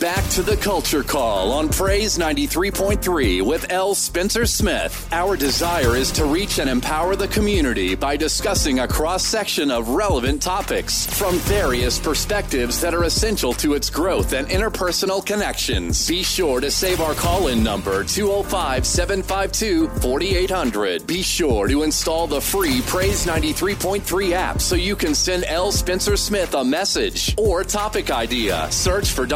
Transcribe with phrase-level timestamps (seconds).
[0.00, 3.96] back to the Culture Call on Praise 93.3 with L.
[3.96, 5.08] Spencer Smith.
[5.10, 9.88] Our desire is to reach and empower the community by discussing a cross section of
[9.88, 16.06] relevant topics from various perspectives that are essential to its growth and interpersonal connections.
[16.06, 21.06] Be sure to save our call in number 205 752 4800.
[21.06, 25.72] Be sure to install the free Praise 93.3 app so you can send L.
[25.72, 28.70] Spencer Smith a message or topic idea.
[28.70, 29.26] Search for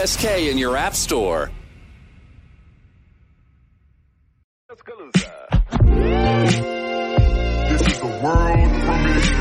[0.00, 1.50] WTSK in your app store.
[7.68, 9.39] This is world premiere.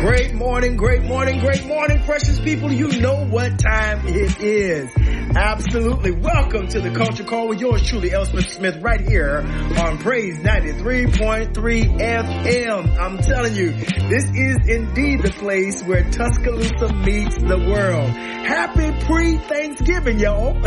[0.00, 2.70] Great morning, great morning, great morning, precious people.
[2.70, 4.90] You know what time it is.
[5.34, 6.12] Absolutely.
[6.12, 8.26] Welcome to the Culture Call with yours truly, L.
[8.26, 9.38] Spencer Smith, right here
[9.78, 11.52] on Praise 93.3
[11.98, 12.98] FM.
[12.98, 18.10] I'm telling you, this is indeed the place where Tuscaloosa meets the world.
[18.10, 20.56] Happy pre-Thanksgiving, y'all.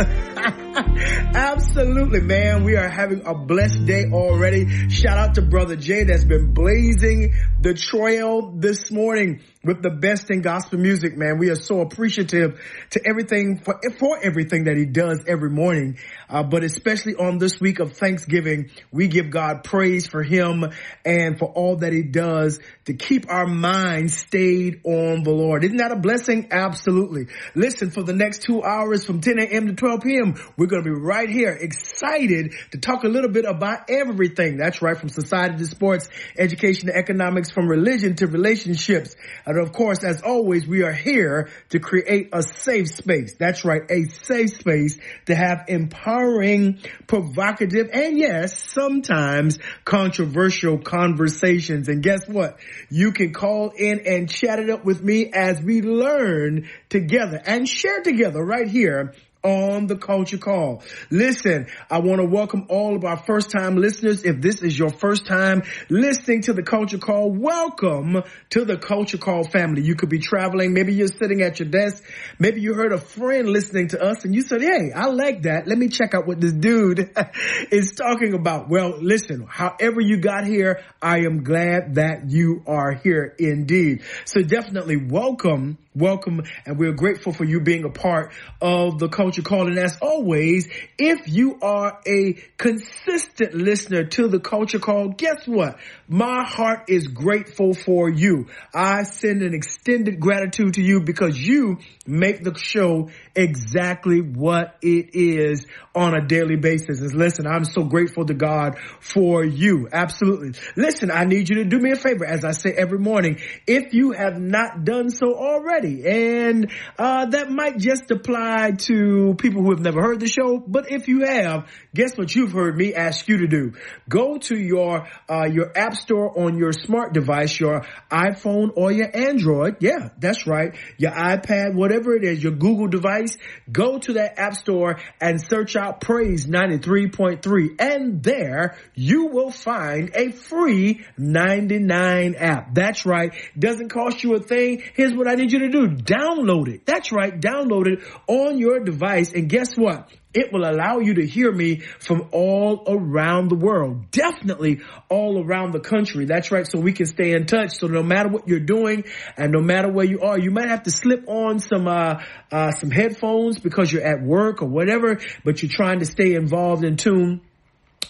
[1.34, 2.64] Absolutely, man.
[2.64, 4.88] We are having a blessed day already.
[4.90, 9.90] Shout out to Brother Jay that's been blazing the trail this morning morning with the
[9.90, 11.36] best in gospel music, man.
[11.38, 12.58] We are so appreciative
[12.90, 15.98] to everything for, for everything that he does every morning.
[16.30, 20.64] Uh, but especially on this week of Thanksgiving, we give God praise for him
[21.04, 25.62] and for all that he does to keep our minds stayed on the Lord.
[25.62, 26.48] Isn't that a blessing?
[26.50, 27.26] Absolutely.
[27.54, 29.66] Listen, for the next two hours from 10 a.m.
[29.66, 33.44] to 12 p.m., we're going to be right here excited to talk a little bit
[33.44, 34.56] about everything.
[34.56, 34.96] That's right.
[34.96, 39.16] From society to sports, education to economics, from religion to relationships.
[39.50, 43.34] And of course, as always, we are here to create a safe space.
[43.38, 43.82] That's right.
[43.90, 51.88] A safe space to have empowering, provocative, and yes, sometimes controversial conversations.
[51.88, 52.58] And guess what?
[52.90, 57.68] You can call in and chat it up with me as we learn together and
[57.68, 60.82] share together right here on the culture call.
[61.10, 64.24] Listen, I want to welcome all of our first time listeners.
[64.24, 69.18] If this is your first time listening to the culture call, welcome to the culture
[69.18, 69.82] call family.
[69.82, 70.74] You could be traveling.
[70.74, 72.04] Maybe you're sitting at your desk.
[72.38, 75.66] Maybe you heard a friend listening to us and you said, Hey, I like that.
[75.66, 77.10] Let me check out what this dude
[77.70, 78.68] is talking about.
[78.68, 84.02] Well, listen, however you got here, I am glad that you are here indeed.
[84.26, 89.42] So definitely welcome welcome and we're grateful for you being a part of the culture
[89.42, 95.48] call and as always if you are a consistent listener to the culture call guess
[95.48, 95.78] what
[96.10, 101.78] my heart is grateful for you i send an extended gratitude to you because you
[102.06, 108.26] make the show exactly what it is on a daily basis listen i'm so grateful
[108.26, 112.44] to god for you absolutely listen i need you to do me a favor as
[112.44, 117.78] i say every morning if you have not done so already and uh, that might
[117.78, 120.58] just apply to people who have never heard the show.
[120.58, 123.72] But if you have, guess what you've heard me ask you to do?
[124.08, 129.14] Go to your uh, your app store on your smart device, your iPhone or your
[129.14, 129.76] Android.
[129.80, 130.76] Yeah, that's right.
[130.98, 133.36] Your iPad, whatever it is, your Google device.
[133.70, 137.80] Go to that app store and search out Praise 93.3.
[137.80, 142.74] And there you will find a free 99 app.
[142.74, 143.32] That's right.
[143.58, 144.82] Doesn't cost you a thing.
[144.94, 145.88] Here's what I need you to do.
[145.88, 146.86] Download it.
[146.86, 147.38] That's right.
[147.38, 149.32] Download it on your device.
[149.32, 150.10] And guess what?
[150.32, 154.12] It will allow you to hear me from all around the world.
[154.12, 156.24] Definitely all around the country.
[156.24, 156.66] That's right.
[156.66, 157.78] So we can stay in touch.
[157.78, 159.04] So no matter what you're doing
[159.36, 162.70] and no matter where you are, you might have to slip on some, uh, uh,
[162.72, 166.96] some headphones because you're at work or whatever, but you're trying to stay involved in
[166.96, 167.40] tune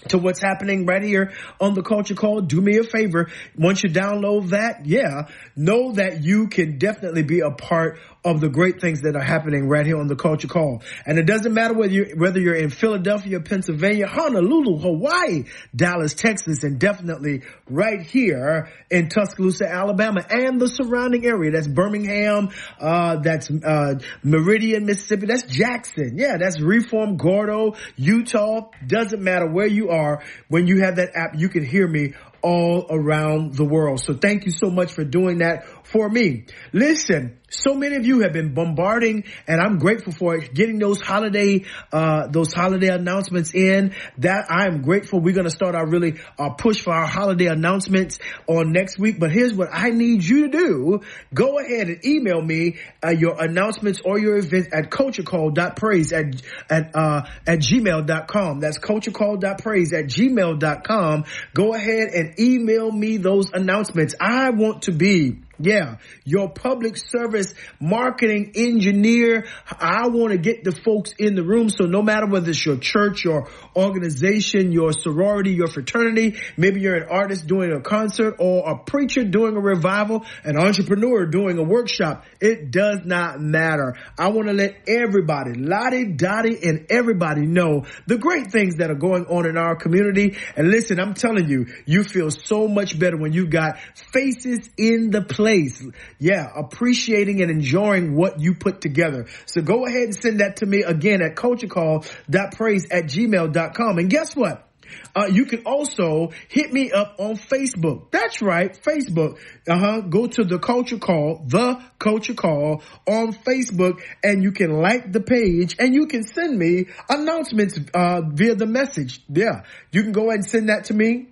[0.09, 3.29] to what's happening right here on the culture call, do me a favor.
[3.57, 8.49] Once you download that, yeah, know that you can definitely be a part of the
[8.49, 10.83] great things that are happening right here on the culture call.
[11.07, 15.45] And it doesn't matter whether you whether you're in Philadelphia, Pennsylvania, Honolulu, Hawaii,
[15.75, 21.51] Dallas, Texas, and definitely right here in Tuscaloosa, Alabama, and the surrounding area.
[21.51, 26.19] That's Birmingham, uh, that's uh, Meridian, Mississippi, that's Jackson.
[26.19, 28.71] Yeah, that's Reform, Gordo, Eutaw.
[28.87, 30.23] Doesn't matter where you are.
[30.49, 34.01] When you have that app, you can hear me all around the world.
[34.01, 36.45] So thank you so much for doing that for me.
[36.73, 41.01] Listen, so many of you have been bombarding and I'm grateful for it, getting those
[41.01, 45.21] holiday, uh, those holiday announcements in that I am grateful.
[45.21, 49.19] We're going to start our really, uh, push for our holiday announcements on next week.
[49.19, 51.01] But here's what I need you to do.
[51.35, 56.95] Go ahead and email me, uh, your announcements or your events at culturecall.praise at, at,
[56.95, 58.61] uh, at gmail.com.
[58.61, 61.25] That's culturecall.praise at gmail.com.
[61.55, 64.15] Go ahead and email me those announcements.
[64.21, 69.47] I want to be Yeah, your public service marketing engineer.
[69.69, 71.69] I want to get the folks in the room.
[71.69, 76.97] So no matter whether it's your church, your organization, your sorority, your fraternity, maybe you're
[76.97, 81.63] an artist doing a concert or a preacher doing a revival, an entrepreneur doing a
[81.63, 82.25] workshop.
[82.41, 83.97] It does not matter.
[84.19, 88.95] I want to let everybody, Lottie, Dottie, and everybody know the great things that are
[88.95, 90.39] going on in our community.
[90.57, 93.79] And listen, I'm telling you, you feel so much better when you got
[94.13, 95.83] faces in the place place.
[96.19, 99.27] Yeah, appreciating and enjoying what you put together.
[99.47, 103.99] So go ahead and send that to me again at culturecall.praise at gmail.com.
[103.99, 104.67] And guess what?
[105.15, 108.11] Uh, you can also hit me up on Facebook.
[108.11, 109.39] That's right, Facebook.
[109.69, 110.01] Uh huh.
[110.01, 115.21] Go to the Culture Call, the Culture Call on Facebook, and you can like the
[115.21, 119.21] page, and you can send me announcements uh, via the message.
[119.29, 119.63] Yeah,
[119.93, 121.29] you can go ahead and send that to me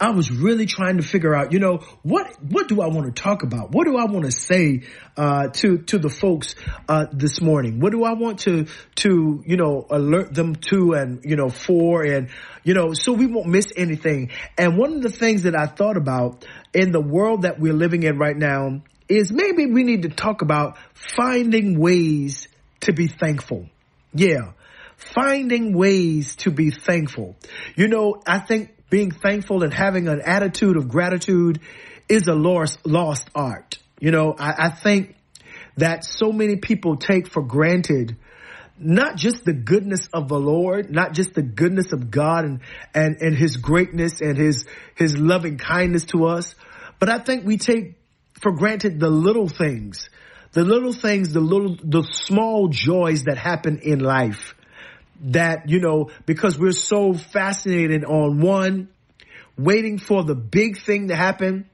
[0.00, 3.22] I was really trying to figure out, you know, what what do I want to
[3.22, 3.70] talk about?
[3.72, 4.82] What do I want to say
[5.16, 6.54] uh, to to the folks
[6.88, 7.80] uh, this morning?
[7.80, 8.66] What do I want to
[8.96, 12.28] to you know alert them to and you know for and
[12.64, 14.30] you know so we won't miss anything?
[14.56, 18.02] And one of the things that I thought about in the world that we're living
[18.02, 22.48] in right now is maybe we need to talk about finding ways
[22.80, 23.68] to be thankful.
[24.12, 24.52] Yeah.
[24.96, 27.36] Finding ways to be thankful.
[27.76, 31.60] You know, I think being thankful and having an attitude of gratitude
[32.08, 33.78] is a lost, lost art.
[34.00, 35.16] You know, I, I think
[35.76, 38.16] that so many people take for granted
[38.80, 42.60] not just the goodness of the Lord, not just the goodness of God and,
[42.94, 46.54] and, and his greatness and his, his loving kindness to us,
[47.00, 47.96] but I think we take
[48.40, 50.08] for granted the little things,
[50.52, 54.54] the little things, the little, the small joys that happen in life
[55.20, 58.88] that, you know, because we're so fascinated on one,
[59.56, 61.68] waiting for the big thing to happen.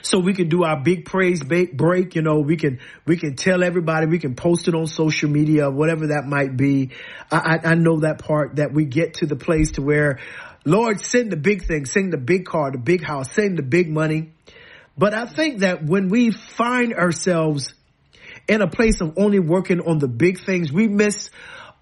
[0.00, 3.62] So we can do our big praise break, you know, we can, we can tell
[3.62, 6.92] everybody, we can post it on social media, whatever that might be.
[7.30, 10.18] I, I know that part that we get to the place to where,
[10.64, 13.90] Lord, send the big thing, send the big car, the big house, send the big
[13.90, 14.32] money.
[14.96, 17.74] But I think that when we find ourselves
[18.48, 20.72] in a place of only working on the big things.
[20.72, 21.30] We miss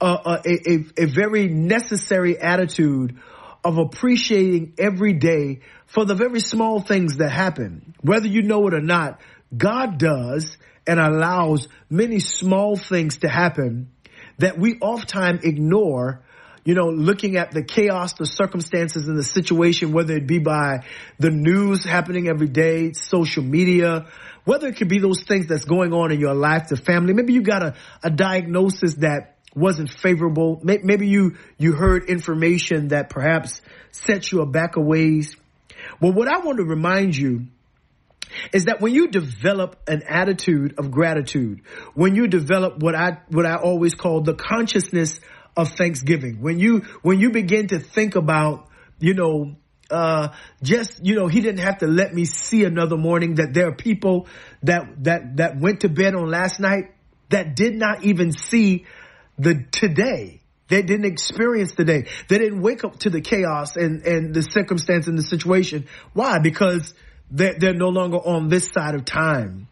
[0.04, 3.18] a, a, a very necessary attitude
[3.64, 7.94] of appreciating every day for the very small things that happen.
[8.02, 9.20] Whether you know it or not,
[9.56, 10.56] God does
[10.86, 13.90] and allows many small things to happen
[14.38, 16.22] that we oftentimes ignore
[16.64, 20.84] you know, looking at the chaos, the circumstances and the situation, whether it be by
[21.18, 24.06] the news happening every day, social media,
[24.44, 27.12] whether it could be those things that's going on in your life, the family.
[27.12, 30.60] Maybe you got a, a diagnosis that wasn't favorable.
[30.62, 33.60] Maybe you, you heard information that perhaps
[33.92, 35.36] set you aback a ways.
[36.00, 37.46] Well, what I want to remind you
[38.52, 41.60] is that when you develop an attitude of gratitude,
[41.94, 45.20] when you develop what I, what I always call the consciousness
[45.56, 48.68] of thanksgiving, when you, when you begin to think about,
[48.98, 49.56] you know,
[49.90, 50.28] uh,
[50.62, 53.74] just, you know, he didn't have to let me see another morning that there are
[53.74, 54.26] people
[54.62, 56.92] that, that, that went to bed on last night
[57.28, 58.86] that did not even see
[59.38, 60.40] the today.
[60.68, 62.06] They didn't experience the day.
[62.28, 65.86] They didn't wake up to the chaos and, and the circumstance and the situation.
[66.14, 66.38] Why?
[66.38, 66.94] Because
[67.30, 69.68] they're, they're no longer on this side of time.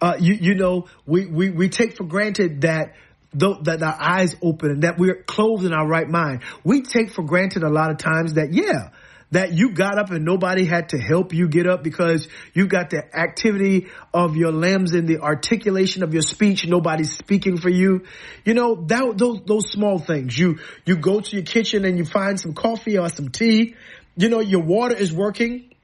[0.00, 2.94] Uh, you, you know, we, we, we take for granted that
[3.34, 6.40] that our eyes open and that we're clothed in our right mind.
[6.64, 8.90] We take for granted a lot of times that, yeah,
[9.32, 12.90] that you got up and nobody had to help you get up because you got
[12.90, 16.66] the activity of your limbs and the articulation of your speech.
[16.66, 18.04] Nobody's speaking for you.
[18.44, 20.38] You know, that, those, those small things.
[20.38, 23.74] You, you go to your kitchen and you find some coffee or some tea.
[24.16, 25.74] You know, your water is working.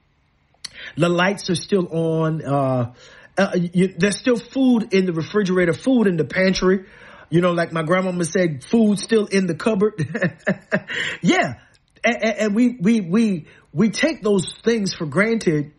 [0.95, 2.43] The lights are still on.
[2.43, 2.93] Uh,
[3.37, 6.85] uh, you, there's still food in the refrigerator, food in the pantry.
[7.29, 9.93] You know, like my grandmama said, food still in the cupboard.
[11.21, 11.55] yeah,
[12.03, 15.71] and, and we, we, we, we take those things for granted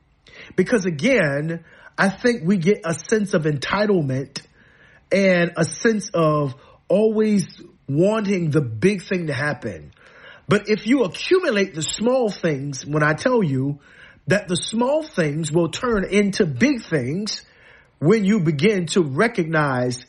[0.57, 1.65] because again,
[1.97, 4.43] I think we get a sense of entitlement
[5.13, 6.55] and a sense of
[6.89, 7.47] always
[7.89, 9.93] wanting the big thing to happen.
[10.49, 13.81] But if you accumulate the small things, when I tell you
[14.27, 17.43] that the small things will turn into big things
[17.99, 20.05] when you begin to recognize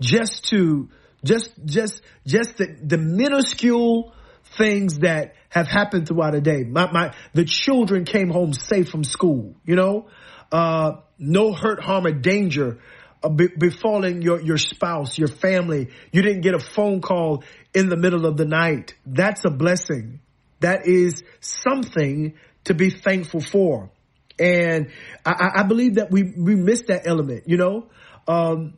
[0.00, 0.88] just to,
[1.24, 4.12] just, just, just the, the minuscule
[4.56, 6.64] things that have happened throughout the day.
[6.64, 10.06] My, my, the children came home safe from school, you know,
[10.50, 12.78] uh, no hurt, harm, or danger
[13.22, 15.90] uh, befalling your, your spouse, your family.
[16.12, 18.94] You didn't get a phone call in the middle of the night.
[19.04, 20.20] That's a blessing.
[20.60, 23.90] That is something to be thankful for.
[24.38, 24.90] And
[25.26, 27.88] I, I believe that we, we miss that element, you know,
[28.26, 28.74] um,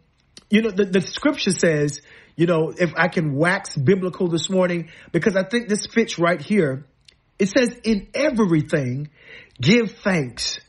[0.51, 2.01] you know, the, the scripture says,
[2.37, 6.41] you know, if I can wax biblical this morning, because I think this fits right
[6.41, 6.87] here.
[7.39, 9.09] It says, in everything,
[9.61, 10.61] give thanks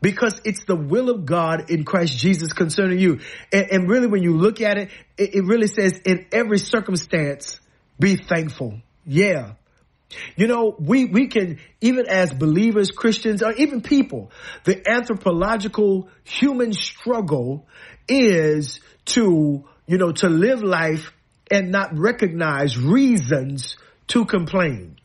[0.00, 3.20] because it's the will of God in Christ Jesus concerning you.
[3.52, 7.60] And, and really, when you look at it, it, it really says, in every circumstance,
[7.98, 8.80] be thankful.
[9.06, 9.52] Yeah.
[10.36, 14.30] You know, we, we can, even as believers, Christians, or even people,
[14.64, 17.66] the anthropological human struggle
[18.08, 21.12] is to you know, to live life
[21.50, 23.76] and not recognize reasons
[24.08, 24.96] to complain.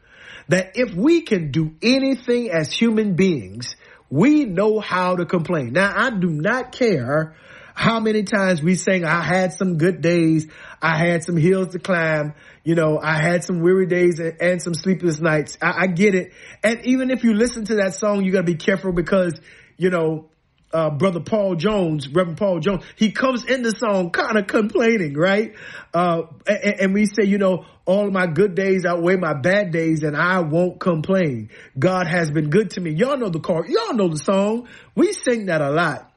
[0.50, 3.76] That if we can do anything as human beings,
[4.10, 5.74] we know how to complain.
[5.74, 7.36] Now, I do not care
[7.78, 10.48] how many times we sing, I had some good days.
[10.82, 12.34] I had some hills to climb.
[12.64, 15.60] You know, I had some weary days and, and some sleepless nights.
[15.62, 16.34] I, I, get it.
[16.64, 19.40] And even if you listen to that song, you gotta be careful because,
[19.78, 20.28] you know,
[20.74, 25.14] uh, brother Paul Jones, Reverend Paul Jones, he comes in the song kind of complaining,
[25.14, 25.54] right?
[25.94, 30.04] Uh, and, and, we say, you know, all my good days outweigh my bad days
[30.04, 31.50] and I won't complain.
[31.80, 32.92] God has been good to me.
[32.92, 33.72] Y'all know the chorus.
[33.72, 34.68] Y'all know the song.
[34.94, 36.12] We sing that a lot.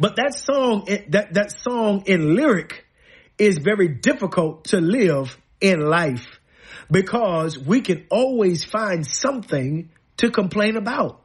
[0.00, 2.86] But that song, that, that song in lyric
[3.38, 6.26] is very difficult to live in life
[6.90, 11.20] because we can always find something to complain about.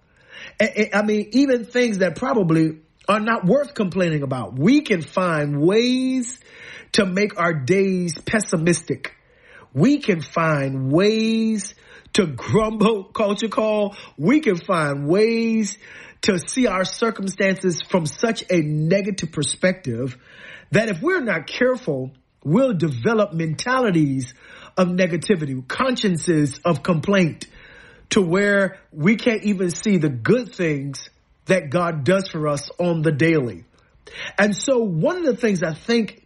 [0.94, 4.58] I mean, even things that probably are not worth complaining about.
[4.58, 6.40] We can find ways
[6.94, 9.16] to make our days pessimistic.
[9.74, 11.76] We can find ways
[12.14, 13.96] to grumble, culture call.
[14.18, 15.78] We can find ways
[16.22, 20.18] to see our circumstances from such a negative perspective
[20.72, 22.12] that if we're not careful,
[22.44, 24.34] we'll develop mentalities
[24.78, 27.48] of negativity, consciences of complaint,
[28.14, 31.10] to where we can't even see the good things
[31.46, 33.66] that God does for us on the daily.
[34.38, 36.24] And so one of the things I think,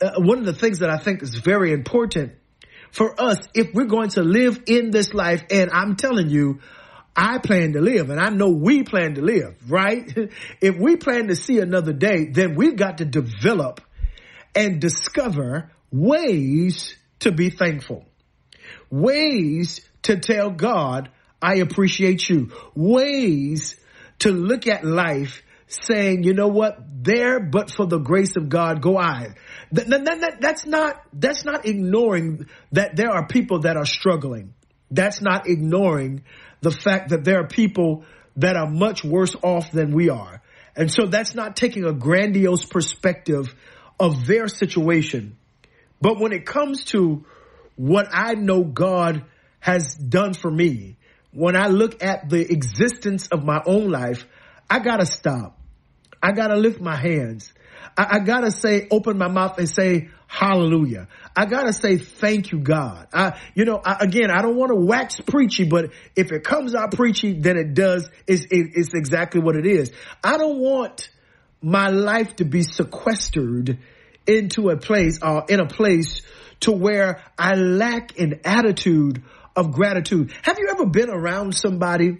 [0.00, 2.32] uh, one of the things that I think is very important
[2.90, 6.60] for us, if we're going to live in this life, and I'm telling you,
[7.14, 10.10] I plan to live and I know we plan to live, right?
[10.62, 13.82] if we plan to see another day, then we've got to develop
[14.54, 18.06] and discover ways to be thankful,
[18.90, 21.10] ways to tell God,
[21.46, 23.76] I appreciate you, ways
[24.18, 28.82] to look at life saying, you know what, there, but for the grace of God,
[28.82, 29.34] go I.
[29.70, 34.54] That, that, that, that's not, that's not ignoring that there are people that are struggling.
[34.90, 36.24] That's not ignoring
[36.62, 38.04] the fact that there are people
[38.38, 40.42] that are much worse off than we are.
[40.74, 43.54] And so that's not taking a grandiose perspective
[44.00, 45.36] of their situation.
[46.00, 47.24] But when it comes to
[47.76, 49.24] what I know God
[49.60, 50.95] has done for me,
[51.36, 54.24] when I look at the existence of my own life,
[54.70, 55.58] I gotta stop.
[56.22, 57.52] I gotta lift my hands.
[57.96, 61.08] I, I, gotta say, open my mouth and say, hallelujah.
[61.36, 63.08] I gotta say, thank you, God.
[63.12, 66.74] I, you know, I, again, I don't want to wax preachy, but if it comes
[66.74, 68.08] out preachy, then it does.
[68.26, 69.92] It's, it, it's exactly what it is.
[70.24, 71.10] I don't want
[71.60, 73.78] my life to be sequestered
[74.26, 76.22] into a place or uh, in a place
[76.60, 79.22] to where I lack an attitude
[79.56, 80.32] of gratitude.
[80.42, 82.18] Have you ever been around somebody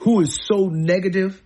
[0.00, 1.42] who is so negative?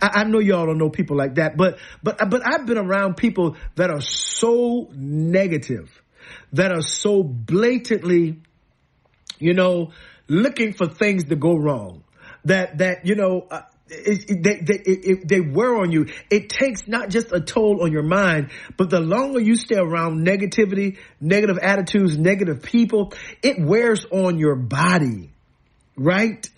[0.00, 3.16] I, I, know y'all don't know people like that, but but but I've been around
[3.16, 5.90] people that are so negative,
[6.52, 8.40] that are so blatantly,
[9.40, 9.90] you know,
[10.28, 12.04] looking for things to go wrong.
[12.44, 13.46] That that you know.
[13.50, 16.06] Uh, it, they, they, it, they wear on you.
[16.30, 20.26] It takes not just a toll on your mind, but the longer you stay around
[20.26, 25.30] negativity, negative attitudes, negative people, it wears on your body,
[25.96, 26.48] right?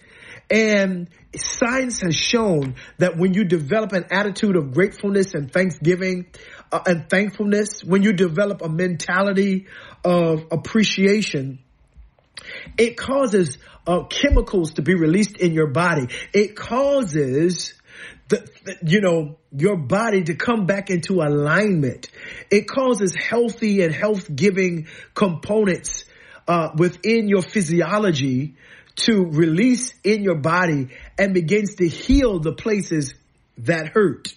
[0.51, 6.27] And science has shown that when you develop an attitude of gratefulness and thanksgiving
[6.71, 9.67] uh, and thankfulness, when you develop a mentality
[10.05, 11.64] of appreciation,
[12.77, 16.09] it causes uh, chemicals to be released in your body.
[16.33, 17.75] It causes
[18.29, 22.09] the, the, you know, your body to come back into alignment.
[22.51, 26.05] It causes healthy and health giving components
[26.49, 28.55] uh, within your physiology
[28.97, 33.15] to release in your body and begins to heal the places
[33.59, 34.35] that hurt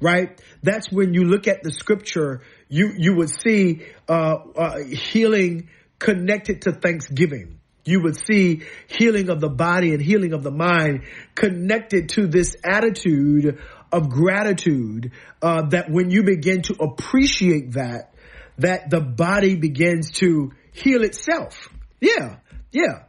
[0.00, 5.68] right that's when you look at the scripture you you would see uh, uh, healing
[6.02, 7.58] connected to thanksgiving.
[7.84, 11.02] You would see healing of the body and healing of the mind
[11.34, 13.58] connected to this attitude
[13.90, 18.14] of gratitude uh, that when you begin to appreciate that
[18.58, 21.68] that the body begins to heal itself.
[22.00, 22.36] Yeah
[22.72, 23.02] yeah.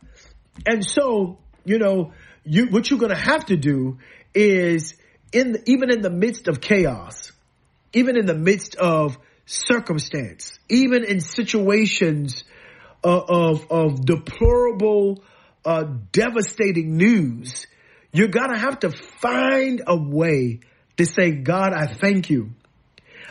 [0.65, 3.97] And so, you know, you, what you're going to have to do
[4.36, 4.95] is
[5.32, 7.32] in, the, even in the midst of chaos,
[7.93, 12.43] even in the midst of circumstance, even in situations
[13.03, 15.23] of, of deplorable,
[15.65, 17.67] uh, devastating news,
[18.11, 20.59] you're to have to find a way
[20.97, 22.51] to say, God, I thank you.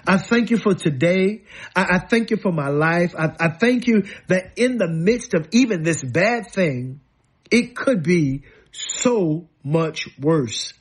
[0.07, 1.43] I thank you for today.
[1.77, 3.15] I, I thank you for my life.
[3.17, 7.01] I, I thank you that in the midst of even this bad thing,
[7.51, 10.73] it could be so much worse.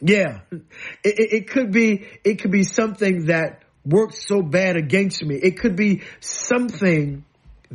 [0.00, 0.62] Yeah, it,
[1.04, 5.36] it, it could be, it could be something that works so bad against me.
[5.36, 7.24] It could be something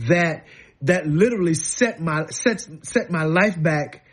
[0.08, 0.46] that,
[0.82, 4.06] that literally set my, set, set my life back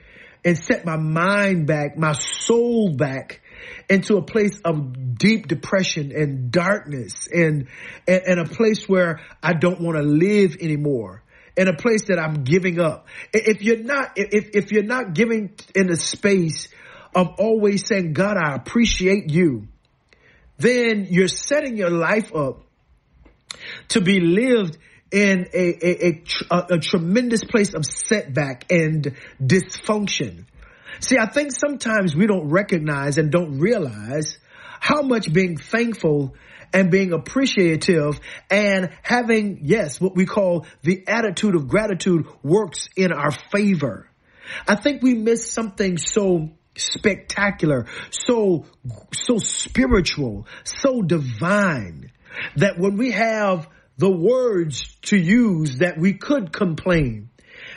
[0.44, 3.40] and set my mind back, my soul back
[3.88, 7.68] into a place of deep depression and darkness and,
[8.06, 11.22] and, and a place where I don't want to live anymore
[11.56, 13.06] in a place that I'm giving up.
[13.32, 16.68] If you're not, if, if you're not giving in a space
[17.14, 19.68] of always saying, God, I appreciate you,
[20.58, 22.62] then you're setting your life up
[23.88, 24.78] to be lived
[25.14, 30.44] in a, a, a, a, tremendous place of setback and dysfunction.
[30.98, 34.38] See, I think sometimes we don't recognize and don't realize
[34.80, 36.34] how much being thankful
[36.72, 38.18] and being appreciative
[38.50, 44.10] and having, yes, what we call the attitude of gratitude works in our favor.
[44.66, 48.66] I think we miss something so spectacular, so,
[49.12, 52.10] so spiritual, so divine
[52.56, 57.30] that when we have the words to use that we could complain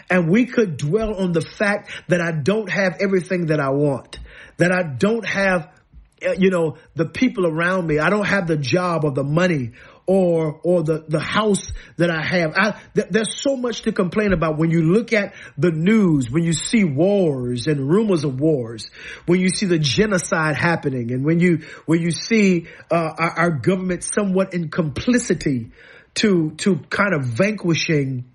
[0.09, 4.19] and we could dwell on the fact that I don't have everything that I want,
[4.57, 5.69] that I don't have
[6.25, 7.99] uh, you know, the people around me.
[7.99, 9.73] I don't have the job or the money
[10.07, 12.53] or or the the house that I have.
[12.55, 16.43] I, th- there's so much to complain about when you look at the news, when
[16.43, 18.89] you see wars and rumors of wars,
[19.27, 23.51] when you see the genocide happening, and when you when you see uh, our, our
[23.51, 25.71] government somewhat in complicity
[26.17, 28.25] to to kind of vanquishing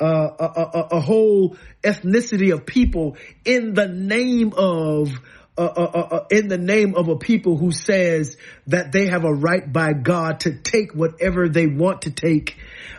[0.00, 5.12] uh, a, a, a, whole ethnicity of people in the name of
[5.56, 9.24] uh, uh, uh, uh, in the name of a people who says that they have
[9.24, 12.56] a right by God to take whatever they want to take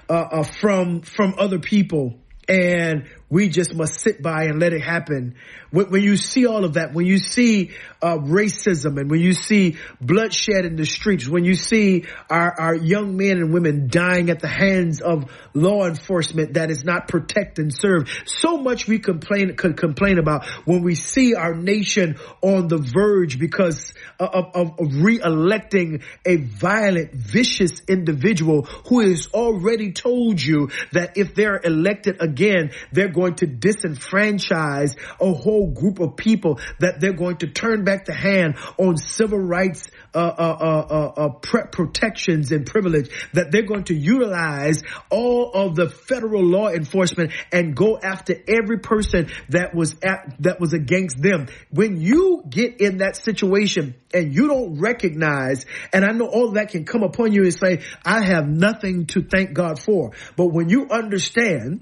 [0.08, 2.18] from from other people.
[2.48, 5.36] And we just must sit by and let it happen.
[5.72, 9.34] When, when you see all of that, when you see uh, racism and when you
[9.34, 14.30] see bloodshed in the streets, when you see our, our young men and women dying
[14.30, 19.00] at the hands of law enforcement that is not protect and serve, so much we
[19.00, 24.80] complain could complain about when we see our nation on the verge because of, of,
[24.80, 32.22] of re-electing a violent, vicious individual who has already told you that if they're elected
[32.22, 37.84] again, they're going to disenfranchise a whole group of people, that they're going to turn
[37.84, 43.10] back the hand on civil rights uh, uh, uh, uh, uh pre- protections and privilege,
[43.34, 48.80] that they're going to utilize all of the federal law enforcement and go after every
[48.80, 51.48] person that was at, that was against them.
[51.72, 56.70] When you get in that situation and you don't recognize, and I know all that
[56.70, 60.12] can come upon you and say, I have nothing to thank God for.
[60.36, 61.82] But when you understand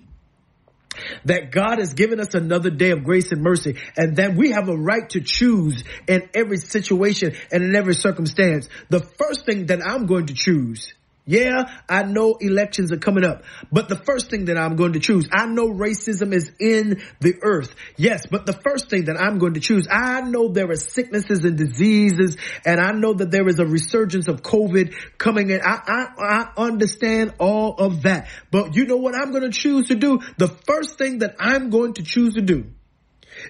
[1.26, 4.70] that God has given us another day of grace and mercy and that we have
[4.70, 8.70] a right to choose in every situation and in every circumstance.
[8.90, 10.94] The first thing that I'm going to choose
[11.26, 15.00] yeah, I know elections are coming up, but the first thing that I'm going to
[15.00, 17.74] choose, I know racism is in the earth.
[17.96, 21.46] Yes, but the first thing that I'm going to choose, I know there are sicknesses
[21.46, 25.62] and diseases, and I know that there is a resurgence of COVID coming in.
[25.62, 29.88] I, I, I understand all of that, but you know what I'm going to choose
[29.88, 30.20] to do?
[30.38, 32.66] The first thing that I'm going to choose to do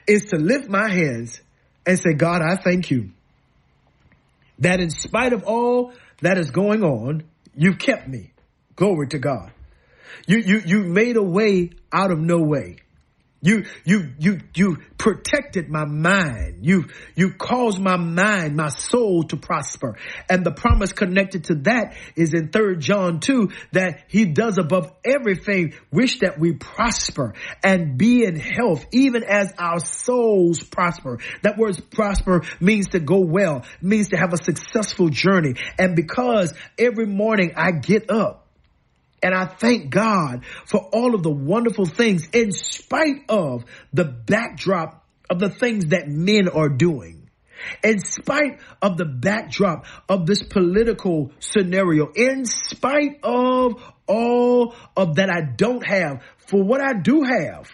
[0.05, 1.41] is to lift my hands
[1.87, 3.09] and say, God, I thank you
[4.59, 7.23] that in spite of all that is going on,
[7.55, 8.33] You've kept me.
[8.75, 9.51] Glory to God.
[10.27, 12.77] You, you, you made a way out of no way.
[13.43, 16.65] You, you, you, you protected my mind.
[16.65, 19.97] You, you caused my mind, my soul to prosper.
[20.29, 24.93] And the promise connected to that is in third John 2 that he does above
[25.03, 31.19] everything wish that we prosper and be in health, even as our souls prosper.
[31.41, 35.55] That word prosper means to go well, means to have a successful journey.
[35.77, 38.42] And because every morning I get up,
[39.23, 45.05] and I thank God for all of the wonderful things in spite of the backdrop
[45.29, 47.29] of the things that men are doing.
[47.81, 55.29] In spite of the backdrop of this political scenario, in spite of all of that
[55.29, 57.69] I don't have, for what I do have,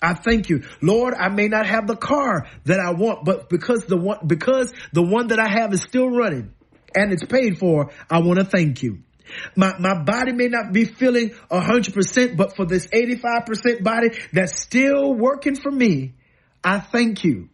[0.00, 0.62] I thank you.
[0.80, 4.72] Lord, I may not have the car that I want, but because the one, because
[4.92, 6.52] the one that I have is still running
[6.94, 8.98] and it's paid for, I want to thank you.
[9.56, 14.10] My, my body may not be feeling a hundred percent, but for this 85% body
[14.32, 16.14] that's still working for me,
[16.62, 17.48] I thank you.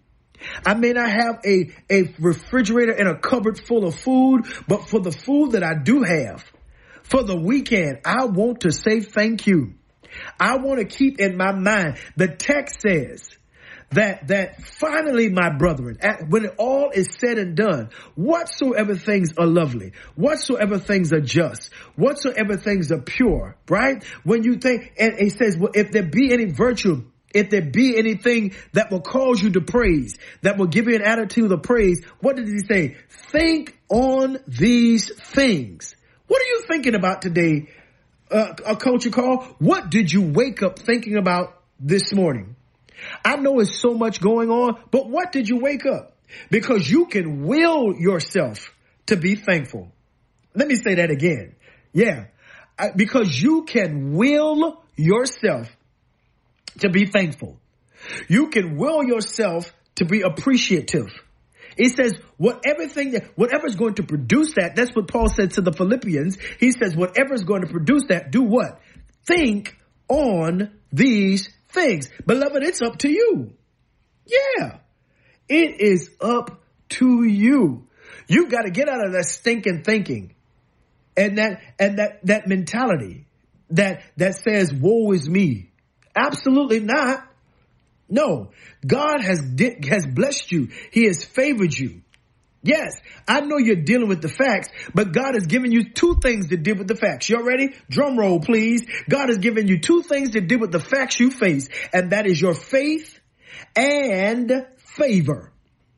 [0.64, 5.00] I may not have a, a refrigerator and a cupboard full of food, but for
[5.00, 6.44] the food that I do have,
[7.02, 9.74] for the weekend, I want to say thank you.
[10.38, 13.28] I want to keep in my mind, the text says,
[13.90, 19.46] that that finally, my brethren, at, when all is said and done, whatsoever things are
[19.46, 24.05] lovely, whatsoever things are just, whatsoever things are pure, right?
[24.22, 27.96] When you think, and it says, well, if there be any virtue, if there be
[27.96, 32.05] anything that will cause you to praise, that will give you an attitude of praise,
[32.20, 32.96] what did he say?
[33.09, 35.94] Think on these things.
[36.29, 37.68] What are you thinking about today,
[38.31, 39.42] uh, a culture call?
[39.59, 42.55] What did you wake up thinking about this morning?
[43.24, 46.16] I know it's so much going on, but what did you wake up?
[46.50, 48.74] Because you can will yourself
[49.06, 49.90] to be thankful.
[50.54, 51.54] Let me say that again.
[51.92, 52.26] Yeah.
[52.96, 55.68] Because you can will yourself
[56.78, 57.58] to be thankful.
[58.28, 61.08] You can will yourself to be appreciative.
[61.76, 65.52] It says whatever thing that whatever is going to produce that, that's what Paul said
[65.52, 66.38] to the Philippians.
[66.58, 68.80] He says whatever is going to produce that, do what?
[69.26, 69.76] Think
[70.08, 72.09] on these things.
[72.26, 73.52] Beloved, it's up to you.
[74.26, 74.78] Yeah.
[75.48, 77.88] It is up to you.
[78.28, 80.35] You got to get out of that stinking thinking
[81.16, 83.26] and that, and that, that mentality
[83.70, 85.70] that, that says, woe is me.
[86.14, 87.26] Absolutely not.
[88.09, 88.50] No,
[88.85, 89.40] God has,
[89.88, 90.70] has blessed you.
[90.90, 92.02] He has favored you.
[92.62, 96.48] Yes, I know you're dealing with the facts, but God has given you two things
[96.48, 97.28] to deal with the facts.
[97.28, 97.74] You all ready?
[97.88, 98.86] Drum roll, please.
[99.08, 102.26] God has given you two things to deal with the facts you face, and that
[102.26, 103.18] is your faith
[103.74, 105.52] and favor.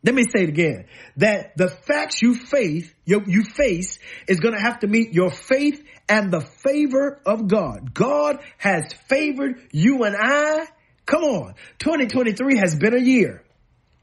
[0.05, 0.87] Let me say it again.
[1.16, 3.98] That the facts you face, you, you face
[4.29, 7.94] is going to have to meet your faith and the favor of God.
[7.94, 10.66] God has favored you and I.
[11.07, 11.55] Come on.
[11.79, 13.44] 2023 has been a year.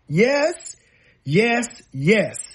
[0.07, 0.75] Yes,
[1.23, 2.48] yes, yes.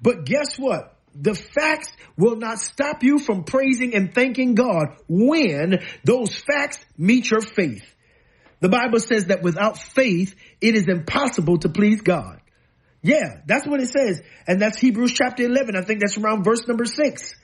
[0.00, 0.94] But guess what?
[1.14, 7.30] The facts will not stop you from praising and thanking God when those facts meet
[7.30, 7.84] your faith.
[8.60, 12.40] The Bible says that without faith, it is impossible to please God.
[13.02, 14.22] Yeah, that's what it says.
[14.46, 15.76] And that's Hebrews chapter 11.
[15.76, 17.34] I think that's around verse number six.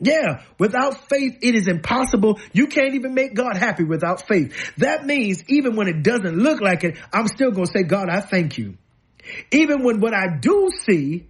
[0.00, 2.40] Yeah, without faith, it is impossible.
[2.52, 4.74] You can't even make God happy without faith.
[4.78, 8.08] That means even when it doesn't look like it, I'm still going to say, God,
[8.10, 8.76] I thank you.
[9.52, 11.28] Even when what I do see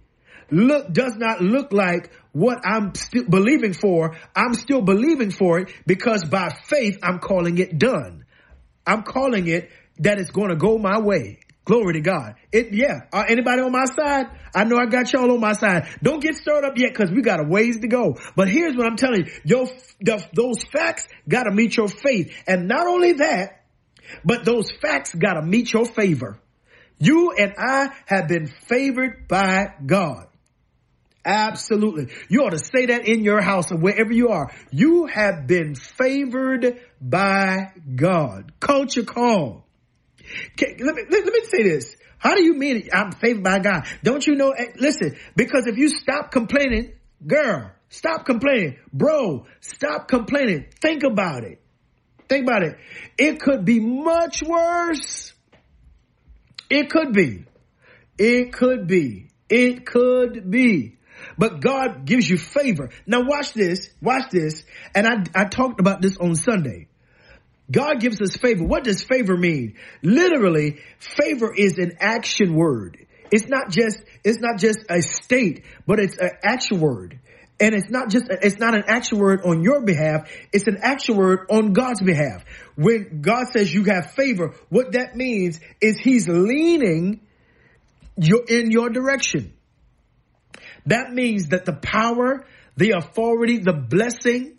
[0.51, 5.73] look, does not look like what I'm still believing for, I'm still believing for it
[5.85, 8.25] because by faith, I'm calling it done.
[8.85, 11.39] I'm calling it that it's going to go my way.
[11.65, 12.35] Glory to God.
[12.51, 13.01] It, yeah.
[13.13, 14.25] Uh, anybody on my side?
[14.53, 15.87] I know I got y'all on my side.
[16.03, 18.17] Don't get stirred up yet because we got a ways to go.
[18.35, 19.31] But here's what I'm telling you.
[19.45, 19.67] Your,
[20.01, 22.35] the, those facts got to meet your faith.
[22.47, 23.63] And not only that,
[24.25, 26.37] but those facts got to meet your favor.
[26.99, 30.27] You and I have been favored by God.
[31.25, 32.13] Absolutely.
[32.27, 34.51] You ought to say that in your house or wherever you are.
[34.71, 38.53] You have been favored by God.
[38.59, 39.65] Culture call.
[40.59, 41.95] let, me, let, let me say this.
[42.17, 42.89] How do you mean it?
[42.93, 43.85] I'm favored by God?
[44.03, 44.51] Don't you know?
[44.51, 46.93] Eh, listen, because if you stop complaining,
[47.25, 48.77] girl, stop complaining.
[48.91, 50.67] Bro, stop complaining.
[50.81, 51.61] Think about it.
[52.27, 52.77] Think about it.
[53.17, 55.33] It could be much worse.
[56.69, 57.45] It could be.
[58.17, 59.29] It could be.
[59.49, 60.97] It could be
[61.37, 62.89] but God gives you favor.
[63.05, 64.63] Now watch this, watch this.
[64.93, 66.87] And I, I talked about this on Sunday.
[67.71, 68.63] God gives us favor.
[68.63, 69.75] What does favor mean?
[70.01, 73.05] Literally, favor is an action word.
[73.31, 77.19] It's not just, it's not just a state, but it's an action word.
[77.59, 80.29] And it's not just, it's not an action word on your behalf.
[80.51, 82.43] It's an action word on God's behalf.
[82.75, 87.21] When God says you have favor, what that means is he's leaning
[88.17, 89.53] you in your direction.
[90.85, 92.45] That means that the power,
[92.77, 94.57] the authority, the blessing,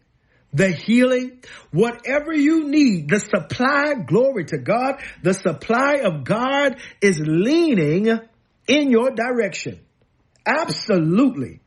[0.52, 7.20] the healing, whatever you need, the supply, glory to God, the supply of God is
[7.20, 8.08] leaning
[8.68, 9.80] in your direction.
[10.46, 11.60] Absolutely.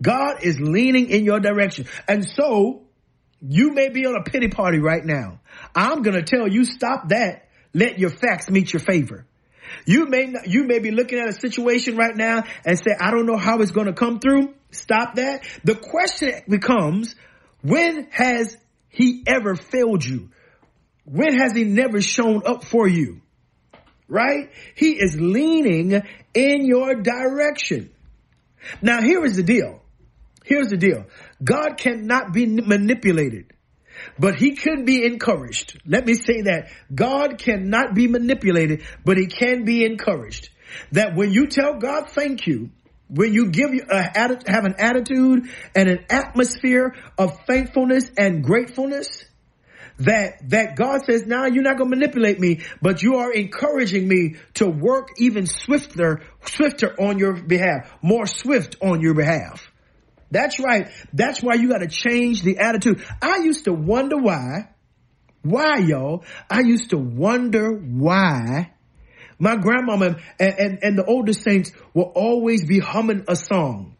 [0.00, 1.86] God is leaning in your direction.
[2.06, 2.82] And so
[3.40, 5.40] you may be on a pity party right now.
[5.74, 7.48] I'm going to tell you stop that.
[7.74, 9.26] Let your facts meet your favor.
[9.86, 13.10] You may not, you may be looking at a situation right now and say, I
[13.10, 14.54] don't know how it's going to come through.
[14.70, 15.44] Stop that.
[15.64, 17.14] The question becomes,
[17.62, 18.56] when has
[18.88, 20.30] he ever failed you?
[21.04, 23.22] When has he never shown up for you?
[24.08, 24.50] Right?
[24.74, 26.02] He is leaning
[26.34, 27.90] in your direction.
[28.82, 29.82] Now here is the deal.
[30.44, 31.04] Here's the deal.
[31.42, 33.52] God cannot be manipulated
[34.18, 35.80] but he can be encouraged.
[35.86, 40.50] Let me say that God cannot be manipulated, but he can be encouraged.
[40.92, 42.70] That when you tell God thank you,
[43.08, 49.24] when you give a, have an attitude and an atmosphere of thankfulness and gratefulness,
[50.00, 54.06] that that God says, now you're not going to manipulate me, but you are encouraging
[54.06, 59.72] me to work even swifter, swifter on your behalf, more swift on your behalf.
[60.30, 60.88] That's right.
[61.12, 63.02] That's why you got to change the attitude.
[63.22, 64.68] I used to wonder why,
[65.42, 68.72] why y'all, I used to wonder why
[69.38, 73.96] my grandmama and, and, and the older saints will always be humming a song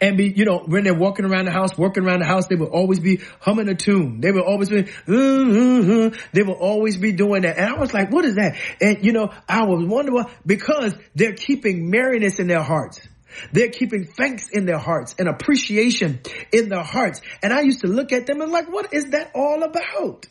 [0.00, 2.56] and be, you know, when they're walking around the house, working around the house, they
[2.56, 4.20] will always be humming a tune.
[4.20, 7.58] They will always be, they will always be doing that.
[7.58, 8.56] And I was like, what is that?
[8.80, 13.00] And you know, I was wondering because they're keeping merriness in their hearts.
[13.52, 16.20] They're keeping thanks in their hearts and appreciation
[16.52, 17.20] in their hearts.
[17.42, 20.26] And I used to look at them and like, what is that all about?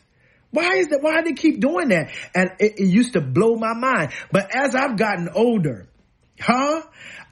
[0.50, 1.02] Why is that?
[1.02, 2.10] Why do they keep doing that?
[2.34, 4.12] And it, it used to blow my mind.
[4.32, 5.88] But as I've gotten older,
[6.40, 6.82] huh?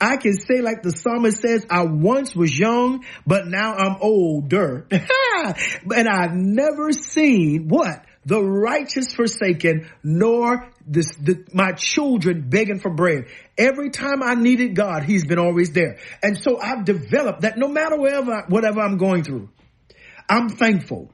[0.01, 4.87] I can say like the psalmist says, I once was young, but now I'm older.
[4.91, 8.05] and I've never seen what?
[8.27, 13.27] The righteous forsaken, nor this, the, my children begging for bread.
[13.57, 15.99] Every time I needed God, He's been always there.
[16.23, 19.49] And so I've developed that no matter whatever, whatever I'm going through,
[20.29, 21.13] I'm thankful.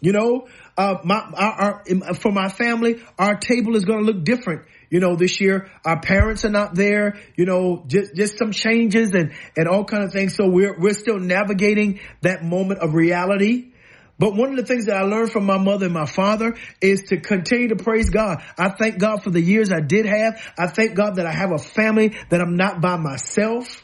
[0.00, 4.22] You know, uh, my, our, our, for my family, our table is going to look
[4.22, 4.66] different.
[4.90, 7.18] You know, this year our parents are not there.
[7.36, 10.36] You know, just just some changes and and all kind of things.
[10.36, 13.72] So we're we're still navigating that moment of reality.
[14.18, 17.04] But one of the things that I learned from my mother and my father is
[17.08, 18.42] to continue to praise God.
[18.56, 20.40] I thank God for the years I did have.
[20.56, 23.82] I thank God that I have a family that I'm not by myself.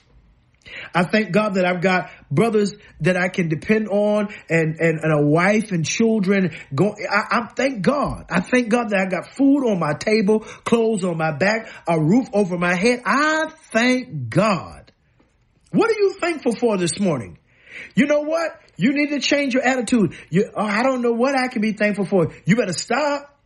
[0.95, 5.12] I thank God that I've got brothers that I can depend on and, and, and
[5.12, 6.53] a wife and children.
[6.73, 8.27] Go, I, I thank God.
[8.31, 12.01] I thank God that I got food on my table, clothes on my back, a
[12.01, 13.03] roof over my head.
[13.05, 14.93] I thank God.
[15.73, 17.39] What are you thankful for this morning?
[17.95, 18.61] You know what?
[18.77, 20.14] You need to change your attitude.
[20.31, 22.33] You, oh, I don't know what I can be thankful for.
[22.45, 23.37] You better stop,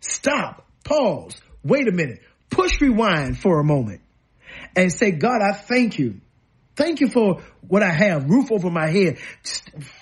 [0.00, 4.00] stop, pause, wait a minute, push rewind for a moment
[4.74, 6.20] and say, God, I thank you
[6.74, 9.18] Thank you for what I have, roof over my head.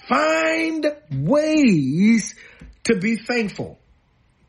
[0.08, 2.34] Find ways
[2.84, 3.78] to be thankful.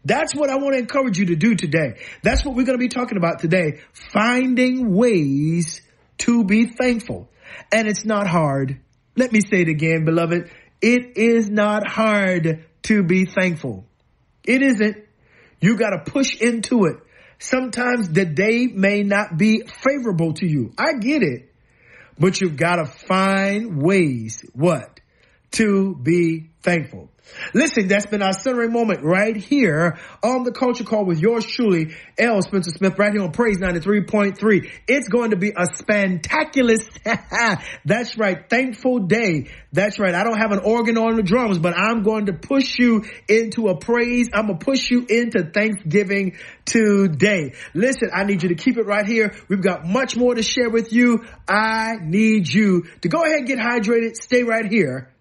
[0.05, 1.99] That's what I want to encourage you to do today.
[2.23, 3.81] That's what we're going to be talking about today.
[3.93, 5.81] Finding ways
[6.19, 7.29] to be thankful.
[7.71, 8.79] And it's not hard.
[9.15, 10.49] Let me say it again, beloved.
[10.81, 13.85] It is not hard to be thankful.
[14.43, 14.97] It isn't.
[15.59, 16.97] You got to push into it.
[17.37, 20.73] Sometimes the day may not be favorable to you.
[20.77, 21.53] I get it.
[22.17, 24.99] But you've got to find ways, what?
[25.51, 27.10] To be thankful.
[27.53, 31.95] Listen, that's been our centering moment right here on the culture call with yours truly,
[32.17, 32.41] L.
[32.41, 34.69] Spencer Smith, right here on Praise 93.3.
[34.87, 36.75] It's going to be a spectacular,
[37.85, 39.49] that's right, thankful day.
[39.73, 40.13] That's right.
[40.13, 43.69] I don't have an organ on the drums, but I'm going to push you into
[43.69, 44.29] a praise.
[44.33, 47.53] I'm going to push you into Thanksgiving today.
[47.73, 49.33] Listen, I need you to keep it right here.
[49.47, 51.25] We've got much more to share with you.
[51.47, 54.15] I need you to go ahead and get hydrated.
[54.15, 55.11] Stay right here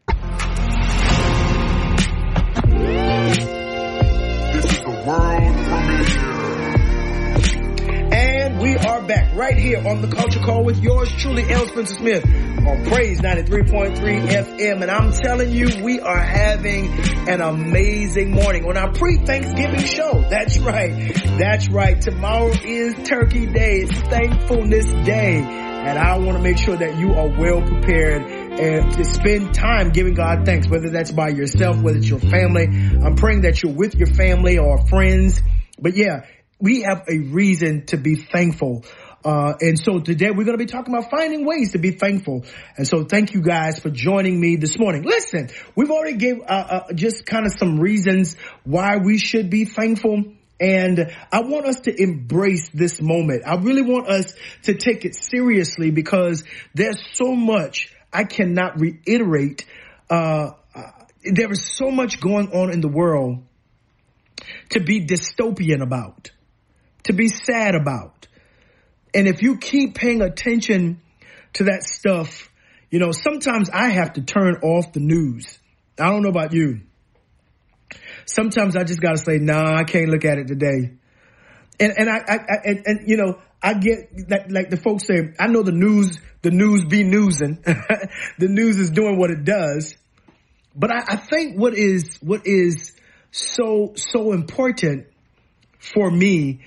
[8.12, 11.66] And we are back right here on the Culture Call with yours truly, L.
[11.68, 14.82] Spencer Smith on Praise 93.3 FM.
[14.82, 16.88] And I'm telling you, we are having
[17.28, 20.24] an amazing morning on our pre-Thanksgiving show.
[20.28, 21.14] That's right.
[21.38, 22.00] That's right.
[22.00, 23.82] Tomorrow is Turkey Day.
[23.82, 25.38] It's Thankfulness Day.
[25.40, 29.90] And I want to make sure that you are well prepared and to spend time
[29.90, 32.64] giving God thanks, whether that's by yourself, whether it's your family.
[32.64, 35.40] I'm praying that you're with your family or friends.
[35.78, 36.26] But yeah,
[36.58, 38.84] we have a reason to be thankful.
[39.24, 42.44] Uh, and so today we're going to be talking about finding ways to be thankful.
[42.76, 45.02] And so thank you guys for joining me this morning.
[45.02, 46.52] Listen, we've already gave, uh,
[46.88, 50.24] uh, just kind of some reasons why we should be thankful.
[50.58, 53.44] And I want us to embrace this moment.
[53.46, 54.34] I really want us
[54.64, 59.66] to take it seriously because there's so much I cannot reiterate.
[60.08, 60.82] Uh, uh,
[61.24, 63.44] there is so much going on in the world
[64.70, 66.30] to be dystopian about,
[67.04, 68.26] to be sad about.
[69.14, 71.00] And if you keep paying attention
[71.54, 72.50] to that stuff,
[72.90, 75.58] you know, sometimes I have to turn off the news.
[75.98, 76.80] I don't know about you.
[78.26, 80.92] Sometimes I just got to say, nah, I can't look at it today.
[81.78, 85.06] And, and I, I, I and, and, you know, I get that, like the folks
[85.06, 87.58] say, I know the news, the news be newsing.
[88.38, 89.96] the news is doing what it does.
[90.74, 92.92] But I, I think what is, what is
[93.30, 95.06] so, so important
[95.78, 96.60] for me,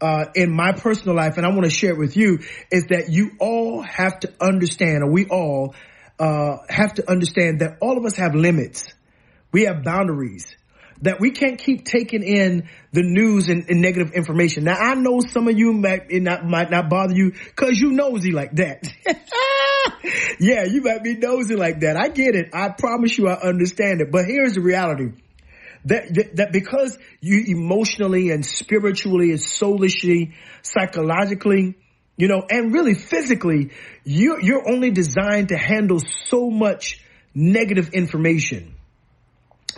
[0.00, 2.38] uh, in my personal life, and I want to share it with you,
[2.70, 5.74] is that you all have to understand, or we all,
[6.18, 8.86] uh, have to understand that all of us have limits.
[9.52, 10.46] We have boundaries
[11.02, 14.64] that we can't keep taking in the news and, and negative information.
[14.64, 18.32] Now I know some of you might not might not bother you because you nosy
[18.32, 18.88] like that.
[20.40, 21.96] yeah, you might be nosy like that.
[21.96, 22.50] I get it.
[22.52, 24.10] I promise you, I understand it.
[24.10, 25.12] But here's the reality.
[25.84, 31.76] That, that, that because you emotionally and spiritually and soulishly, psychologically,
[32.16, 33.70] you know, and really physically,
[34.04, 37.00] you, you're only designed to handle so much
[37.32, 38.74] negative information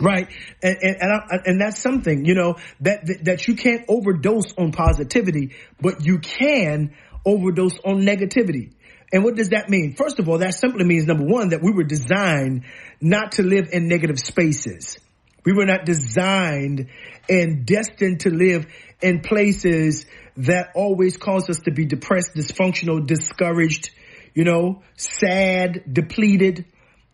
[0.01, 0.27] right?
[0.61, 4.53] And and and, I, and, that's something you know that, that that you can't overdose
[4.57, 6.93] on positivity, but you can
[7.25, 8.73] overdose on negativity.
[9.13, 9.93] And what does that mean?
[9.95, 12.63] First of all, that simply means number one that we were designed
[13.01, 14.97] not to live in negative spaces.
[15.43, 16.87] We were not designed
[17.27, 18.67] and destined to live
[19.01, 20.05] in places
[20.37, 23.91] that always cause us to be depressed, dysfunctional, discouraged,
[24.33, 26.65] you know, sad, depleted.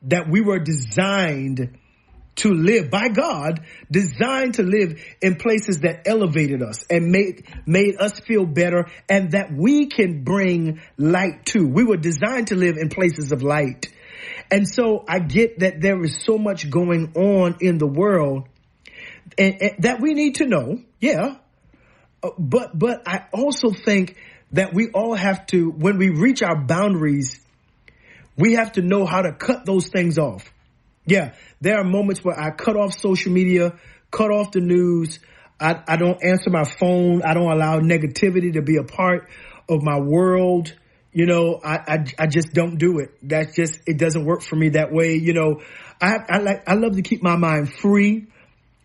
[0.04, 1.80] That we were designed
[2.38, 7.96] to live by God, designed to live in places that elevated us and made, made
[8.00, 11.68] us feel better and that we can bring light to.
[11.68, 13.88] We were designed to live in places of light.
[14.52, 18.48] And so I get that there is so much going on in the world
[19.38, 20.80] and, and that we need to know.
[21.00, 21.38] Yeah.
[22.22, 24.16] Uh, but, but I also think
[24.52, 27.40] that we all have to, when we reach our boundaries,
[28.38, 30.54] we have to know how to cut those things off.
[31.08, 33.74] Yeah, there are moments where I cut off social media,
[34.12, 35.20] cut off the news.
[35.60, 37.24] I, I don't answer my phone.
[37.24, 39.30] I don't allow negativity to be a part
[39.68, 40.76] of my world.
[41.18, 43.10] you know, I, I, I just don't do it.
[43.24, 45.16] That's just, it doesn't work for me that way.
[45.16, 45.62] You know,
[46.00, 48.28] I, I like, I love to keep my mind free.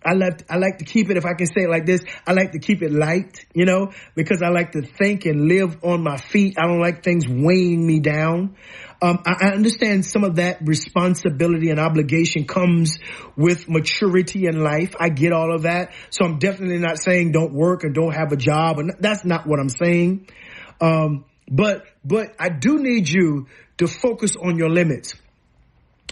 [0.05, 2.32] I like, I like to keep it, if I can say it like this, I
[2.32, 6.03] like to keep it light, you know, because I like to think and live on
[6.03, 6.57] my feet.
[6.59, 8.57] I don't like things weighing me down.
[9.00, 12.98] Um, I, I understand some of that responsibility and obligation comes
[13.36, 14.94] with maturity in life.
[14.98, 15.92] I get all of that.
[16.11, 18.78] So I'm definitely not saying don't work and don't have a job.
[18.78, 20.28] And that's not what I'm saying.
[20.80, 23.46] Um, but, but I do need you
[23.78, 25.14] to focus on your limits.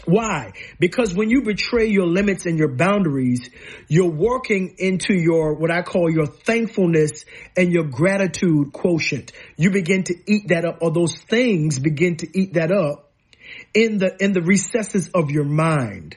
[0.07, 0.53] Why?
[0.79, 3.51] Because when you betray your limits and your boundaries,
[3.89, 7.25] you're working into your, what I call your thankfulness
[7.57, 9.33] and your gratitude quotient.
[9.57, 13.13] You begin to eat that up or those things begin to eat that up
[13.75, 16.17] in the, in the recesses of your mind.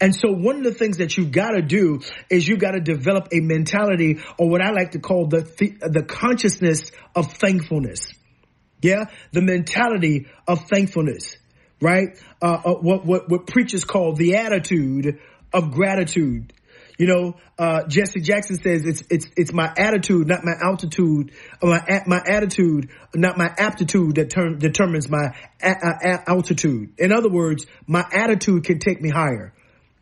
[0.00, 2.00] And so one of the things that you've got to do
[2.30, 5.88] is you've got to develop a mentality or what I like to call the, the,
[5.88, 8.12] the consciousness of thankfulness.
[8.82, 9.04] Yeah.
[9.32, 11.36] The mentality of thankfulness
[11.82, 12.18] right?
[12.40, 15.18] Uh, uh, what, what, what preachers call the attitude
[15.52, 16.52] of gratitude.
[16.98, 22.02] You know, uh, Jesse Jackson says it's, it's, it's my attitude, not my altitude, my,
[22.06, 26.92] my attitude, not my aptitude that term, determines my a, a, altitude.
[26.98, 29.52] In other words, my attitude can take me higher.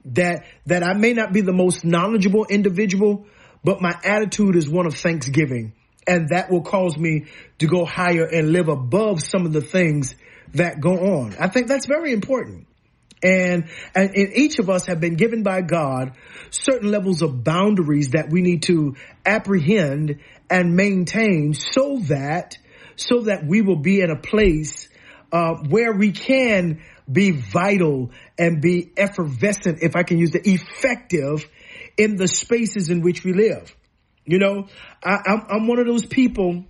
[0.06, 3.26] That, that I may not be the most knowledgeable individual,
[3.64, 5.74] but my attitude is one of thanksgiving.
[6.06, 7.26] And that will cause me
[7.58, 10.14] to go higher and live above some of the things
[10.54, 11.34] that go on.
[11.38, 12.66] I think that's very important.
[13.22, 16.12] And, and, and each of us have been given by God
[16.50, 18.96] certain levels of boundaries that we need to
[19.26, 22.56] apprehend and maintain so that,
[22.96, 24.88] so that we will be in a place,
[25.32, 31.48] uh, where we can be vital and be effervescent, if I can use the effective
[31.96, 33.74] in the spaces in which we live.
[34.24, 34.68] You know,
[35.04, 36.64] I, I'm, I'm one of those people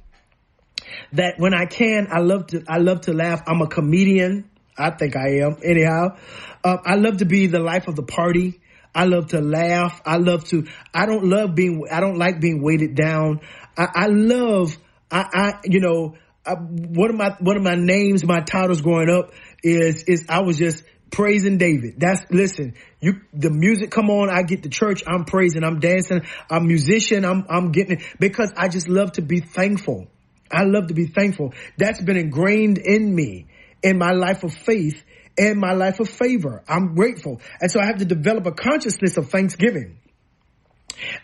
[1.12, 3.42] that when I can, I love to, I love to laugh.
[3.46, 4.50] I'm a comedian.
[4.76, 6.16] I think I am anyhow.
[6.64, 8.60] Uh, I love to be the life of the party.
[8.94, 10.00] I love to laugh.
[10.04, 13.40] I love to, I don't love being, I don't like being weighted down.
[13.76, 14.76] I, I love,
[15.10, 19.10] I, I, you know, I, one of my, one of my names, my titles growing
[19.10, 19.32] up
[19.62, 21.94] is, is I was just praising David.
[21.98, 26.22] That's, listen, you, the music come on, I get to church, I'm praising, I'm dancing,
[26.48, 30.08] I'm musician, I'm, I'm getting it because I just love to be thankful.
[30.50, 31.54] I love to be thankful.
[31.78, 33.46] That's been ingrained in me
[33.82, 35.02] in my life of faith
[35.38, 36.62] and my life of favor.
[36.68, 37.40] I'm grateful.
[37.60, 39.98] And so I have to develop a consciousness of thanksgiving.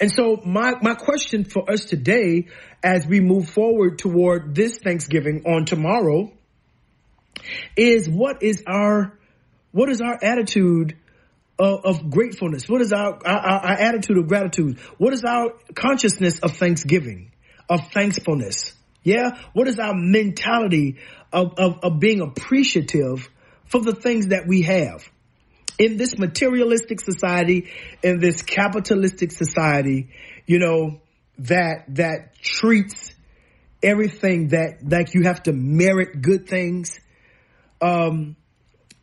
[0.01, 2.47] And so my, my question for us today,
[2.83, 6.33] as we move forward toward this Thanksgiving on tomorrow,
[7.77, 9.19] is what is our,
[9.73, 10.97] what is our attitude
[11.59, 12.69] of, of gratefulness?
[12.69, 14.79] What is our, our, our attitude of gratitude?
[14.99, 17.33] What is our consciousness of thanksgiving,
[17.69, 18.75] of thankfulness?
[19.07, 19.39] Yeah.
[19.53, 20.97] What is our mentality
[21.33, 23.31] of, of, of being appreciative
[23.67, 25.09] for the things that we have?
[25.79, 27.71] In this materialistic society,
[28.03, 30.09] in this capitalistic society,
[30.45, 31.01] you know,
[31.39, 33.15] that, that treats
[33.81, 36.99] everything that, that you have to merit good things.
[37.81, 38.35] Um,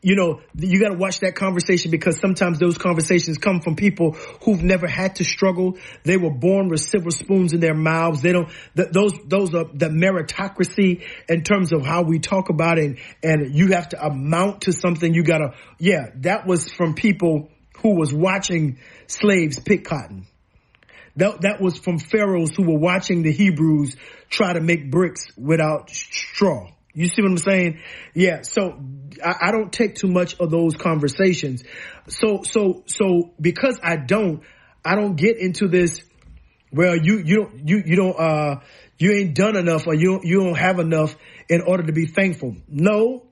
[0.04, 4.12] you know, you got to watch that conversation because sometimes those conversations come from people
[4.44, 5.78] who've never had to struggle.
[6.04, 8.22] They were born with silver spoons in their mouths.
[8.22, 12.80] They don't, th- those, those are the meritocracy in terms of how we talk about
[12.80, 12.84] it.
[12.84, 15.14] And, and you have to amount to something.
[15.14, 20.28] You got to, yeah, that was from people who was watching slaves pick cotton.
[21.16, 23.96] That, that was from pharaohs who were watching the Hebrews
[24.30, 26.72] try to make bricks without straw.
[26.94, 27.80] You see what I'm saying?
[28.14, 28.42] Yeah.
[28.44, 28.80] So
[29.24, 31.64] I, I, don't take too much of those conversations.
[32.08, 34.44] So, so, so because I don't,
[34.86, 36.02] I don't get into this.
[36.72, 38.60] Well, you, you don't, you, you don't, uh,
[38.98, 41.16] you ain't done enough or you, you don't have enough
[41.50, 42.56] in order to be thankful.
[42.68, 43.24] No,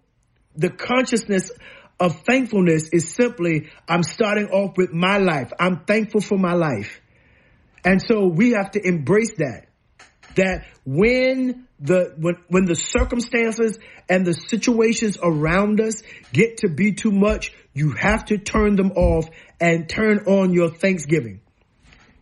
[0.55, 1.51] the consciousness
[1.99, 5.51] of thankfulness is simply, I'm starting off with my life.
[5.59, 6.99] I'm thankful for my life.
[7.85, 9.67] And so we have to embrace that
[10.35, 16.93] that when the when when the circumstances and the situations around us get to be
[16.93, 19.29] too much, you have to turn them off
[19.59, 21.41] and turn on your Thanksgiving.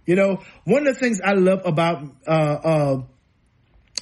[0.06, 3.02] You know, one of the things I love about uh, uh,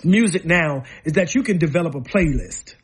[0.04, 2.76] music now is that you can develop a playlist.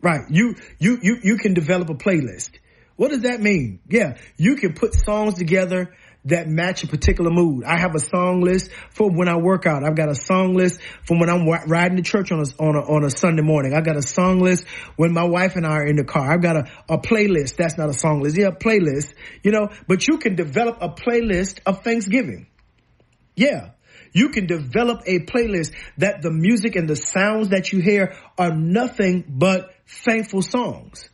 [0.00, 0.22] Right?
[0.30, 2.50] You you you you can develop a playlist.
[2.96, 3.80] What does that mean?
[3.88, 5.94] Yeah, you can put songs together
[6.24, 7.64] that match a particular mood.
[7.64, 9.84] I have a song list for when I work out.
[9.84, 12.80] I've got a song list for when I'm riding to church on a, on a,
[12.80, 13.74] on a Sunday morning.
[13.74, 14.66] I've got a song list
[14.96, 16.30] when my wife and I are in the car.
[16.30, 17.56] I've got a, a playlist.
[17.56, 18.36] That's not a song list.
[18.36, 22.48] Yeah, a playlist, you know, but you can develop a playlist of Thanksgiving.
[23.34, 23.70] Yeah.
[24.12, 28.54] You can develop a playlist that the music and the sounds that you hear are
[28.54, 31.08] nothing but thankful songs.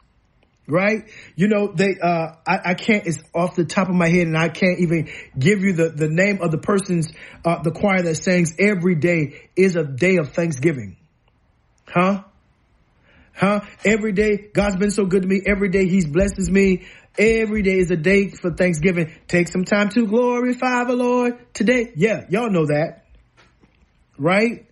[0.68, 1.04] Right?
[1.36, 4.36] You know, they, uh, I, I, can't, it's off the top of my head and
[4.36, 5.08] I can't even
[5.38, 7.08] give you the, the name of the person's,
[7.44, 10.96] uh, the choir that sings every day is a day of Thanksgiving.
[11.86, 12.24] Huh?
[13.32, 13.60] Huh?
[13.84, 15.42] Every day, God's been so good to me.
[15.46, 16.86] Every day He's blesses me.
[17.18, 19.12] Every day is a day for Thanksgiving.
[19.28, 21.92] Take some time to glorify the Lord today.
[21.96, 23.04] Yeah, y'all know that.
[24.18, 24.66] Right?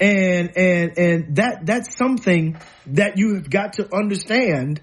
[0.00, 4.80] And, and, and that, that's something that you have got to understand.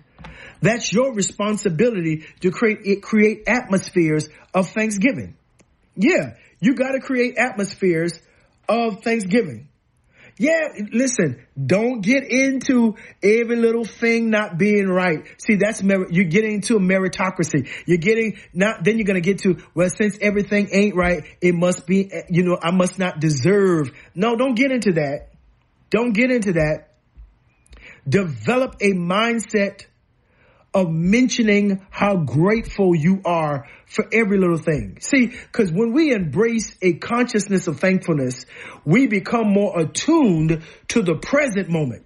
[0.61, 5.35] That's your responsibility to create, create atmospheres of Thanksgiving.
[5.95, 8.19] Yeah, you got to create atmospheres
[8.69, 9.67] of Thanksgiving.
[10.37, 15.23] Yeah, listen, don't get into every little thing not being right.
[15.37, 17.67] See, that's, you're getting into a meritocracy.
[17.85, 21.53] You're getting, not, then you're going to get to, well, since everything ain't right, it
[21.53, 23.91] must be, you know, I must not deserve.
[24.15, 25.29] No, don't get into that.
[25.89, 26.87] Don't get into that.
[28.07, 29.85] Develop a mindset
[30.73, 34.97] of mentioning how grateful you are for every little thing.
[35.01, 38.45] See, because when we embrace a consciousness of thankfulness,
[38.85, 42.05] we become more attuned to the present moment.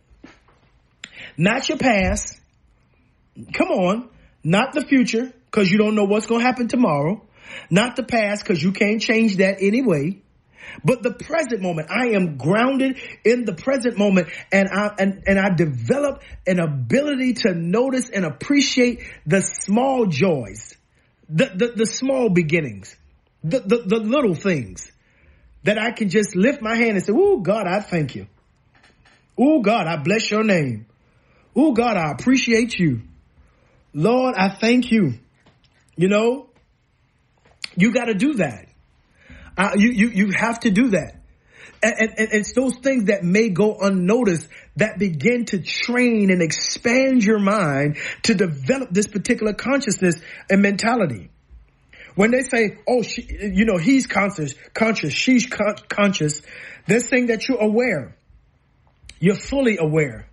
[1.37, 2.39] Not your past.
[3.53, 4.09] Come on.
[4.43, 7.23] Not the future, because you don't know what's going to happen tomorrow.
[7.69, 10.21] Not the past, because you can't change that anyway
[10.83, 11.89] but the present moment.
[11.91, 17.33] I am grounded in the present moment and I, and, and I develop an ability
[17.45, 20.75] to notice and appreciate the small joys,
[21.29, 22.95] the, the, the small beginnings,
[23.43, 24.91] the, the, the little things
[25.63, 28.27] that I can just lift my hand and say, Oh God, I thank you.
[29.37, 30.85] Oh God, I bless your name.
[31.55, 33.01] Oh God, I appreciate you.
[33.93, 35.13] Lord, I thank you.
[35.95, 36.49] You know,
[37.75, 38.67] you got to do that.
[39.57, 41.15] Uh, you, you, you have to do that.
[41.81, 44.47] And, and, it's those things that may go unnoticed
[44.77, 50.15] that begin to train and expand your mind to develop this particular consciousness
[50.49, 51.29] and mentality.
[52.15, 56.41] When they say, oh, she, you know, he's conscious, conscious, she's con- conscious,
[56.87, 58.15] they're saying that you're aware.
[59.19, 60.27] You're fully aware.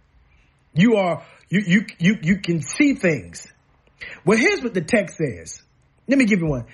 [0.74, 3.46] You are, you, you, you, you can see things.
[4.24, 5.60] Well, here's what the text says.
[6.08, 6.66] Let me give you one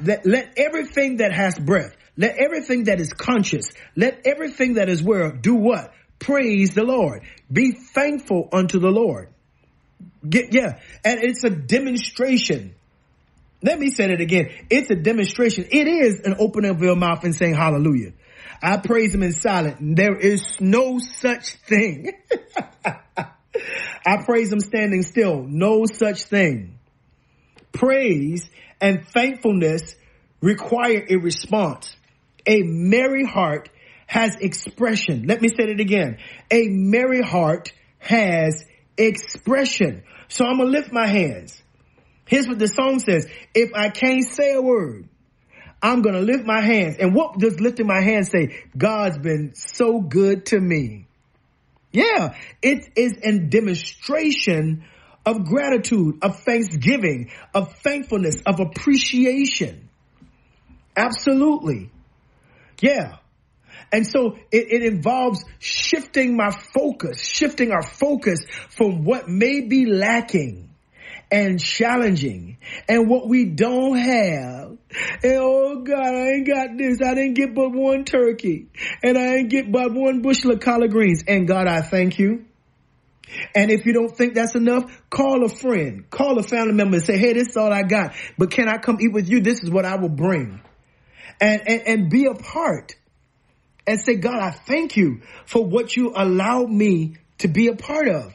[0.00, 5.02] that let everything that has breath, let everything that is conscious, let everything that is
[5.02, 5.92] where do what?
[6.18, 7.22] Praise the Lord.
[7.52, 9.28] Be thankful unto the Lord.
[10.28, 10.78] Get, yeah.
[11.04, 12.74] And it's a demonstration.
[13.62, 14.50] Let me say it again.
[14.70, 15.66] It's a demonstration.
[15.70, 18.12] It is an opening of your mouth and saying hallelujah.
[18.62, 19.76] I praise him in silence.
[19.80, 22.12] There is no such thing.
[24.06, 25.42] I praise him standing still.
[25.42, 26.78] No such thing.
[27.72, 28.48] Praise
[28.80, 29.94] and thankfulness
[30.40, 31.96] require a response.
[32.46, 33.68] A merry heart
[34.06, 35.26] has expression.
[35.26, 36.18] Let me say it again.
[36.50, 38.64] A merry heart has
[38.96, 40.04] expression.
[40.28, 41.60] So I'm going to lift my hands.
[42.26, 43.26] Here's what the song says.
[43.54, 45.08] If I can't say a word,
[45.82, 46.96] I'm going to lift my hands.
[46.98, 48.64] And what does lifting my hands say?
[48.76, 51.06] God's been so good to me.
[51.92, 54.84] Yeah, it is a demonstration
[55.26, 59.88] of gratitude, of thanksgiving, of thankfulness, of appreciation.
[60.96, 61.90] Absolutely.
[62.80, 63.16] Yeah.
[63.92, 69.86] And so it, it, involves shifting my focus, shifting our focus from what may be
[69.86, 70.70] lacking
[71.30, 72.58] and challenging
[72.88, 74.78] and what we don't have.
[75.22, 76.98] And oh God, I ain't got this.
[77.04, 78.68] I didn't get but one turkey
[79.02, 81.24] and I ain't get but one bushel of collard greens.
[81.26, 82.44] And God, I thank you.
[83.54, 87.04] And if you don't think that's enough, call a friend, call a family member and
[87.04, 89.40] say, Hey, this is all I got, but can I come eat with you?
[89.40, 90.60] This is what I will bring.
[91.40, 92.94] And, and, and be a part
[93.86, 98.08] and say, God, I thank you for what you allowed me to be a part
[98.08, 98.34] of.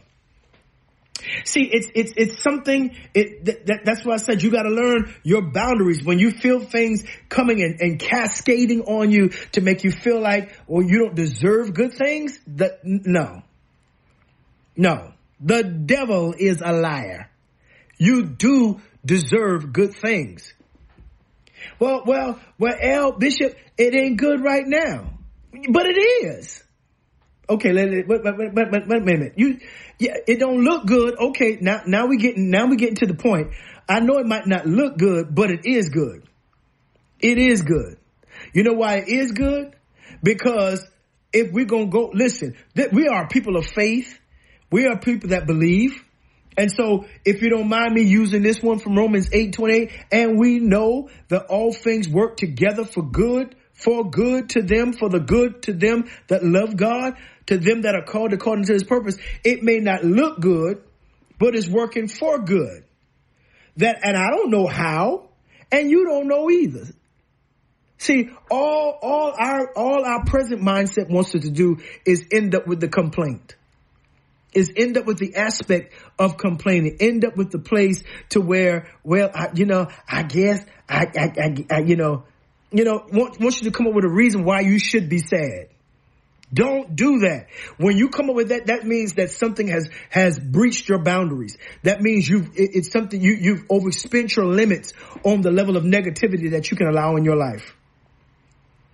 [1.45, 2.95] See, it's it's it's something.
[3.13, 6.59] It that, that's why I said you got to learn your boundaries when you feel
[6.59, 11.15] things coming and, and cascading on you to make you feel like, well, you don't
[11.15, 12.39] deserve good things.
[12.47, 13.43] That no,
[14.81, 17.29] no, the devil is a liar.
[17.99, 20.55] You do deserve good things.
[21.79, 25.13] Well, well, well, L Bishop, it ain't good right now,
[25.69, 26.63] but it is.
[27.47, 29.33] Okay, let it, wait, wait, wait, wait, wait, a minute.
[29.35, 29.59] You,
[29.99, 31.15] yeah, it don't look good.
[31.29, 33.51] Okay, now, now we getting, now we getting to the point.
[33.87, 36.23] I know it might not look good, but it is good.
[37.19, 37.97] It is good.
[38.51, 39.75] You know why it is good?
[40.23, 40.83] Because
[41.31, 44.17] if we're to go, listen, that we are people of faith.
[44.71, 46.03] We are people that believe.
[46.57, 50.39] And so if you don't mind me using this one from Romans 8 28, and
[50.39, 55.19] we know that all things work together for good for good to them, for the
[55.19, 57.15] good to them that love God,
[57.47, 59.17] to them that are called according to his purpose.
[59.43, 60.83] It may not look good,
[61.39, 62.83] but it's working for good.
[63.77, 65.29] That, and I don't know how,
[65.71, 66.85] and you don't know either.
[67.97, 72.67] See, all, all our, all our present mindset wants us to do is end up
[72.67, 73.55] with the complaint.
[74.53, 76.97] Is end up with the aspect of complaining.
[76.99, 81.65] End up with the place to where, well, I, you know, I guess, I, I,
[81.71, 82.25] I, you know,
[82.71, 85.19] you know, want, want you to come up with a reason why you should be
[85.19, 85.69] sad.
[86.53, 87.47] Don't do that.
[87.77, 91.57] When you come up with that, that means that something has, has breached your boundaries.
[91.83, 94.93] That means you've, it, it's something you, you've overspent your limits
[95.23, 97.73] on the level of negativity that you can allow in your life.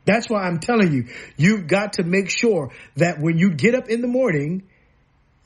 [0.05, 3.89] That's why I'm telling you, you've got to make sure that when you get up
[3.89, 4.63] in the morning,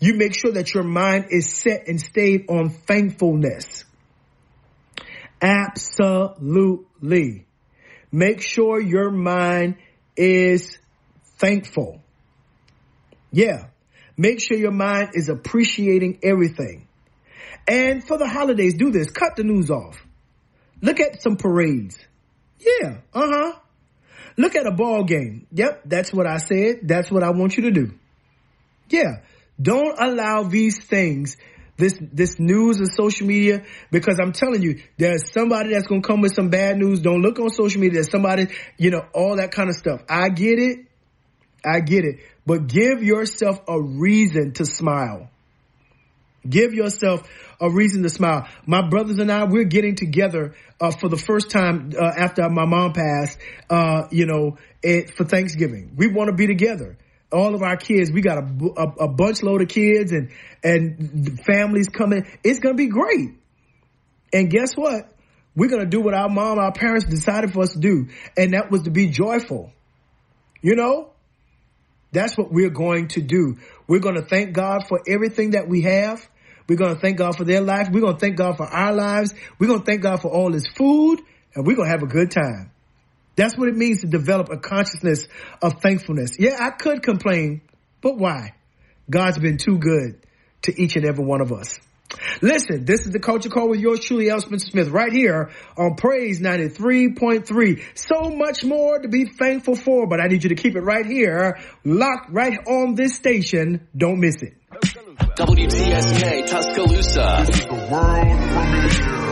[0.01, 3.85] you make sure that your mind is set and stayed on thankfulness.
[5.39, 7.45] Absolutely.
[8.11, 9.75] Make sure your mind
[10.17, 10.79] is
[11.37, 12.01] thankful.
[13.31, 13.67] Yeah.
[14.17, 16.87] Make sure your mind is appreciating everything.
[17.67, 19.11] And for the holidays, do this.
[19.11, 20.03] Cut the news off.
[20.81, 21.99] Look at some parades.
[22.59, 23.01] Yeah.
[23.13, 23.53] Uh huh.
[24.35, 25.45] Look at a ball game.
[25.51, 25.83] Yep.
[25.85, 26.87] That's what I said.
[26.87, 27.93] That's what I want you to do.
[28.89, 29.21] Yeah.
[29.61, 31.37] Don't allow these things
[31.81, 36.21] this this news and social media because I'm telling you, there's somebody that's gonna come
[36.21, 36.99] with some bad news.
[36.99, 37.95] Don't look on social media.
[37.95, 38.47] There's somebody,
[38.77, 40.01] you know, all that kind of stuff.
[40.07, 40.85] I get it.
[41.65, 42.19] I get it.
[42.45, 45.29] But give yourself a reason to smile.
[46.47, 47.27] Give yourself
[47.59, 48.47] a reason to smile.
[48.65, 52.65] My brothers and I, we're getting together uh, for the first time uh, after my
[52.65, 53.37] mom passed.
[53.69, 56.97] Uh, you know, it, for Thanksgiving, we want to be together
[57.31, 58.11] all of our kids.
[58.11, 60.31] We got a, a, a bunch load of kids and,
[60.63, 62.25] and families coming.
[62.43, 63.31] It's to be great.
[64.33, 65.07] And guess what?
[65.55, 68.07] We're to do what our mom, our parents decided for us to do.
[68.37, 69.71] And that was to be joyful.
[70.61, 71.09] You know,
[72.11, 73.57] that's what we're going to do.
[73.87, 76.25] We're to thank God for everything that we have.
[76.69, 77.89] We're to thank God for their life.
[77.91, 79.33] We're to thank God for our lives.
[79.59, 81.21] We're to thank God for all his food
[81.53, 82.71] and we're to have a good time.
[83.35, 85.27] That's what it means to develop a consciousness
[85.61, 86.37] of thankfulness.
[86.39, 87.61] Yeah, I could complain,
[88.01, 88.53] but why?
[89.09, 90.25] God's been too good
[90.63, 91.79] to each and every one of us.
[92.41, 94.41] Listen, this is the Culture Call with yours truly, L.
[94.41, 97.83] Spencer Smith, right here on Praise 93.3.
[97.95, 101.05] So much more to be thankful for, but I need you to keep it right
[101.05, 103.87] here, locked right on this station.
[103.95, 104.55] Don't miss it.
[104.71, 107.45] WTSK Tuscaloosa.
[107.47, 109.21] This is the world premiere.
[109.21, 109.30] Hey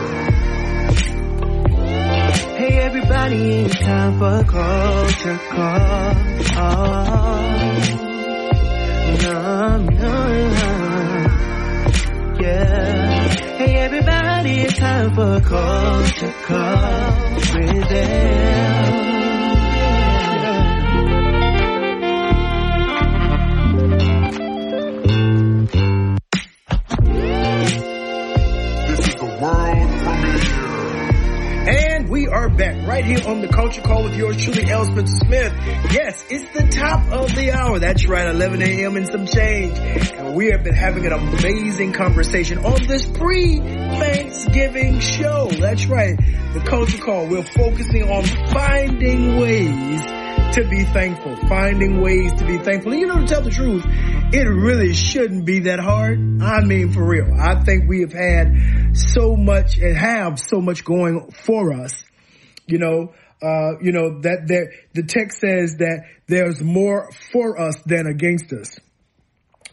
[2.78, 6.14] everybody, it's time for culture call.
[9.22, 10.52] Nom, nom,
[12.40, 13.28] yeah.
[13.58, 19.09] Hey everybody, it's time for culture call with them.
[32.20, 34.60] We are back right here on the Culture Call with yours truly.
[34.66, 35.54] Spencer Smith.
[35.90, 37.78] Yes, it's the top of the hour.
[37.78, 38.98] That's right, 11 a.m.
[38.98, 39.78] and some change.
[39.78, 45.48] And we have been having an amazing conversation on this pre-Thanksgiving show.
[45.50, 46.14] That's right,
[46.52, 47.26] the Culture Call.
[47.26, 50.02] We're focusing on finding ways
[50.56, 52.92] to be thankful, finding ways to be thankful.
[52.92, 56.18] And you know, to tell the truth, it really shouldn't be that hard.
[56.42, 57.32] I mean, for real.
[57.32, 62.04] I think we have had so much and have so much going for us.
[62.70, 63.12] You know,
[63.42, 68.52] uh, you know, that there, the text says that there's more for us than against
[68.52, 68.78] us.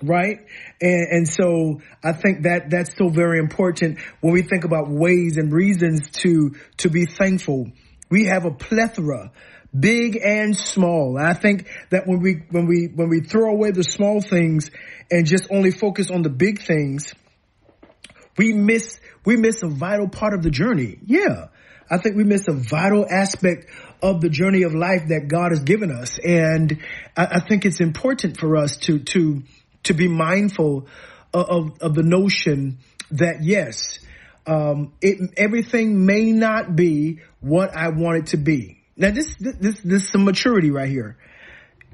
[0.01, 0.45] Right.
[0.79, 5.37] And, and so I think that that's so very important when we think about ways
[5.37, 7.71] and reasons to, to be thankful.
[8.09, 9.31] We have a plethora
[9.77, 11.17] big and small.
[11.17, 14.71] And I think that when we, when we, when we throw away the small things
[15.11, 17.13] and just only focus on the big things,
[18.37, 20.99] we miss, we miss a vital part of the journey.
[21.05, 21.47] Yeah.
[21.89, 23.67] I think we miss a vital aspect
[24.01, 26.19] of the journey of life that God has given us.
[26.19, 26.79] And
[27.15, 29.43] I, I think it's important for us to, to,
[29.83, 30.88] to be mindful
[31.33, 32.79] of, of, of the notion
[33.11, 33.99] that yes,
[34.45, 38.83] um, it, everything may not be what I want it to be.
[38.95, 41.17] Now this, this, this is some maturity right here,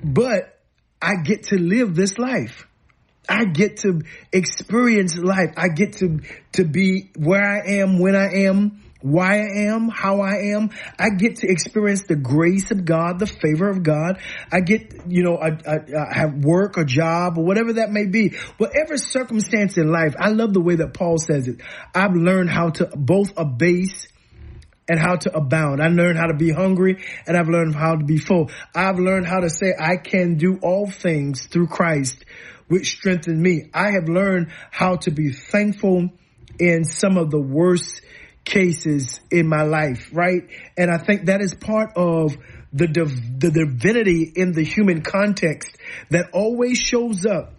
[0.03, 0.59] but
[1.01, 2.65] I get to live this life.
[3.27, 5.53] I get to experience life.
[5.57, 6.21] I get to,
[6.53, 10.69] to be where I am, when I am, why I am, how I am.
[10.97, 14.19] I get to experience the grace of God, the favor of God.
[14.49, 15.79] I get, you know, I, I,
[16.09, 18.29] I have work or job or whatever that may be.
[18.57, 21.59] Whatever circumstance in life, I love the way that Paul says it.
[21.93, 24.07] I've learned how to both abase
[24.87, 25.83] and how to abound.
[25.83, 28.51] I learned how to be hungry and I've learned how to be full.
[28.73, 32.23] I've learned how to say I can do all things through Christ
[32.69, 33.69] which strengthen me.
[33.73, 36.09] I have learned how to be thankful
[36.57, 38.01] in some of the worst
[38.45, 40.43] cases in my life, right?
[40.77, 42.35] And I think that is part of
[42.73, 45.75] the, div- the divinity in the human context
[46.09, 47.53] that always shows up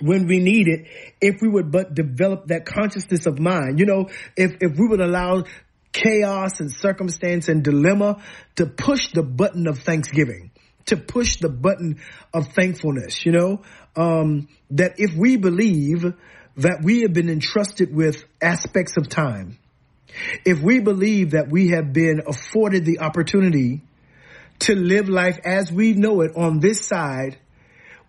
[0.00, 0.86] when we need it
[1.20, 3.78] if we would but develop that consciousness of mind.
[3.78, 5.44] You know, if, if we would allow
[5.92, 8.22] chaos and circumstance and dilemma
[8.56, 10.50] to push the button of thanksgiving,
[10.86, 12.00] to push the button
[12.32, 13.62] of thankfulness, you know,
[13.96, 16.14] um, that if we believe
[16.56, 19.58] that we have been entrusted with aspects of time,
[20.44, 23.82] if we believe that we have been afforded the opportunity
[24.60, 27.38] to live life as we know it on this side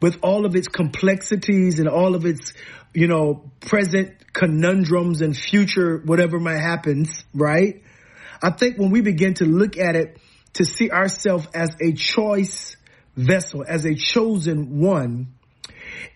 [0.02, 2.54] with all of its complexities and all of its,
[2.94, 7.84] you know, present conundrums and future whatever might happens, right?
[8.42, 10.18] I think when we begin to look at it
[10.54, 12.76] to see ourselves as a choice
[13.16, 15.34] vessel, as a chosen one,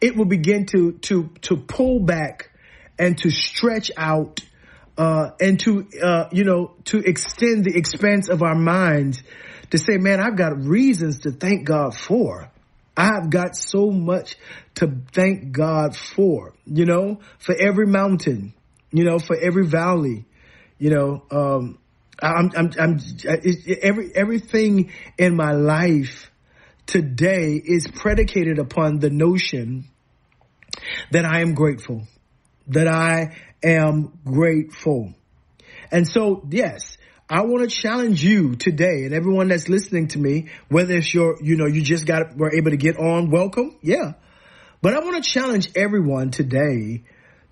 [0.01, 2.49] it will begin to to to pull back
[2.97, 4.39] and to stretch out
[4.97, 9.23] uh, and to uh, you know to extend the expanse of our minds
[9.71, 12.49] to say, man, I've got reasons to thank God for.
[12.97, 14.37] I've got so much
[14.75, 18.53] to thank God for, you know, for every mountain,
[18.91, 20.25] you know, for every valley,
[20.77, 21.77] you know, um,
[22.21, 22.99] I'm, I'm, I'm,
[23.81, 26.31] every, everything in my life
[26.85, 29.85] today is predicated upon the notion
[31.11, 32.03] that I am grateful,
[32.67, 33.35] that I
[33.65, 35.13] am grateful.
[35.91, 36.97] And so, yes,
[37.29, 41.37] I want to challenge you today and everyone that's listening to me, whether it's your,
[41.41, 43.75] you know, you just got, were able to get on, welcome.
[43.81, 44.13] Yeah.
[44.81, 47.03] But I want to challenge everyone today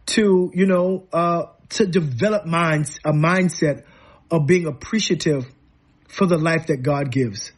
[0.07, 3.85] to, you know, uh, to develop minds, a mindset
[4.29, 5.45] of being appreciative
[6.07, 7.51] for the life that God gives.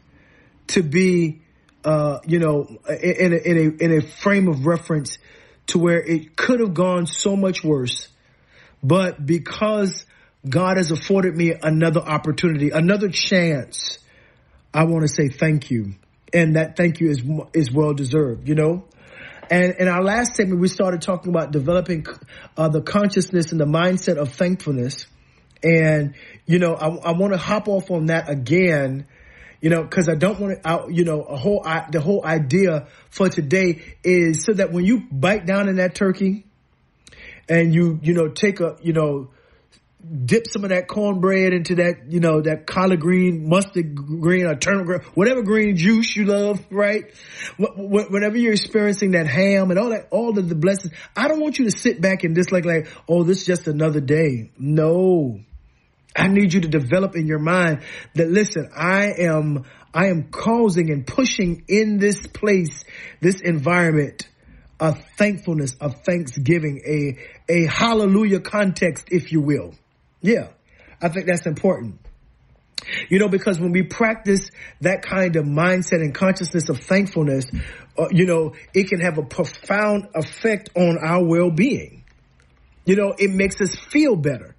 [0.68, 1.42] To be,
[1.84, 5.18] uh, you know, in a, in a, in a frame of reference
[5.68, 8.08] to where it could have gone so much worse.
[8.88, 10.06] But because
[10.48, 13.98] God has afforded me another opportunity, another chance.
[14.72, 15.96] I want to say thank you.
[16.32, 17.24] And that thank you is,
[17.54, 18.86] is well deserved, you know?
[19.50, 22.06] And in our last segment, we started talking about developing
[22.58, 25.08] uh, the consciousness and the mindset of thankfulness.
[25.64, 26.14] And,
[26.46, 29.08] you know, I, I want to hop off on that again,
[29.62, 33.30] you know, cause I don't want to, you know, a whole, the whole idea for
[33.30, 36.46] today is so that when you bite down in that turkey
[37.48, 39.30] and you, you know, take a, you know,
[40.26, 44.56] dip some of that cornbread into that, you know, that collard green, mustard green, or
[44.56, 47.06] turnip green, whatever green juice you love, right?
[47.58, 51.58] Whenever you're experiencing that ham and all that, all of the blessings, I don't want
[51.58, 54.52] you to sit back and just like, like, oh, this is just another day.
[54.58, 55.40] No.
[56.16, 57.82] I need you to develop in your mind
[58.14, 62.86] that listen, I am, I am causing and pushing in this place,
[63.22, 64.30] this environment,
[64.80, 69.74] a thankfulness, a thanksgiving, a, a hallelujah context, if you will.
[70.22, 70.50] Yeah,
[71.02, 72.00] I think that's important.
[73.10, 74.50] You know, because when we practice
[74.82, 77.46] that kind of mindset and consciousness of thankfulness,
[77.98, 82.04] uh, you know, it can have a profound effect on our well-being.
[82.86, 84.56] You know, it makes us feel better.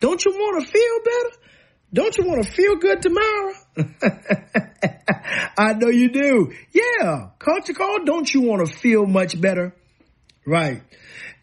[0.00, 1.36] Don't you want to feel better?
[1.92, 3.52] Don't you want to feel good tomorrow?
[5.58, 6.52] I know you do.
[6.72, 7.30] Yeah.
[7.38, 8.04] Culture call.
[8.04, 9.74] Don't you want to feel much better?
[10.48, 10.82] Right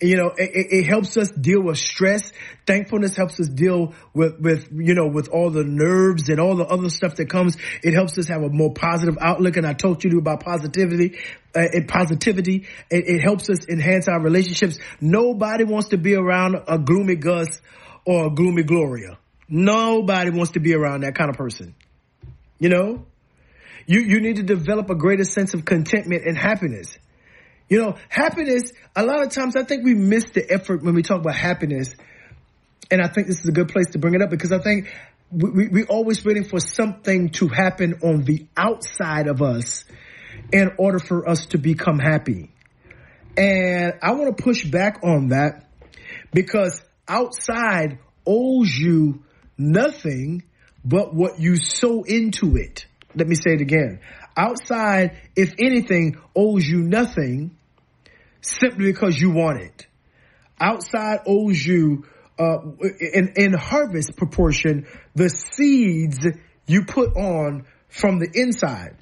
[0.01, 2.31] you know, it, it, helps us deal with stress.
[2.67, 6.65] Thankfulness helps us deal with, with, you know, with all the nerves and all the
[6.65, 7.55] other stuff that comes.
[7.81, 9.55] It helps us have a more positive outlook.
[9.55, 11.17] And I told you about positivity,
[11.55, 12.67] uh, and positivity.
[12.89, 14.79] It, it helps us enhance our relationships.
[14.99, 17.61] Nobody wants to be around a gloomy Gus
[18.05, 19.17] or a gloomy Gloria.
[19.47, 21.73] Nobody wants to be around that kind of person.
[22.59, 23.05] You know,
[23.85, 26.97] you, you need to develop a greater sense of contentment and happiness.
[27.67, 31.01] You know, happiness, a lot of times I think we miss the effort when we
[31.01, 31.95] talk about happiness.
[32.91, 34.93] And I think this is a good place to bring it up because I think
[35.31, 39.85] we, we, we always waiting for something to happen on the outside of us
[40.53, 42.51] in order for us to become happy.
[43.37, 45.67] And I want to push back on that
[46.31, 49.23] because outside owes you
[49.57, 50.43] nothing
[50.83, 52.85] but what you sow into it.
[53.15, 53.99] Let me say it again.
[54.37, 57.55] Outside, if anything, owes you nothing
[58.41, 59.87] simply because you want it.
[60.59, 62.05] Outside owes you,
[62.37, 62.57] uh,
[62.99, 66.25] in, in harvest proportion, the seeds
[66.67, 68.97] you put on from the inside.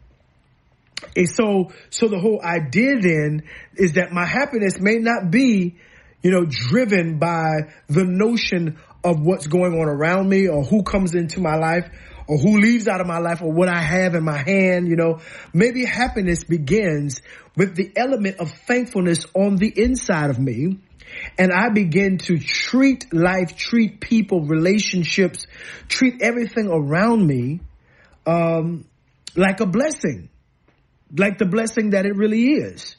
[1.16, 3.44] And so, so the whole idea then
[3.76, 5.76] is that my happiness may not be,
[6.22, 11.14] you know, driven by the notion of what's going on around me or who comes
[11.14, 11.90] into my life
[12.34, 14.96] or who leaves out of my life or what I have in my hand, you
[14.96, 15.20] know,
[15.54, 17.22] maybe happiness begins
[17.56, 20.80] with the element of thankfulness on the inside of me.
[21.38, 25.46] And I begin to treat life, treat people, relationships,
[25.88, 27.60] treat everything around me,
[28.26, 28.86] um,
[29.36, 30.30] like a blessing,
[31.16, 32.96] like the blessing that it really is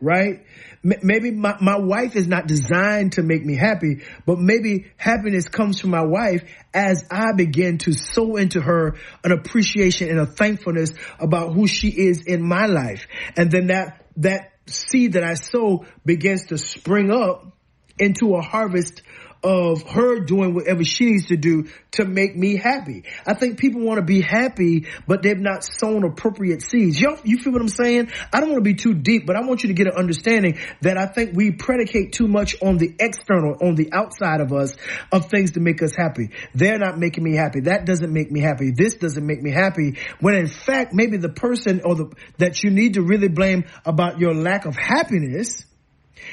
[0.00, 0.44] right?
[0.82, 5.80] Maybe my, my wife is not designed to make me happy, but maybe happiness comes
[5.80, 10.94] from my wife as I begin to sow into her an appreciation and a thankfulness
[11.18, 13.06] about who she is in my life.
[13.36, 17.52] And then that, that seed that I sow begins to spring up
[17.98, 19.02] into a harvest
[19.42, 23.04] of her doing whatever she needs to do to make me happy.
[23.26, 27.00] I think people want to be happy, but they've not sown appropriate seeds.
[27.00, 28.10] Yo, you feel what I'm saying?
[28.32, 30.58] I don't want to be too deep, but I want you to get an understanding
[30.82, 34.76] that I think we predicate too much on the external, on the outside of us
[35.10, 36.30] of things to make us happy.
[36.54, 37.60] They're not making me happy.
[37.60, 38.70] That doesn't make me happy.
[38.70, 39.98] This doesn't make me happy.
[40.20, 44.20] When in fact, maybe the person or the, that you need to really blame about
[44.20, 45.64] your lack of happiness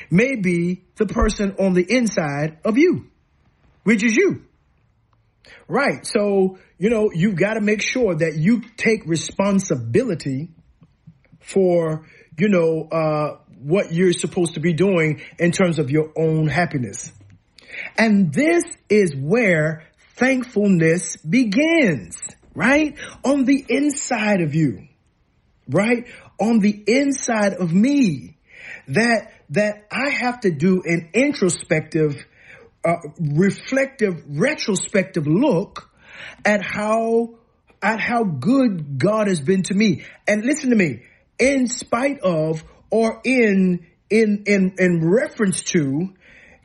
[0.09, 3.07] may be the person on the inside of you,
[3.83, 4.43] which is you.
[5.67, 6.05] Right.
[6.05, 10.49] So, you know, you've got to make sure that you take responsibility
[11.41, 12.05] for,
[12.37, 17.11] you know, uh, what you're supposed to be doing in terms of your own happiness.
[17.97, 19.83] And this is where
[20.15, 22.17] thankfulness begins,
[22.53, 22.97] right?
[23.23, 24.87] On the inside of you,
[25.69, 26.05] right?
[26.39, 28.36] On the inside of me
[28.87, 32.25] that that I have to do an introspective,
[32.85, 35.89] uh, reflective, retrospective look
[36.45, 37.35] at how
[37.81, 40.03] at how good God has been to me.
[40.27, 41.03] And listen to me,
[41.39, 46.13] in spite of or in in in in reference to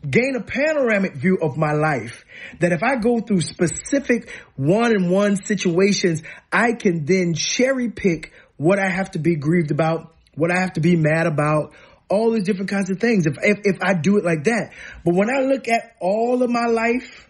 [0.08, 2.24] gain a panoramic view of my life
[2.60, 8.88] that if I go through specific one-on-one situations, I can then cherry pick what I
[8.88, 11.72] have to be grieved about, what I have to be mad about,
[12.12, 14.72] all these different kinds of things if, if, if I do it like that.
[15.04, 17.28] But when I look at all of my life,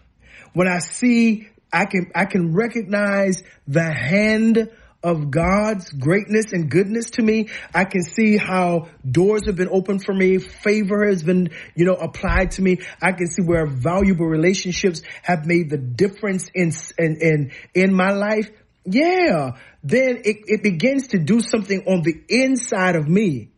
[0.53, 4.69] when I see, I can, I can recognize the hand
[5.01, 7.49] of God's greatness and goodness to me.
[7.73, 10.37] I can see how doors have been opened for me.
[10.37, 12.79] Favor has been, you know, applied to me.
[13.01, 18.11] I can see where valuable relationships have made the difference in, in, in, in my
[18.11, 18.49] life.
[18.85, 19.51] Yeah.
[19.81, 23.52] Then it, it begins to do something on the inside of me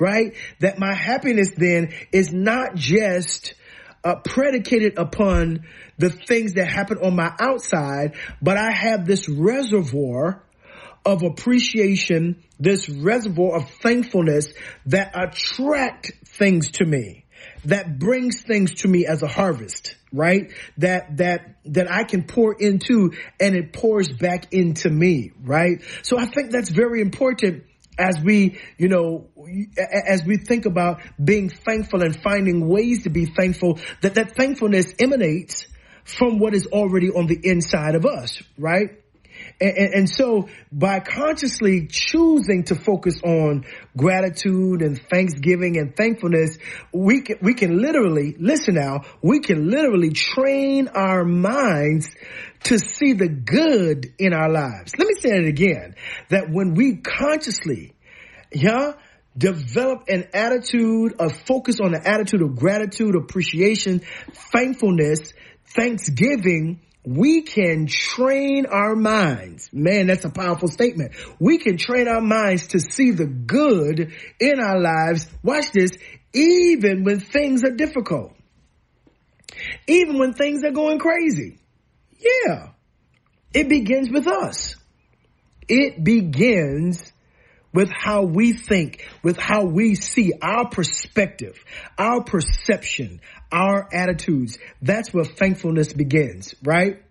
[0.00, 0.34] right?
[0.60, 3.54] That my happiness then is not just
[4.02, 5.66] uh, predicated upon
[5.98, 10.42] the things that happen on my outside, but I have this reservoir
[11.04, 14.52] of appreciation, this reservoir of thankfulness
[14.86, 17.24] that attract things to me,
[17.64, 20.52] that brings things to me as a harvest, right?
[20.78, 25.82] That, that, that I can pour into and it pours back into me, right?
[26.02, 27.64] So I think that's very important
[28.00, 29.28] as we, you know,
[30.08, 34.94] as we think about being thankful and finding ways to be thankful, that that thankfulness
[34.98, 35.66] emanates
[36.04, 39.00] from what is already on the inside of us, right?
[39.60, 43.64] And, and, so by consciously choosing to focus on
[43.96, 46.58] gratitude and thanksgiving and thankfulness,
[46.92, 52.08] we can, we can literally, listen now, we can literally train our minds
[52.64, 54.92] to see the good in our lives.
[54.98, 55.94] Let me say it again,
[56.28, 57.94] that when we consciously,
[58.52, 58.92] yeah,
[59.36, 64.00] develop an attitude of focus on the attitude of gratitude, appreciation,
[64.52, 65.32] thankfulness,
[65.64, 69.70] thanksgiving, we can train our minds.
[69.72, 71.12] Man, that's a powerful statement.
[71.38, 75.26] We can train our minds to see the good in our lives.
[75.42, 75.92] Watch this,
[76.34, 78.34] even when things are difficult.
[79.86, 81.59] Even when things are going crazy.
[82.20, 82.70] Yeah.
[83.52, 84.76] It begins with us.
[85.68, 87.12] It begins
[87.72, 91.56] with how we think, with how we see our perspective,
[91.96, 93.20] our perception,
[93.52, 94.58] our attitudes.
[94.82, 97.02] That's where thankfulness begins, right?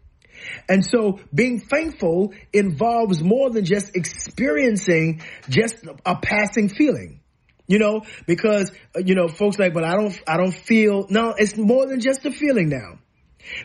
[0.67, 7.21] And so being thankful involves more than just experiencing just a passing feeling.
[7.67, 11.35] You know, because, uh, you know, folks like, but I don't, I don't feel, no,
[11.37, 12.97] it's more than just a feeling now.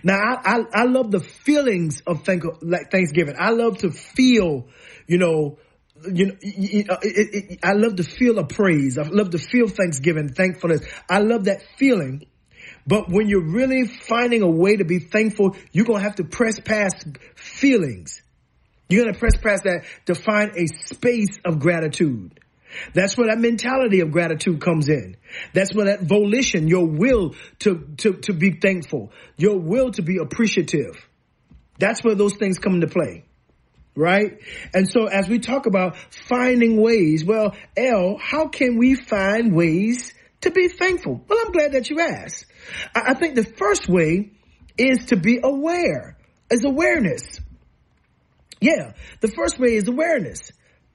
[0.03, 3.35] Now, I, I, I love the feelings of thank, like Thanksgiving.
[3.39, 4.69] I love to feel,
[5.07, 5.59] you know,
[6.07, 6.35] you know,
[6.91, 8.99] uh, it, it, it, I love to feel a praise.
[8.99, 10.83] I love to feel thanksgiving, thankfulness.
[11.09, 12.27] I love that feeling.
[12.87, 16.25] But when you're really finding a way to be thankful, you're going to have to
[16.25, 18.23] press past feelings.
[18.89, 22.39] You're going to press past that to find a space of gratitude.
[22.93, 25.17] That's where that mentality of gratitude comes in.
[25.53, 30.19] That's where that volition, your will to, to, to be thankful, your will to be
[30.19, 31.09] appreciative.
[31.79, 33.25] That's where those things come into play.
[33.97, 34.41] Right?
[34.73, 40.13] And so as we talk about finding ways, well, L, how can we find ways
[40.41, 41.25] to be thankful?
[41.29, 42.47] Well, I'm glad that you asked.
[42.95, 44.33] I, I think the first way
[44.77, 46.17] is to be aware,
[46.51, 47.41] is awareness.
[48.61, 50.51] Yeah, the first way is awareness.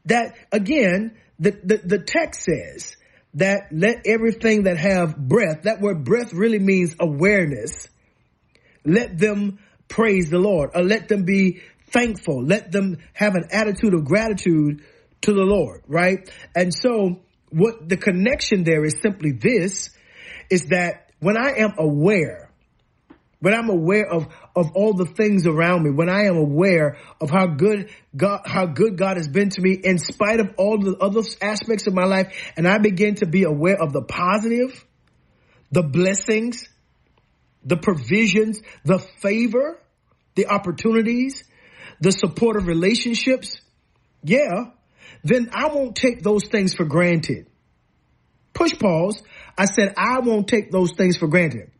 [0.05, 2.95] That again, the, the, the text says
[3.35, 7.87] that let everything that have breath, that word breath really means awareness.
[8.83, 11.61] Let them praise the Lord or let them be
[11.91, 12.43] thankful.
[12.43, 14.83] Let them have an attitude of gratitude
[15.21, 16.29] to the Lord, right?
[16.55, 19.89] And so what the connection there is simply this
[20.49, 22.48] is that when I am aware
[23.41, 27.29] when I'm aware of, of all the things around me, when I am aware of
[27.29, 30.97] how good God, how good God has been to me in spite of all the
[30.97, 34.85] other aspects of my life, and I begin to be aware of the positive,
[35.71, 36.67] the blessings,
[37.63, 39.79] the provisions, the favor,
[40.35, 41.43] the opportunities,
[42.01, 43.61] the supportive relationships,
[44.23, 44.71] yeah,
[45.23, 47.47] then I won't take those things for granted.
[48.53, 49.21] Push pause.
[49.57, 51.71] I said I won't take those things for granted.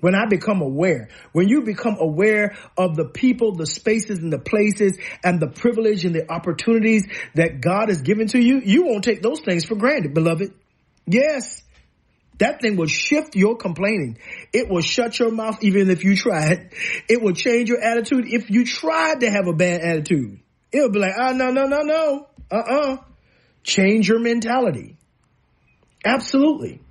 [0.00, 4.38] When I become aware, when you become aware of the people, the spaces and the
[4.38, 9.04] places and the privilege and the opportunities that God has given to you, you won't
[9.04, 10.52] take those things for granted, beloved.
[11.06, 11.62] Yes.
[12.38, 14.18] That thing will shift your complaining.
[14.52, 16.72] It will shut your mouth even if you tried.
[17.08, 20.40] It will change your attitude if you tried to have a bad attitude.
[20.70, 22.26] It'll be like, oh, no, no, no, no.
[22.50, 22.98] Uh-uh.
[23.62, 24.96] Change your mentality.
[26.04, 26.82] Absolutely.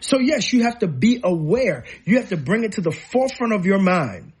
[0.00, 1.84] So yes, you have to be aware.
[2.04, 4.32] You have to bring it to the forefront of your mind.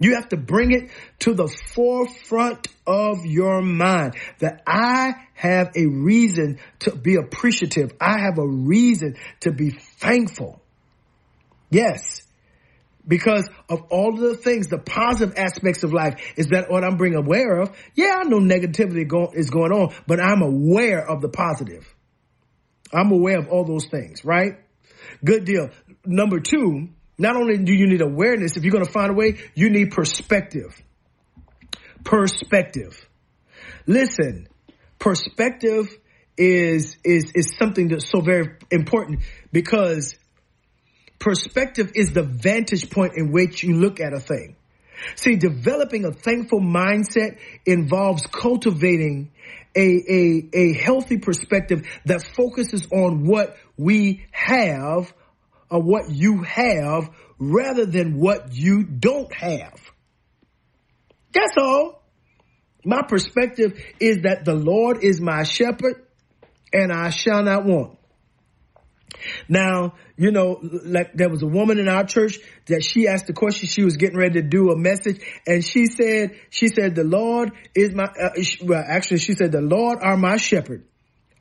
[0.00, 5.86] You have to bring it to the forefront of your mind that I have a
[5.86, 7.92] reason to be appreciative.
[8.00, 10.62] I have a reason to be thankful.
[11.68, 12.22] Yes.
[13.06, 17.14] Because of all the things, the positive aspects of life is that what I'm being
[17.14, 17.76] aware of.
[17.94, 21.86] Yeah, I know negativity go, is going on, but I'm aware of the positive.
[22.92, 24.58] I'm aware of all those things, right?
[25.24, 25.70] Good deal.
[26.04, 26.88] Number two,
[27.18, 29.90] not only do you need awareness, if you're going to find a way, you need
[29.90, 30.80] perspective.
[32.02, 33.06] Perspective.
[33.86, 34.48] Listen,
[34.98, 35.88] perspective
[36.36, 39.20] is, is, is something that's so very important
[39.52, 40.16] because
[41.18, 44.56] perspective is the vantage point in which you look at a thing.
[45.16, 49.30] See, developing a thankful mindset involves cultivating
[49.74, 55.12] a, a, a healthy perspective that focuses on what we have
[55.70, 59.80] or what you have rather than what you don't have.
[61.32, 62.02] That's all.
[62.84, 66.06] My perspective is that the Lord is my shepherd
[66.72, 67.99] and I shall not want.
[69.48, 73.32] Now, you know, like there was a woman in our church that she asked the
[73.32, 73.68] question.
[73.68, 77.52] She was getting ready to do a message, and she said, "She said the Lord
[77.74, 80.84] is my." Uh, she, well, actually, she said the Lord are my shepherd.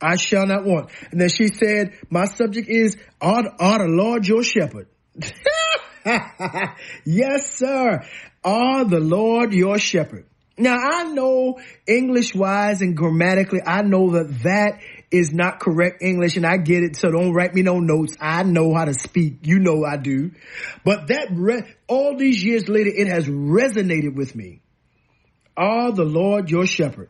[0.01, 0.89] I shall not want.
[1.11, 4.87] And then she said, "My subject is are, are the Lord your shepherd."
[7.05, 8.05] yes, sir.
[8.43, 10.25] Are the Lord your shepherd?
[10.57, 14.81] Now I know English wise and grammatically, I know that that
[15.11, 16.95] is not correct English and I get it.
[16.95, 18.15] So don't write me no notes.
[18.19, 19.39] I know how to speak.
[19.43, 20.31] You know I do.
[20.83, 24.61] But that, re- all these years later, it has resonated with me.
[25.57, 27.09] Are the Lord your shepherd?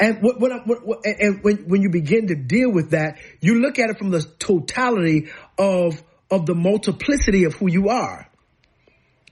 [0.00, 3.78] And what, what, what, and when, when you begin to deal with that, you look
[3.78, 8.28] at it from the totality of, of the multiplicity of who you are.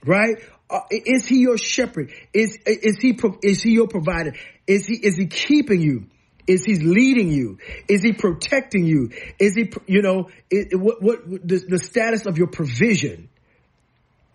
[0.04, 0.36] Right?
[0.68, 2.12] Uh, is he your shepherd?
[2.32, 4.34] Is, is he, is he your provider?
[4.66, 6.06] Is he, is he keeping you?
[6.46, 7.58] Is he leading you?
[7.88, 9.10] Is he protecting you?
[9.38, 13.28] Is he, you know, it, what, what, the, the status of your provision?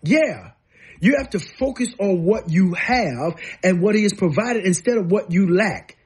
[0.02, 0.52] Yeah.
[1.00, 5.10] You have to focus on what you have and what he has provided instead of
[5.10, 5.96] what you lack.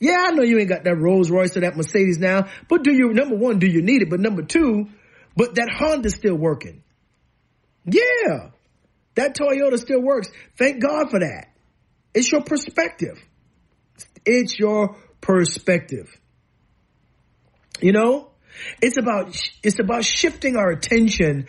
[0.00, 2.92] Yeah, I know you ain't got that Rolls Royce or that Mercedes now, but do
[2.92, 4.08] you, number one, do you need it?
[4.08, 4.88] But number two,
[5.36, 6.82] but that Honda's still working.
[7.84, 8.50] Yeah.
[9.14, 10.30] That Toyota still works.
[10.56, 11.48] Thank God for that.
[12.14, 13.22] It's your perspective.
[14.24, 16.08] It's your perspective.
[17.80, 18.30] You know,
[18.82, 21.46] it's about, it's about shifting our attention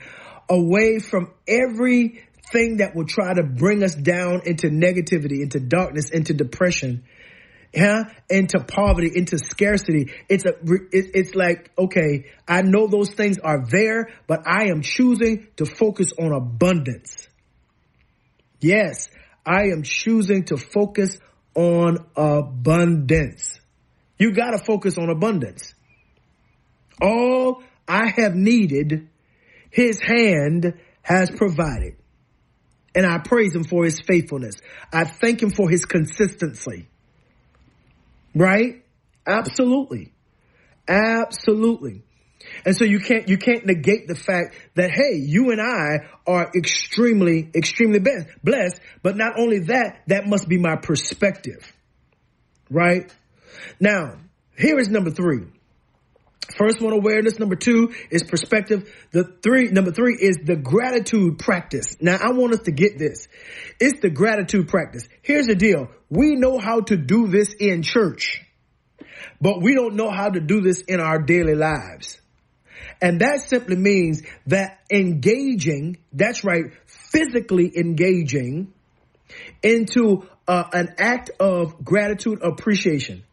[0.49, 6.33] away from everything that will try to bring us down into negativity, into darkness, into
[6.33, 7.03] depression,
[7.73, 10.11] yeah, into poverty, into scarcity.
[10.27, 10.51] It's a,
[10.91, 16.11] it's like, okay, I know those things are there, but I am choosing to focus
[16.19, 17.29] on abundance.
[18.59, 19.07] Yes,
[19.45, 21.17] I am choosing to focus
[21.55, 23.60] on abundance.
[24.21, 25.73] You got to focus on abundance.
[27.01, 29.09] All I have needed,
[29.71, 31.95] his hand has provided.
[32.93, 34.61] And I praise him for his faithfulness.
[34.93, 36.87] I thank him for his consistency.
[38.35, 38.83] Right?
[39.25, 40.13] Absolutely.
[40.87, 42.03] Absolutely.
[42.63, 46.51] And so you can't, you can't negate the fact that, hey, you and I are
[46.55, 48.81] extremely, extremely blessed, blessed.
[49.01, 51.73] But not only that, that must be my perspective.
[52.69, 53.11] Right?
[53.79, 54.17] Now,
[54.57, 55.45] here is number three.
[56.57, 57.39] First one, awareness.
[57.39, 58.91] Number two is perspective.
[59.11, 61.95] The three, number three is the gratitude practice.
[61.99, 63.27] Now I want us to get this.
[63.79, 65.07] It's the gratitude practice.
[65.21, 65.87] Here's the deal.
[66.09, 68.43] We know how to do this in church,
[69.39, 72.19] but we don't know how to do this in our daily lives.
[73.01, 78.73] And that simply means that engaging, that's right, physically engaging
[79.63, 83.23] into uh, an act of gratitude appreciation.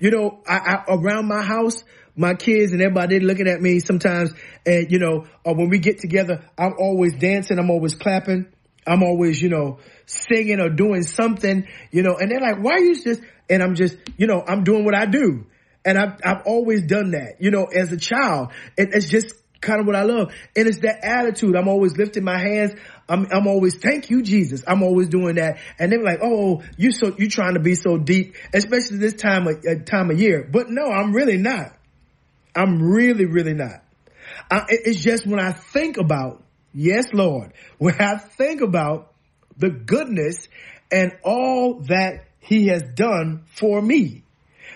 [0.00, 1.84] You know, I, I, around my house,
[2.16, 4.32] my kids and everybody looking at me sometimes,
[4.64, 8.46] and you know, or when we get together, I'm always dancing, I'm always clapping,
[8.86, 12.80] I'm always, you know, singing or doing something, you know, and they're like, why are
[12.80, 13.20] you just,
[13.50, 15.46] and I'm just, you know, I'm doing what I do.
[15.84, 18.50] And I've, I've always done that, you know, as a child.
[18.76, 20.32] It, it's just kind of what I love.
[20.56, 21.54] And it's that attitude.
[21.56, 22.72] I'm always lifting my hands.
[23.08, 24.64] I'm, I'm always, thank you, Jesus.
[24.66, 25.58] I'm always doing that.
[25.78, 29.46] And they're like, oh, you so, you trying to be so deep, especially this time
[29.46, 30.48] of, uh, time of year.
[30.50, 31.76] But no, I'm really not.
[32.54, 33.84] I'm really, really not.
[34.50, 36.42] I, it's just when I think about,
[36.72, 39.12] yes, Lord, when I think about
[39.56, 40.48] the goodness
[40.90, 44.22] and all that he has done for me.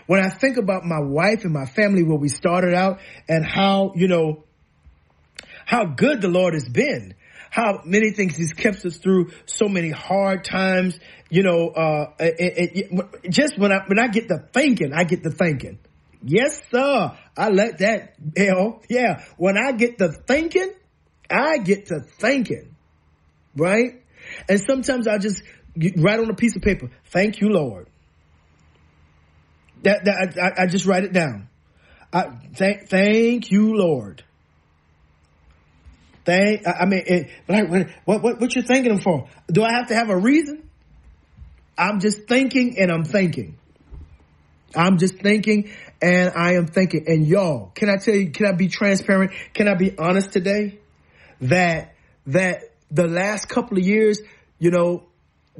[0.07, 3.93] When I think about my wife and my family, where we started out and how,
[3.95, 4.45] you know,
[5.67, 7.15] how good the Lord has been,
[7.51, 10.99] how many things he's kept us through so many hard times,
[11.29, 15.23] you know, uh, it, it, just when I, when I get to thinking, I get
[15.25, 15.79] to thinking,
[16.23, 17.17] Yes, sir.
[17.37, 18.83] I let that hell.
[18.89, 19.25] Yeah.
[19.37, 20.73] When I get to thinking,
[21.31, 22.75] I get to thinking.
[23.57, 24.03] Right?
[24.49, 25.43] And sometimes I just
[25.97, 27.89] write on a piece of paper, thank you, Lord.
[29.83, 31.49] That, that I, I just write it down.
[32.13, 34.23] I thank, thank you, Lord.
[36.31, 37.69] Thank, I mean, it, like,
[38.05, 39.27] what, what, what you thanking him for?
[39.49, 40.63] Do I have to have a reason?
[41.77, 43.59] I'm just thinking and I'm thinking.
[44.77, 48.53] I'm just thinking and I am thinking, and y'all, can I tell you, can I
[48.53, 49.33] be transparent?
[49.55, 50.79] Can I be honest today?
[51.41, 51.97] That,
[52.29, 52.63] that
[52.93, 54.21] the last couple of years,
[54.61, 55.03] you know,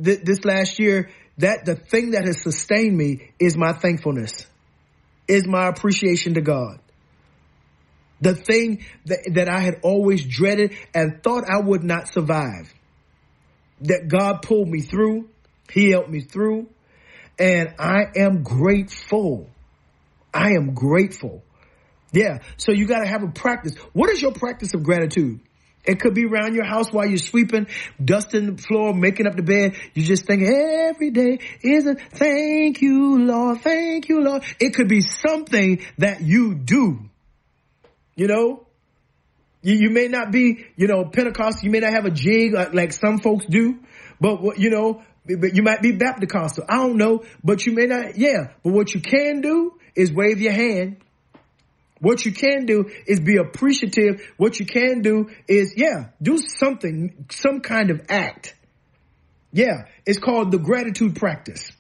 [0.01, 4.47] th- this last year, that the thing that has sustained me is my thankfulness,
[5.27, 6.79] is my appreciation to God.
[8.21, 12.73] The thing that, that I had always dreaded and thought I would not survive.
[13.83, 15.29] That God pulled me through.
[15.71, 16.69] He helped me through.
[17.39, 19.49] And I am grateful.
[20.35, 21.43] I am grateful.
[22.13, 22.39] Yeah.
[22.57, 23.75] So you got to have a practice.
[23.93, 25.41] What is your practice of gratitude?
[25.85, 27.67] It could be around your house while you're sweeping,
[28.03, 29.77] dusting the floor, making up the bed.
[29.95, 33.63] You just think every day is a thank you, Lord.
[33.63, 34.45] Thank you, Lord.
[34.59, 37.10] It could be something that you do.
[38.21, 38.67] You know,
[39.63, 41.65] you, you may not be, you know, Pentecost.
[41.65, 43.79] You may not have a jig like, like some folks do,
[44.21, 46.61] but you know, but you might be Baptist.
[46.69, 48.19] I don't know, but you may not.
[48.19, 48.49] Yeah.
[48.63, 50.99] But what you can do is wave your hand.
[52.01, 54.21] What you can do is be appreciative.
[54.37, 58.55] What you can do is, yeah, do something, some kind of act.
[59.51, 61.73] Yeah, it's called the gratitude practice.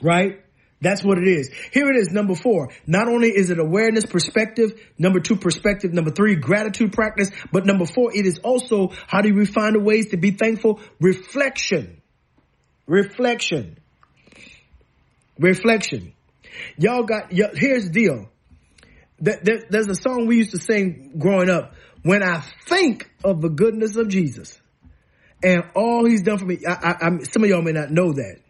[0.00, 0.40] Right?
[0.80, 1.50] That's what it is.
[1.72, 2.70] Here it is, number four.
[2.86, 7.86] Not only is it awareness, perspective, number two, perspective, number three, gratitude practice, but number
[7.86, 10.80] four, it is also how do we find the ways to be thankful?
[11.00, 12.02] Reflection.
[12.86, 13.78] Reflection.
[15.38, 16.12] Reflection.
[16.76, 18.28] Y'all got, here's the deal.
[19.18, 21.74] There's a song we used to sing growing up.
[22.02, 24.60] When I think of the goodness of Jesus
[25.42, 28.12] and all he's done for me, I, I, I, some of y'all may not know
[28.12, 28.40] that,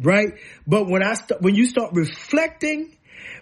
[0.00, 0.34] right?
[0.66, 2.96] But when I start, when you start reflecting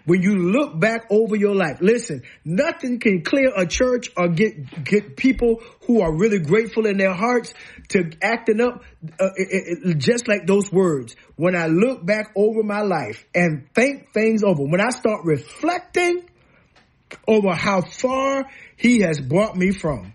[0.05, 4.83] when you look back over your life, listen, nothing can clear a church or get,
[4.83, 7.53] get people who are really grateful in their hearts
[7.89, 8.83] to acting up
[9.19, 11.15] uh, it, it, just like those words.
[11.35, 16.29] When I look back over my life and think things over, when I start reflecting
[17.27, 18.45] over how far
[18.77, 20.13] he has brought me from,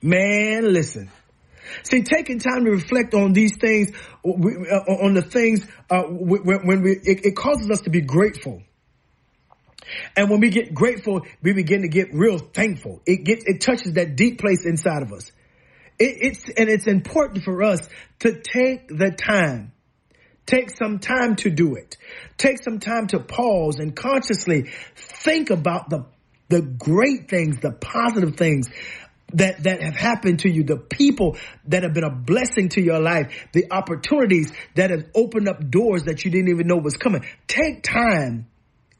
[0.00, 1.10] man, listen,
[1.82, 3.92] See, taking time to reflect on these things,
[4.24, 8.62] uh, on the things uh, when we, it, it causes us to be grateful.
[10.16, 13.02] And when we get grateful, we begin to get real thankful.
[13.06, 15.30] It gets, it touches that deep place inside of us.
[15.98, 17.88] It, it's, and it's important for us
[18.20, 19.72] to take the time
[20.46, 21.96] Take some time to do it.
[22.38, 26.06] Take some time to pause and consciously think about the,
[26.48, 28.68] the great things, the positive things
[29.34, 31.36] that, that have happened to you, the people
[31.66, 36.04] that have been a blessing to your life, the opportunities that have opened up doors
[36.04, 37.24] that you didn't even know was coming.
[37.46, 38.46] Take time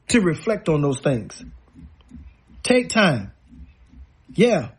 [0.09, 1.43] to reflect on those things.
[2.63, 3.31] Take time.
[4.33, 4.69] Yeah.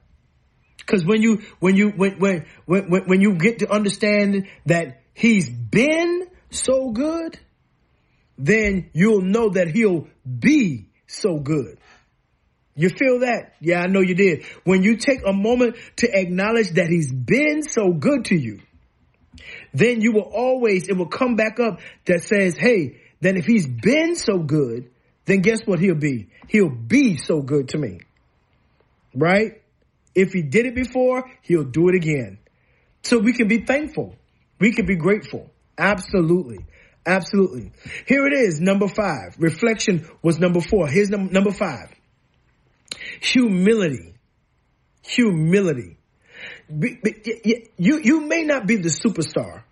[0.87, 5.49] Cause when you, when you, when, when, when, when you get to understand that he's
[5.51, 7.39] been so good,
[8.39, 10.09] then you'll know that he'll
[10.39, 11.79] be so good.
[12.79, 13.55] You feel that?
[13.61, 14.45] Yeah, I know you did.
[14.63, 18.61] When you take a moment to acknowledge that he's been so good to you,
[19.75, 23.67] then you will always, it will come back up that says, hey, then if he's
[23.67, 24.93] been so good,
[25.25, 26.29] then guess what he'll be?
[26.47, 27.99] He'll be so good to me.
[29.13, 29.61] Right?
[30.15, 32.39] If he did it before, he'll do it again.
[33.03, 34.15] So we can be thankful.
[34.61, 35.51] We can be grateful.
[35.77, 36.65] Absolutely.
[37.05, 37.73] Absolutely.
[38.07, 39.35] Here it is, number five.
[39.41, 40.87] Reflection was number four.
[40.87, 41.93] Here's num- number five.
[43.21, 44.15] Humility.
[45.03, 45.97] Humility.
[46.69, 49.63] You, you may not be the superstar.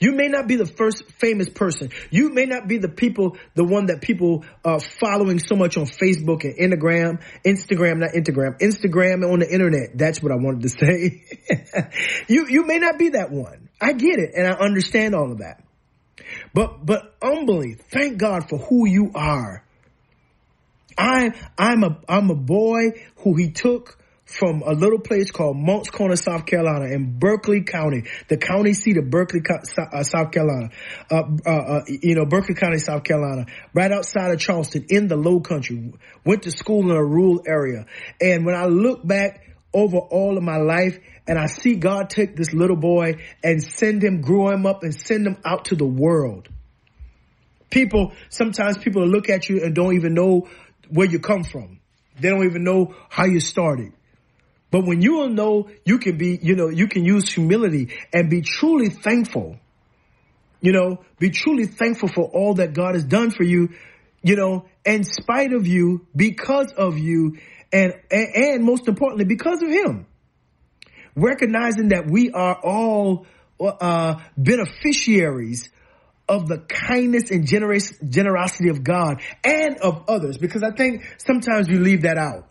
[0.00, 1.90] You may not be the first famous person.
[2.10, 5.86] You may not be the people, the one that people are following so much on
[5.86, 9.96] Facebook and Instagram, Instagram, not Instagram, Instagram on the internet.
[9.96, 11.24] That's what I wanted to say.
[12.28, 13.68] you, you may not be that one.
[13.80, 15.64] I get it and I understand all of that.
[16.54, 19.64] But, but humbly, thank God for who you are.
[20.98, 23.96] I, I'm a, I'm a boy who he took
[24.28, 28.98] from a little place called Moncks Corner, South Carolina in Berkeley County, the county seat
[28.98, 30.68] of Berkeley, uh, South Carolina,
[31.10, 35.16] uh, uh, uh, you know, Berkeley County, South Carolina, right outside of Charleston in the
[35.16, 35.94] low country,
[36.26, 37.86] went to school in a rural area.
[38.20, 42.36] And when I look back over all of my life and I see God take
[42.36, 45.86] this little boy and send him, grow him up and send him out to the
[45.86, 46.48] world.
[47.70, 50.48] People, sometimes people look at you and don't even know
[50.90, 51.80] where you come from.
[52.20, 53.92] They don't even know how you started.
[54.70, 58.28] But when you will know you can be, you know, you can use humility and
[58.28, 59.56] be truly thankful,
[60.60, 63.70] you know, be truly thankful for all that God has done for you,
[64.22, 67.38] you know, in spite of you, because of you,
[67.72, 70.06] and, and, and most importantly, because of Him.
[71.14, 73.26] Recognizing that we are all,
[73.60, 75.70] uh, beneficiaries
[76.28, 81.68] of the kindness and generous, generosity of God and of others, because I think sometimes
[81.68, 82.48] we leave that out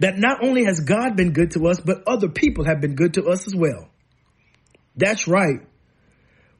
[0.00, 3.14] that not only has God been good to us, but other people have been good
[3.14, 3.88] to us as well.
[4.96, 5.60] That's right.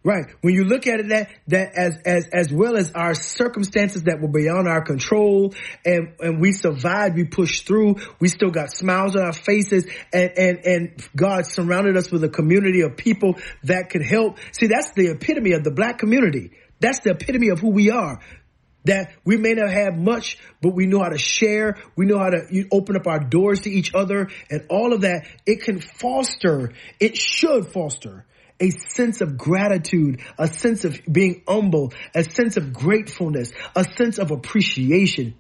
[0.05, 0.25] Right.
[0.41, 4.21] When you look at it that, that as, as, as well as our circumstances that
[4.21, 5.55] were beyond our control
[5.85, 10.33] and, and we survived, we pushed through, we still got smiles on our faces and,
[10.37, 14.39] and, and God surrounded us with a community of people that could help.
[14.51, 16.51] See, that's the epitome of the black community.
[16.81, 18.19] That's the epitome of who we are
[18.85, 21.77] that we may not have much, but we know how to share.
[21.95, 25.29] We know how to open up our doors to each other and all of that.
[25.47, 28.27] It can foster, it should foster
[28.63, 34.19] a sense of gratitude, a sense of being humble, a sense of gratefulness, a sense
[34.19, 35.35] of appreciation.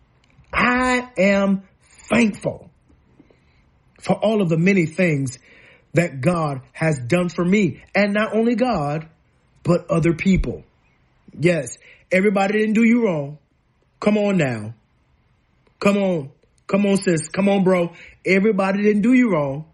[0.53, 1.62] I am
[2.12, 2.70] thankful
[4.01, 5.39] for all of the many things
[5.94, 7.82] that God has done for me.
[7.94, 9.09] And not only God,
[9.62, 10.65] but other people.
[11.39, 11.78] Yes,
[12.12, 13.39] Everybody didn't do you wrong.
[13.99, 14.74] Come on now.
[15.81, 16.31] Come on.
[16.66, 17.28] Come on, sis.
[17.28, 17.94] Come on, bro.
[18.27, 19.72] Everybody didn't do you wrong.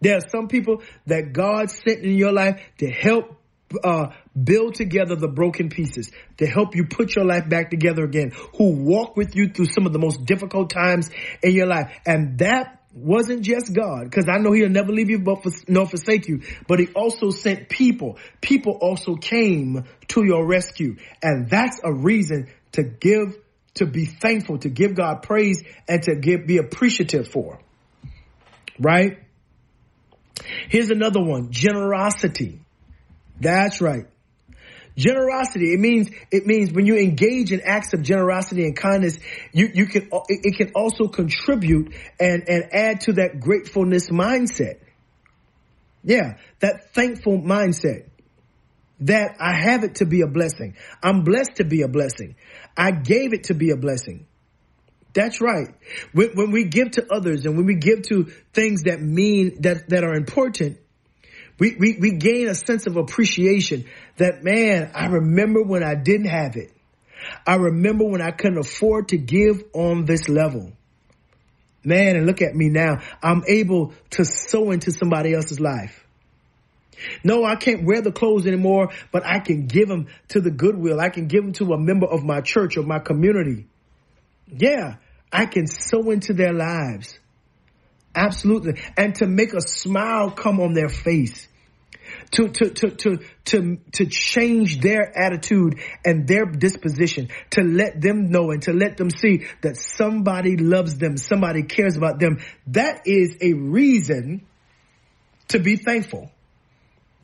[0.00, 3.36] There are some people that God sent in your life to help
[3.82, 4.08] uh,
[4.40, 8.72] build together the broken pieces, to help you put your life back together again, who
[8.72, 11.10] walk with you through some of the most difficult times
[11.42, 11.90] in your life.
[12.06, 15.86] And that wasn't just God, because I know he'll never leave you but for, nor
[15.86, 18.18] forsake you, but he also sent people.
[18.40, 20.96] People also came to your rescue.
[21.22, 23.36] And that's a reason to give,
[23.74, 27.58] to be thankful, to give God praise and to give, be appreciative for.
[28.78, 29.23] Right?
[30.68, 32.60] Here's another one, generosity.
[33.40, 34.06] That's right.
[34.96, 39.18] Generosity, it means, it means when you engage in acts of generosity and kindness,
[39.52, 44.78] you, you can, it can also contribute and, and add to that gratefulness mindset.
[46.04, 48.08] Yeah, that thankful mindset
[49.00, 50.76] that I have it to be a blessing.
[51.02, 52.36] I'm blessed to be a blessing.
[52.76, 54.26] I gave it to be a blessing.
[55.14, 55.68] That's right.
[56.12, 59.88] When, when, we give to others and when we give to things that mean that,
[59.88, 60.78] that are important,
[61.58, 63.84] we, we, we gain a sense of appreciation
[64.16, 66.72] that, man, I remember when I didn't have it.
[67.46, 70.72] I remember when I couldn't afford to give on this level.
[71.84, 72.98] Man, and look at me now.
[73.22, 76.04] I'm able to sow into somebody else's life.
[77.22, 81.00] No, I can't wear the clothes anymore, but I can give them to the goodwill.
[81.00, 83.66] I can give them to a member of my church or my community.
[84.48, 84.96] Yeah,
[85.34, 87.18] I can sow into their lives.
[88.14, 88.80] Absolutely.
[88.96, 91.48] And to make a smile come on their face.
[92.32, 98.30] To, to, to, to, to, to change their attitude and their disposition, to let them
[98.30, 102.38] know and to let them see that somebody loves them, somebody cares about them.
[102.68, 104.46] That is a reason
[105.48, 106.30] to be thankful.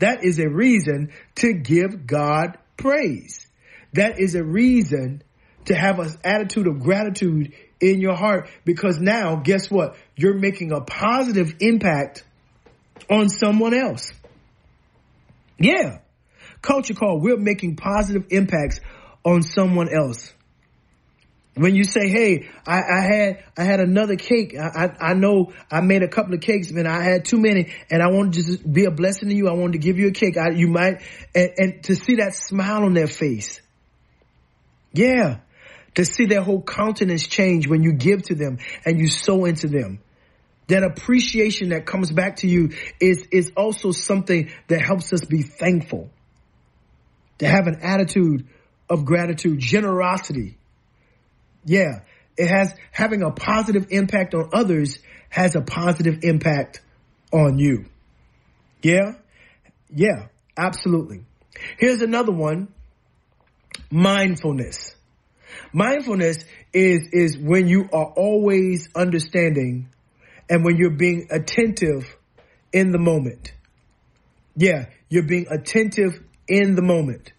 [0.01, 3.47] That is a reason to give God praise.
[3.93, 5.23] That is a reason
[5.67, 9.97] to have an attitude of gratitude in your heart because now guess what?
[10.17, 12.25] You're making a positive impact
[13.09, 14.13] on someone else.
[15.59, 15.99] Yeah.
[16.63, 18.81] Culture call, we're making positive impacts
[19.25, 20.33] on someone else.
[21.55, 24.55] When you say, "Hey, I, I had I had another cake.
[24.57, 26.87] I, I, I know I made a couple of cakes, man.
[26.87, 29.49] I had too many, and I wanted to just be a blessing to you.
[29.49, 30.37] I wanted to give you a cake.
[30.39, 31.03] I, you might,
[31.35, 33.61] and, and to see that smile on their face,
[34.93, 35.41] yeah,
[35.95, 39.69] to see their whole countenance change when you give to them and you sow into
[39.69, 40.01] them.
[40.69, 45.43] That appreciation that comes back to you is is also something that helps us be
[45.43, 46.11] thankful.
[47.39, 48.47] To have an attitude
[48.89, 50.59] of gratitude, generosity
[51.65, 52.01] yeah,
[52.37, 54.99] it has having a positive impact on others
[55.29, 56.81] has a positive impact
[57.33, 57.87] on you.
[58.83, 59.13] Yeah,
[59.95, 61.25] yeah, absolutely.
[61.79, 62.69] Here's another one.
[63.91, 64.95] Mindfulness.
[65.73, 69.89] Mindfulness is, is when you are always understanding
[70.49, 72.17] and when you're being attentive
[72.73, 73.53] in the moment.
[74.57, 77.33] Yeah, you're being attentive in the moment.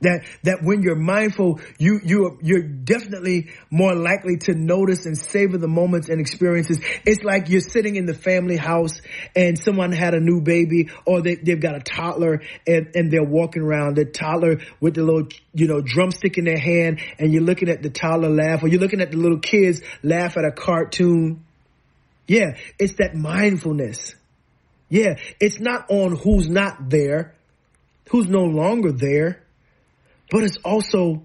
[0.00, 5.58] That, that when you're mindful, you, you, you're definitely more likely to notice and savor
[5.58, 6.78] the moments and experiences.
[7.04, 9.00] It's like you're sitting in the family house
[9.34, 13.24] and someone had a new baby or they, they've got a toddler and, and they're
[13.24, 17.42] walking around the toddler with the little, you know, drumstick in their hand and you're
[17.42, 20.52] looking at the toddler laugh or you're looking at the little kids laugh at a
[20.52, 21.44] cartoon.
[22.28, 24.14] Yeah, it's that mindfulness.
[24.88, 27.34] Yeah, it's not on who's not there,
[28.10, 29.42] who's no longer there
[30.30, 31.22] but it's also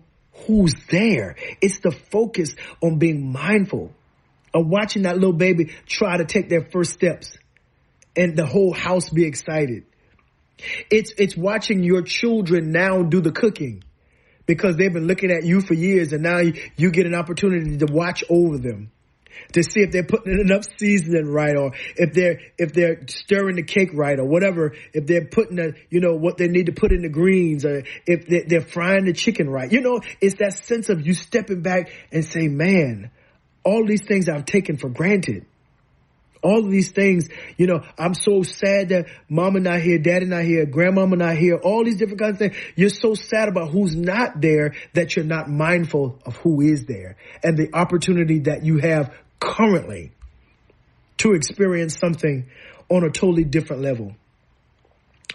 [0.48, 1.36] who's there.
[1.62, 3.92] It's the focus on being mindful
[4.54, 7.38] of watching that little baby try to take their first steps
[8.16, 9.86] and the whole house be excited.
[10.90, 13.84] It's, it's watching your children now do the cooking
[14.46, 17.78] because they've been looking at you for years and now you, you get an opportunity
[17.78, 18.92] to watch over them
[19.54, 23.64] to see if they're putting enough seasoning right or if they're if they're stirring the
[23.64, 24.76] cake right or whatever.
[24.94, 27.84] If they're putting the you know what they need to put in the greens or
[28.06, 29.72] if they're, they're frying the chicken right.
[29.72, 33.12] You know it's that sense of you stepping back and say man
[33.64, 35.46] all these things I've taken for granted
[36.44, 40.44] all of these things, you know, I'm so sad that mama not here, daddy not
[40.44, 42.56] here, grandmama not here, all these different kinds of things.
[42.76, 47.16] You're so sad about who's not there that you're not mindful of who is there
[47.42, 50.12] and the opportunity that you have currently
[51.18, 52.50] to experience something
[52.90, 54.16] on a totally different level.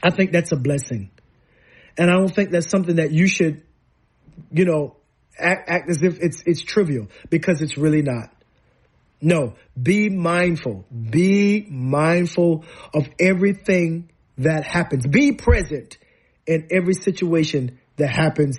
[0.03, 1.11] I think that's a blessing.
[1.97, 3.63] And I don't think that's something that you should,
[4.53, 4.97] you know,
[5.39, 8.31] act, act as if it's, it's trivial because it's really not.
[9.21, 10.85] No, be mindful.
[10.91, 12.65] Be mindful
[12.95, 15.07] of everything that happens.
[15.07, 15.99] Be present
[16.47, 18.57] in every situation that happens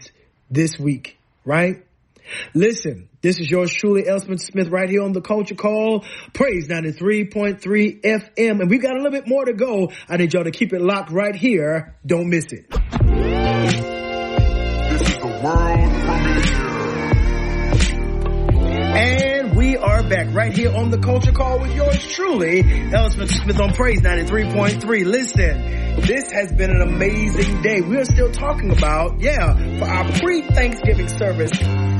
[0.49, 1.85] this week, right?
[2.53, 4.19] Listen, this is yours truly, L.
[4.19, 8.61] Spencer Smith, right here on the Culture Call, Praise 93.3 FM.
[8.61, 9.91] And we've got a little bit more to go.
[10.07, 11.95] I need y'all to keep it locked right here.
[12.05, 12.67] Don't miss it.
[20.07, 22.63] Back right here on the Culture Call with yours truly,
[22.93, 23.11] L.
[23.11, 25.05] Spencer Smith on Praise 93.3.
[25.05, 27.81] Listen, this has been an amazing day.
[27.81, 31.51] We are still talking about, yeah, for our pre-Thanksgiving service,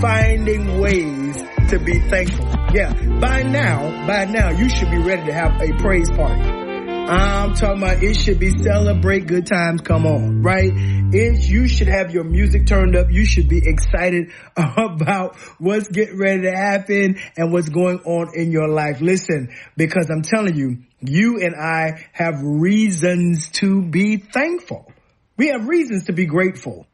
[0.01, 1.35] finding ways
[1.69, 2.47] to be thankful.
[2.73, 6.68] Yeah, by now, by now, you should be ready to have a praise party.
[7.10, 9.81] I'm talking about it should be celebrate good times.
[9.81, 10.72] Come on, right?
[10.72, 13.07] It, you should have your music turned up.
[13.10, 18.52] You should be excited about what's getting ready to happen and what's going on in
[18.52, 19.02] your life.
[19.02, 24.91] Listen, because I'm telling you, you and I have reasons to be thankful.
[25.36, 26.86] We have reasons to be grateful.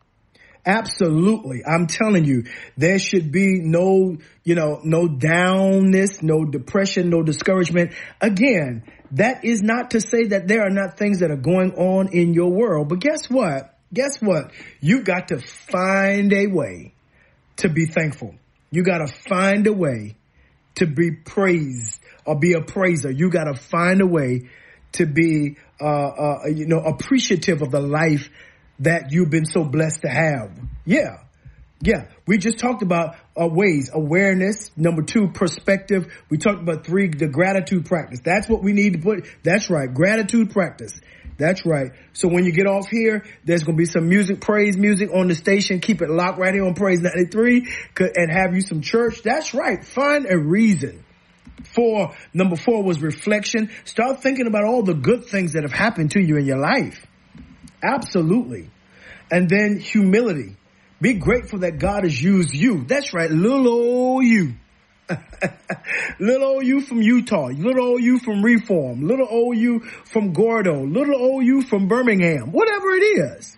[0.66, 1.64] Absolutely.
[1.66, 2.46] I'm telling you,
[2.78, 7.92] there should be no, you know, no downness, no depression, no discouragement.
[8.22, 8.84] Again,
[9.16, 12.34] that is not to say that there are not things that are going on in
[12.34, 13.74] your world, but guess what?
[13.94, 14.52] Guess what?
[14.82, 16.94] You got to find a way
[17.58, 18.36] to be thankful.
[18.72, 20.18] You got to find a way
[20.76, 23.10] to be praised or be a praiser.
[23.10, 24.50] You got to find a way
[24.94, 28.30] to be uh, uh, you know, appreciative of the life
[28.80, 30.52] that you've been so blessed to have.
[30.86, 31.20] Yeah.
[31.82, 32.08] Yeah.
[32.26, 34.72] We just talked about uh, ways, awareness.
[34.78, 36.08] Number two, perspective.
[36.30, 38.20] We talked about three, the gratitude practice.
[38.24, 39.28] That's what we need to put.
[39.44, 39.94] That's right.
[39.94, 40.94] Gratitude practice.
[41.38, 41.92] That's right.
[42.14, 45.28] So when you get off here, there's going to be some music, praise music on
[45.28, 45.80] the station.
[45.80, 47.68] Keep it locked right here on Praise 93
[48.00, 49.22] and have you some church.
[49.22, 49.84] That's right.
[49.84, 51.04] Find a reason.
[51.74, 53.70] Four, number four was reflection.
[53.84, 57.06] Start thinking about all the good things that have happened to you in your life.
[57.84, 58.70] Absolutely.
[59.30, 60.56] And then humility.
[61.02, 62.86] Be grateful that God has used you.
[62.86, 63.30] That's right.
[63.30, 64.54] Little old you.
[66.20, 69.82] little old you from Eutaw, little old you from Reform, little old you
[70.12, 73.56] from Gordo, little old you from Birmingham, whatever it is.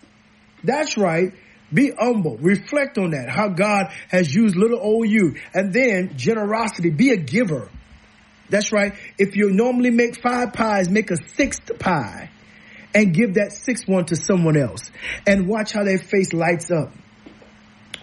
[0.62, 1.32] That's right.
[1.72, 2.36] Be humble.
[2.38, 5.36] Reflect on that, how God has used little old you.
[5.54, 6.90] And then generosity.
[6.90, 7.70] Be a giver.
[8.48, 8.94] That's right.
[9.18, 12.30] If you normally make five pies, make a sixth pie
[12.94, 14.90] and give that sixth one to someone else
[15.26, 16.92] and watch how their face lights up.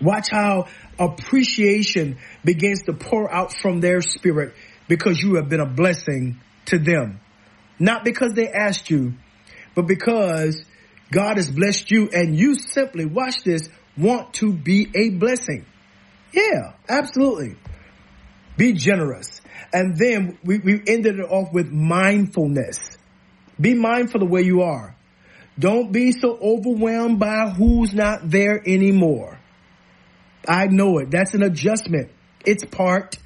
[0.02, 0.68] Watch how
[1.00, 4.54] appreciation begins to pour out from their spirit
[4.88, 7.20] because you have been a blessing to them.
[7.80, 9.14] Not because they asked you,
[9.74, 10.64] but because
[11.12, 15.66] God has blessed you and you simply, watch this, want to be a blessing.
[16.34, 17.56] Yeah, absolutely.
[18.58, 19.42] Be generous.
[19.74, 22.98] And then we, we ended it off with mindfulness.
[23.60, 24.96] Be mindful of where you are.
[25.58, 29.40] Don't be so overwhelmed by who's not there anymore.
[30.48, 31.12] I know it.
[31.12, 32.12] That's an adjustment.
[32.46, 33.18] It's part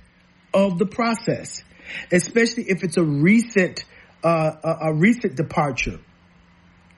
[0.54, 1.64] of the process,
[2.12, 3.84] especially if it's a recent,
[4.24, 6.00] uh, a, a recent departure.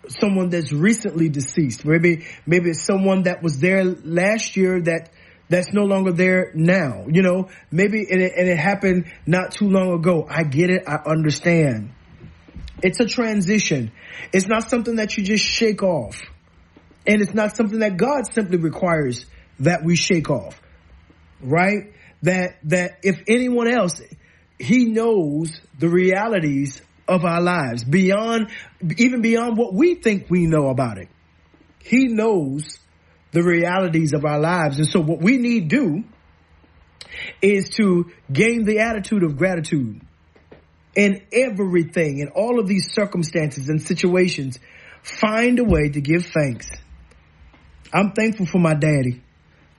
[0.08, 1.86] Someone that's recently deceased.
[1.86, 5.12] Maybe, maybe it's someone that was there last year that
[5.50, 7.06] that's no longer there now.
[7.10, 10.26] You know, maybe and it, and it happened not too long ago.
[10.30, 10.84] I get it.
[10.88, 11.92] I understand.
[12.82, 13.92] It's a transition.
[14.34, 16.20] It's not something that you just shake off.
[17.06, 19.26] And it's not something that God simply requires
[19.62, 20.62] that we shake off.
[21.42, 21.94] Right?
[22.24, 24.02] That, that if anyone else,
[24.60, 28.50] he knows the realities of our lives beyond,
[28.98, 31.10] even beyond what we think we know about it.
[31.80, 32.80] He knows
[33.32, 34.78] the realities of our lives.
[34.78, 36.04] And so what we need to do
[37.42, 40.02] is to gain the attitude of gratitude
[40.96, 44.60] in everything, in all of these circumstances and situations.
[45.02, 46.70] Find a way to give thanks.
[47.94, 49.22] I'm thankful for my daddy.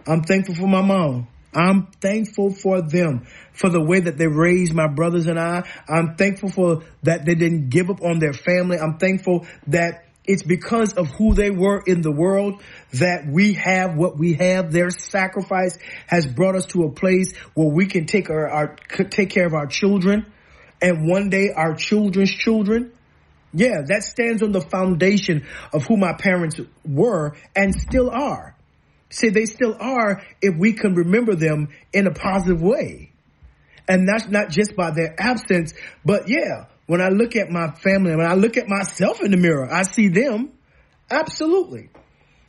[0.07, 1.29] I'm thankful for my mom.
[1.55, 5.69] I'm thankful for them, for the way that they raised my brothers and I.
[5.87, 8.79] I'm thankful for that they didn't give up on their family.
[8.79, 12.62] I'm thankful that it's because of who they were in the world
[12.95, 14.73] that we have what we have.
[14.73, 18.77] Their sacrifice has brought us to a place where we can take our, our
[19.11, 20.33] take care of our children
[20.81, 22.93] and one day our children's children.
[23.53, 28.57] Yeah, that stands on the foundation of who my parents were and still are.
[29.12, 33.12] See, they still are if we can remember them in a positive way.
[33.86, 35.74] And that's not just by their absence,
[36.05, 39.36] but yeah, when I look at my family, when I look at myself in the
[39.36, 40.52] mirror, I see them.
[41.10, 41.90] Absolutely.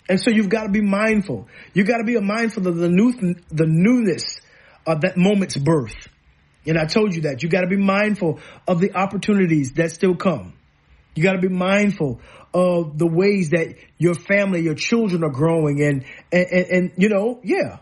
[0.07, 1.47] And so you've got to be mindful.
[1.73, 4.39] You've got to be mindful of the new, the newness
[4.85, 6.07] of that moment's birth.
[6.65, 10.15] And I told you that you got to be mindful of the opportunities that still
[10.15, 10.53] come.
[11.15, 12.19] You got to be mindful
[12.53, 17.09] of the ways that your family, your children are growing and, and, and, and you
[17.09, 17.79] know, yeah,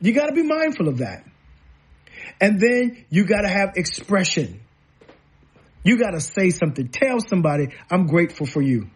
[0.00, 1.24] you got to be mindful of that.
[2.40, 4.60] And then you got to have expression.
[5.82, 6.88] You got to say something.
[6.88, 8.88] Tell somebody, I'm grateful for you.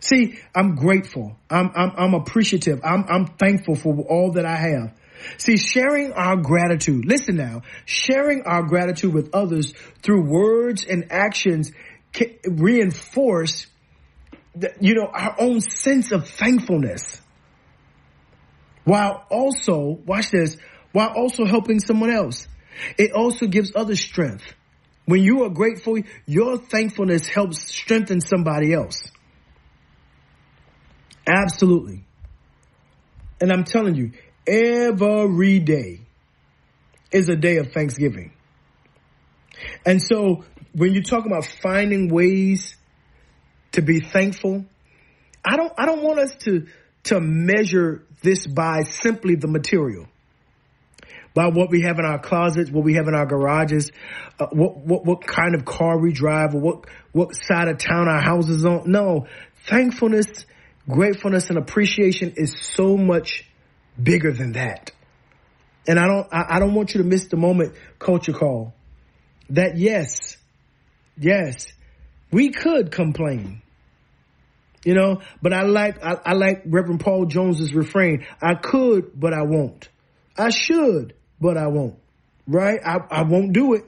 [0.00, 1.36] See, I'm grateful.
[1.50, 2.80] I'm, I'm, I'm appreciative.
[2.84, 4.94] I'm, I'm thankful for all that I have.
[5.36, 11.72] See, sharing our gratitude, listen now, sharing our gratitude with others through words and actions
[12.44, 13.66] reinforce,
[14.54, 17.20] the, you know, our own sense of thankfulness.
[18.84, 20.56] While also, watch this,
[20.92, 22.48] while also helping someone else.
[22.96, 24.54] It also gives others strength.
[25.04, 29.10] When you are grateful, your thankfulness helps strengthen somebody else.
[31.26, 32.04] Absolutely.
[33.40, 34.12] And I'm telling you,
[34.46, 36.00] every day
[37.10, 38.32] is a day of Thanksgiving.
[39.84, 42.76] And so when you talk about finding ways
[43.72, 44.64] to be thankful,
[45.44, 46.66] I don't, I don't want us to,
[47.04, 50.06] to measure this by simply the material.
[51.34, 53.90] By what we have in our closets, what we have in our garages,
[54.40, 58.08] uh, what, what, what kind of car we drive, or what, what side of town
[58.08, 58.90] our house is on.
[58.90, 59.26] No,
[59.66, 60.46] thankfulness,
[60.88, 63.44] gratefulness, and appreciation is so much
[64.02, 64.90] bigger than that.
[65.86, 68.74] And I don't, I, I don't want you to miss the moment, culture call,
[69.50, 70.37] that yes,
[71.18, 71.66] yes,
[72.30, 73.62] We could complain.
[74.84, 78.26] You know, but I like I, I like Reverend Paul Jones's refrain.
[78.40, 79.88] I could, but I won't.
[80.36, 81.98] I should, but I won't.
[82.46, 82.78] Right?
[82.84, 83.84] I, I won't do it.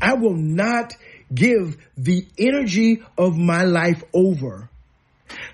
[0.00, 0.94] I will not
[1.32, 4.70] give the energy of my life over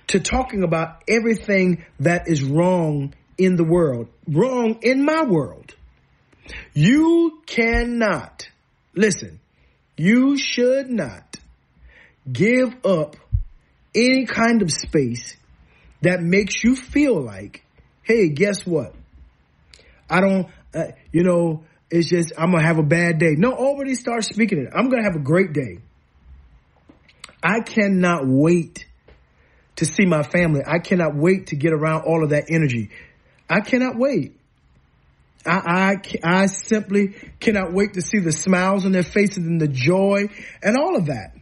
[0.09, 5.75] to talking about everything that is wrong in the world, wrong in my world.
[6.73, 8.49] You cannot,
[8.95, 9.41] listen,
[9.97, 11.37] you should not
[12.31, 13.17] give up
[13.95, 15.37] any kind of space
[16.03, 17.65] that makes you feel like,
[18.03, 18.95] hey, guess what?
[20.09, 23.35] I don't, uh, you know, it's just, I'm going to have a bad day.
[23.37, 24.69] No, already start speaking it.
[24.75, 25.79] I'm going to have a great day.
[27.43, 28.87] I cannot wait
[29.77, 30.63] to see my family.
[30.67, 32.91] I cannot wait to get around all of that energy.
[33.49, 34.37] I cannot wait.
[35.47, 39.69] I, I, I simply cannot wait to see the smiles on their faces and the
[39.69, 40.29] joy
[40.63, 41.37] and all of that.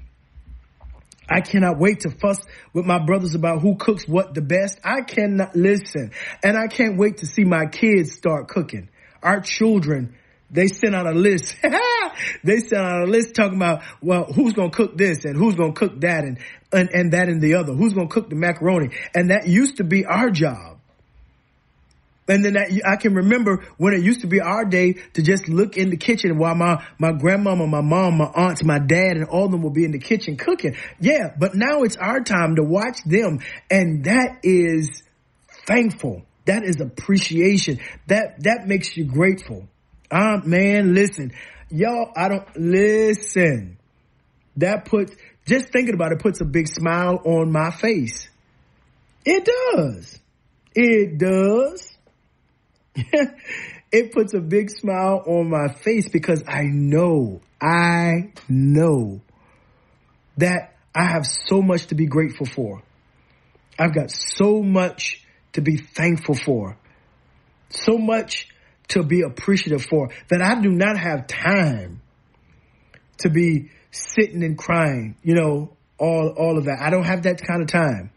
[1.29, 2.41] I cannot wait to fuss
[2.73, 4.79] with my brothers about who cooks what the best.
[4.85, 6.13] I cannot listen.
[6.43, 8.89] And I can't wait to see my kids start cooking.
[9.23, 10.17] Our children,
[10.51, 11.57] they sent out a list.
[12.45, 15.55] they sent out a list talking about, well, who's going to cook this and who's
[15.55, 16.39] going to cook that and,
[16.73, 17.73] and, and that and the other.
[17.73, 18.91] Who's going to cook the macaroni?
[19.15, 20.74] And that used to be our job.
[22.27, 25.49] And then that, I can remember when it used to be our day to just
[25.49, 29.27] look in the kitchen while my, my grandmama, my mom, my aunts, my dad, and
[29.27, 30.75] all of them will be in the kitchen cooking.
[30.99, 33.41] Yeah, but now it's our time to watch them.
[33.71, 35.03] And that is
[35.67, 36.23] thankful.
[36.47, 37.81] That is appreciation.
[38.07, 39.69] That, that makes you grateful.
[40.11, 41.33] Ah, man, listen,
[41.71, 43.79] y'all, I don't, listen.
[44.57, 45.13] That puts,
[45.47, 48.29] just thinking about it puts a big smile on my face.
[49.27, 49.45] It
[49.75, 50.19] does.
[50.75, 51.94] It does.
[53.93, 59.21] it puts a big smile on my face because I know, I know
[60.37, 62.83] that I have so much to be grateful for.
[63.79, 66.77] I've got so much to be thankful for.
[67.71, 68.49] So much
[68.89, 72.01] to be appreciative for that I do not have time
[73.19, 76.79] to be sitting and crying, you know, all, all of that.
[76.81, 78.11] I don't have that kind of time.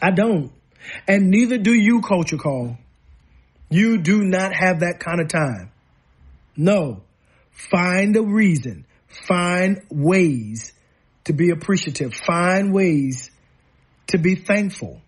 [0.00, 0.52] I don't.
[1.06, 2.78] And neither do you, Culture Call.
[3.70, 5.70] You do not have that kind of time.
[6.56, 7.02] No.
[7.50, 8.86] Find a reason.
[9.08, 10.72] Find ways
[11.24, 12.14] to be appreciative.
[12.14, 13.30] Find ways
[14.08, 15.02] to be thankful.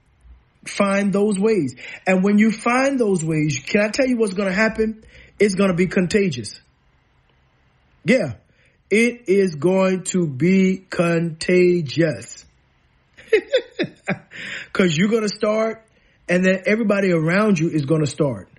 [0.66, 1.74] Find those ways.
[2.06, 5.04] And when you find those ways, can I tell you what's going to happen?
[5.38, 6.60] It's going to be contagious.
[8.04, 8.34] Yeah.
[8.90, 12.44] It is going to be contagious.
[14.72, 15.86] Cause you're going to start
[16.28, 18.49] and then everybody around you is going to start.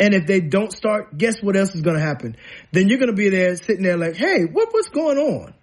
[0.00, 2.36] And if they don't start, guess what else is going to happen?
[2.72, 5.54] Then you're going to be there sitting there like, hey, what, what's going on?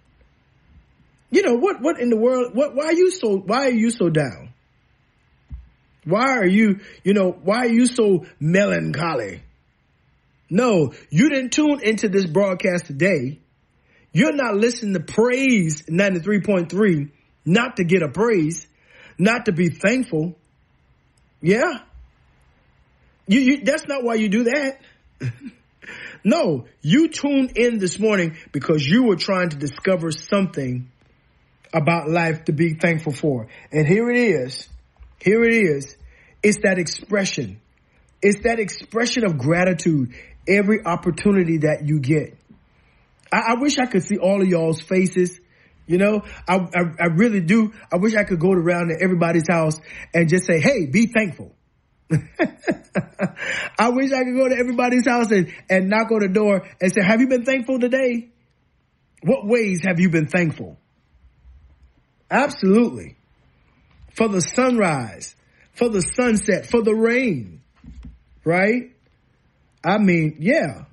[1.30, 3.90] You know, what, what in the world, what, why are you so, why are you
[3.90, 4.52] so down?
[6.04, 9.42] Why are you, you know, why are you so melancholy?
[10.48, 13.40] No, you didn't tune into this broadcast today.
[14.12, 17.10] You're not listening to praise 93.3,
[17.44, 18.66] not to get a praise,
[19.18, 20.36] not to be thankful.
[21.40, 21.80] Yeah.
[23.26, 24.78] You, you, that's not why you do that.
[26.24, 30.90] no, you tuned in this morning because you were trying to discover something
[31.72, 33.48] about life to be thankful for.
[33.72, 34.68] And here it is.
[35.20, 35.96] Here it is.
[36.42, 37.60] It's that expression.
[38.22, 40.14] It's that expression of gratitude
[40.48, 42.36] every opportunity that you get.
[43.32, 45.40] I, I wish I could see all of y'all's faces.
[45.86, 47.72] You know, I, I, I really do.
[47.92, 49.78] I wish I could go around to everybody's house
[50.14, 51.55] and just say, Hey, be thankful.
[53.78, 56.92] I wish I could go to everybody's house and, and knock on the door and
[56.92, 58.28] say, have you been thankful today?
[59.22, 60.78] What ways have you been thankful?
[62.30, 63.16] Absolutely.
[64.14, 65.34] For the sunrise,
[65.72, 67.60] for the sunset, for the rain,
[68.44, 68.92] right?
[69.84, 70.84] I mean, yeah.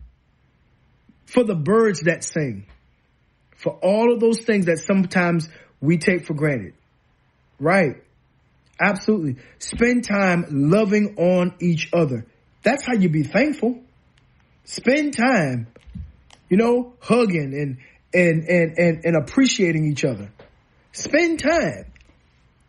[1.25, 2.67] For the birds that sing,
[3.55, 5.47] for all of those things that sometimes
[5.79, 6.73] we take for granted,
[7.59, 8.03] right?
[8.81, 9.37] Absolutely.
[9.59, 12.25] Spend time loving on each other.
[12.63, 13.79] That's how you be thankful.
[14.65, 15.67] Spend time,
[16.49, 17.77] you know, hugging and,
[18.13, 20.31] and, and, and, and appreciating each other.
[20.91, 21.91] Spend time.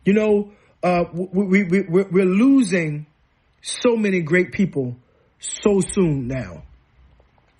[0.03, 0.51] You know,
[0.83, 3.07] uh, we, we, we, we're losing
[3.61, 4.95] so many great people
[5.39, 6.63] so soon now.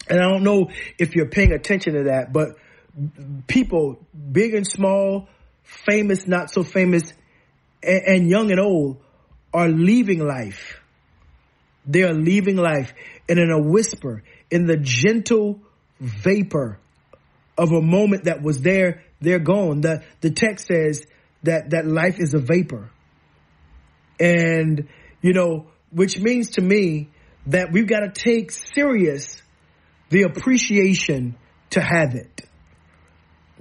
[0.08, 0.70] And I don't know
[1.00, 2.50] if you're paying attention to that, but
[3.48, 3.98] people,
[4.32, 5.28] big and small,
[5.64, 7.14] famous, not so famous,
[7.84, 9.02] and, young and old
[9.54, 10.80] are leaving life.
[11.86, 12.94] They are leaving life
[13.30, 15.62] and in a whisper, in the gentle
[16.00, 16.80] vapor
[17.58, 19.82] of a moment that was there they're gone.
[19.82, 21.06] The the text says
[21.44, 22.90] that that life is a vapor.
[24.20, 24.88] And
[25.22, 27.10] you know, which means to me
[27.48, 29.42] that we've got to take serious
[30.10, 31.36] the appreciation
[31.72, 32.42] to have it.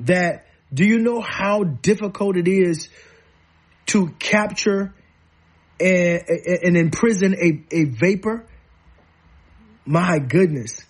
[0.01, 2.89] That do you know how difficult it is
[3.86, 4.94] to capture
[5.81, 6.23] and,
[6.62, 8.47] and imprison a, a vapor?
[9.85, 10.81] My goodness.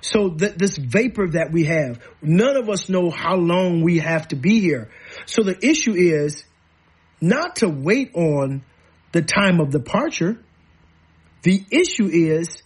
[0.00, 4.28] So th- this vapor that we have, none of us know how long we have
[4.28, 4.90] to be here.
[5.26, 6.44] So the issue is
[7.20, 8.64] not to wait on
[9.12, 10.38] the time of departure.
[11.42, 12.62] The issue is,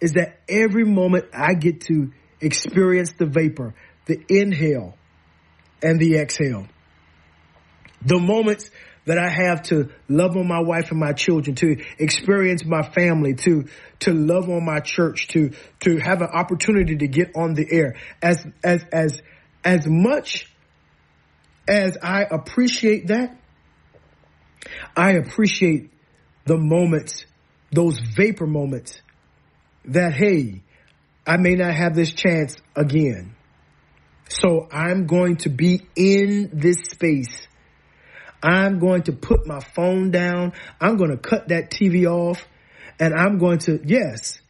[0.00, 3.74] is that every moment I get to experience the vapor,
[4.06, 4.96] the inhale
[5.82, 6.66] and the exhale.
[8.04, 8.70] The moments
[9.04, 13.34] that I have to love on my wife and my children, to experience my family,
[13.34, 13.66] to,
[14.00, 15.50] to love on my church, to,
[15.80, 17.96] to have an opportunity to get on the air.
[18.22, 19.22] As, as, as,
[19.64, 20.48] as much
[21.66, 23.36] as I appreciate that,
[24.96, 25.90] I appreciate
[26.44, 27.24] the moments,
[27.72, 29.00] those vapor moments
[29.86, 30.62] that, hey,
[31.26, 33.34] I may not have this chance again.
[34.28, 37.46] So I'm going to be in this space.
[38.42, 40.52] I'm going to put my phone down.
[40.80, 42.44] I'm going to cut that TV off
[42.98, 44.40] and I'm going to, yes,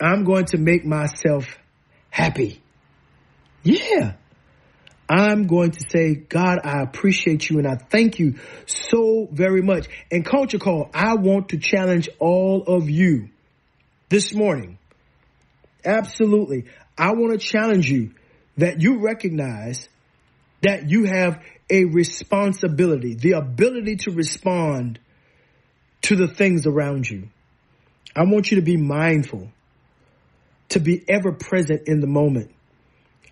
[0.00, 1.58] I'm going to make myself
[2.10, 2.62] happy.
[3.62, 4.14] Yeah.
[5.08, 9.86] I'm going to say, God, I appreciate you and I thank you so very much.
[10.10, 13.28] And Culture Call, I want to challenge all of you
[14.08, 14.78] this morning.
[15.84, 16.66] Absolutely.
[16.96, 18.12] I want to challenge you
[18.56, 19.88] that you recognize
[20.62, 24.98] that you have a responsibility, the ability to respond
[26.02, 27.28] to the things around you.
[28.14, 29.48] I want you to be mindful,
[30.70, 32.50] to be ever present in the moment.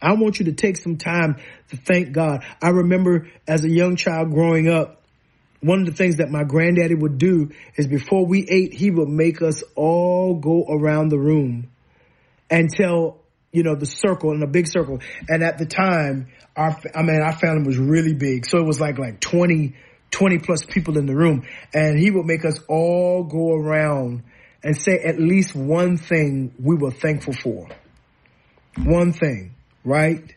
[0.02, 1.36] I want you to take some time
[1.69, 2.44] to thank God.
[2.62, 5.02] I remember as a young child growing up,
[5.61, 9.09] one of the things that my granddaddy would do is before we ate, he would
[9.09, 11.69] make us all go around the room
[12.48, 13.20] and tell
[13.53, 15.01] you know, the circle in a big circle.
[15.29, 18.47] And at the time, our, I mean, our family was really big.
[18.47, 19.75] So it was like, like 20,
[20.11, 21.43] 20 plus people in the room.
[21.75, 24.23] And he would make us all go around
[24.63, 27.69] and say at least one thing we were thankful for.
[28.79, 29.55] One thing,
[29.85, 30.33] right?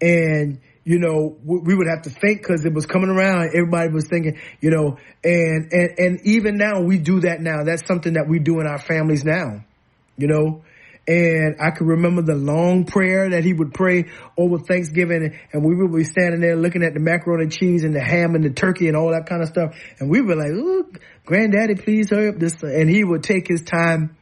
[0.00, 3.50] And, you know, we would have to think because it was coming around.
[3.54, 7.62] Everybody was thinking, you know, and, and, and even now we do that now.
[7.64, 9.64] That's something that we do in our families now,
[10.16, 10.64] you know,
[11.06, 14.06] and I can remember the long prayer that he would pray
[14.36, 15.36] over Thanksgiving.
[15.52, 18.36] And we would be standing there looking at the macaroni and cheese and the ham
[18.36, 19.74] and the turkey and all that kind of stuff.
[19.98, 20.92] And we were like, Ooh,
[21.24, 22.62] granddaddy, please hurry up this.
[22.62, 24.16] And he would take his time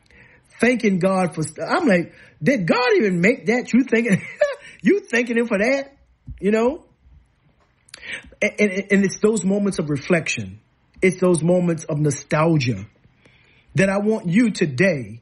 [0.58, 3.72] thanking God for, st- I'm like, did God even make that?
[3.74, 4.22] You thinking,
[4.82, 5.96] you thanking him for that?
[6.40, 6.84] You know?
[8.40, 10.60] And, and, and it's those moments of reflection.
[11.02, 12.86] It's those moments of nostalgia
[13.74, 15.20] that I want you today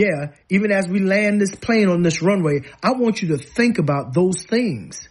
[0.00, 3.78] yeah, even as we land this plane on this runway, I want you to think
[3.78, 5.06] about those things.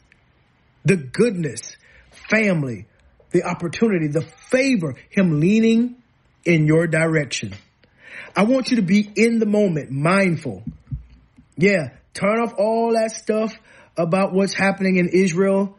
[0.83, 1.75] The goodness,
[2.09, 2.87] family,
[3.29, 6.01] the opportunity, the favor, him leaning
[6.43, 7.53] in your direction.
[8.35, 10.63] I want you to be in the moment, mindful.
[11.55, 13.53] Yeah, turn off all that stuff
[13.95, 15.77] about what's happening in Israel.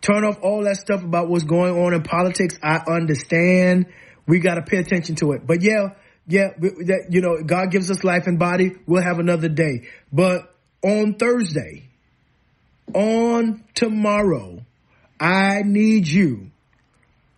[0.00, 2.58] Turn off all that stuff about what's going on in politics.
[2.62, 3.86] I understand.
[4.26, 5.46] We got to pay attention to it.
[5.46, 5.90] But yeah,
[6.28, 8.72] yeah, that, you know, God gives us life and body.
[8.86, 9.88] We'll have another day.
[10.12, 11.88] But on Thursday,
[12.94, 14.64] on tomorrow,
[15.20, 16.50] I need you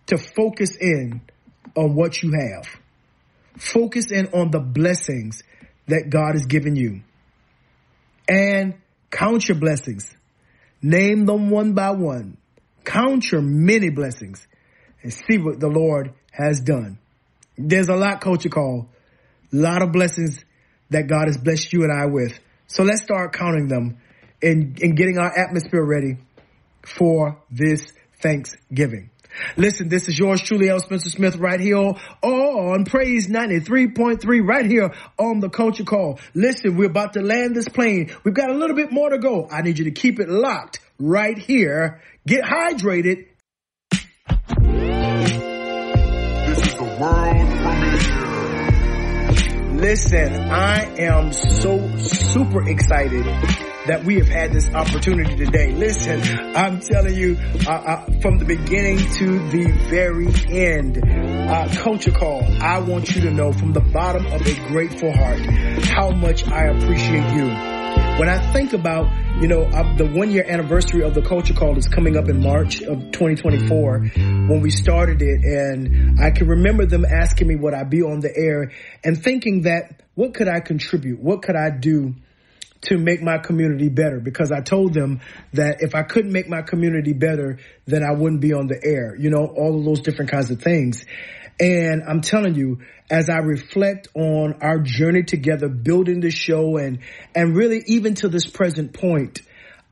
[0.06, 1.20] to focus in
[1.74, 2.66] on what you have.
[3.58, 5.42] Focus in on the blessings
[5.86, 7.02] that God has given you.
[8.28, 8.74] And
[9.10, 10.14] count your blessings.
[10.80, 12.36] Name them one by one.
[12.84, 14.46] Count your many blessings
[15.02, 16.98] and see what the Lord has done.
[17.58, 18.88] There's a lot culture call,
[19.52, 20.44] a lot of blessings
[20.90, 22.38] that God has blessed you and I with.
[22.68, 23.98] So let's start counting them
[24.42, 26.18] and, and getting our atmosphere ready
[26.82, 29.10] for this Thanksgiving.
[29.56, 30.80] Listen, this is yours truly, L.
[30.80, 36.18] Spencer Smith, right here on Praise 93.3, right here on the Culture Call.
[36.34, 38.14] Listen, we're about to land this plane.
[38.24, 39.48] We've got a little bit more to go.
[39.50, 42.00] I need you to keep it locked right here.
[42.26, 43.26] Get hydrated
[49.78, 53.24] Listen, I am so super excited
[53.86, 55.70] that we have had this opportunity today.
[55.72, 56.20] Listen,
[56.56, 62.42] I'm telling you, uh, uh, from the beginning to the very end, uh, Culture Call,
[62.60, 65.38] I want you to know from the bottom of a grateful heart
[65.84, 67.77] how much I appreciate you
[68.18, 69.06] When I think about,
[69.40, 72.42] you know, uh, the one year anniversary of the culture call is coming up in
[72.42, 75.40] March of 2024 when we started it.
[75.44, 78.72] And I can remember them asking me would I be on the air
[79.04, 81.20] and thinking that what could I contribute?
[81.20, 82.14] What could I do?
[82.80, 85.20] to make my community better because I told them
[85.52, 89.16] that if I couldn't make my community better, then I wouldn't be on the air,
[89.16, 91.04] you know, all of those different kinds of things.
[91.60, 92.80] And I'm telling you,
[93.10, 97.00] as I reflect on our journey together, building the show and,
[97.34, 99.42] and really even to this present point,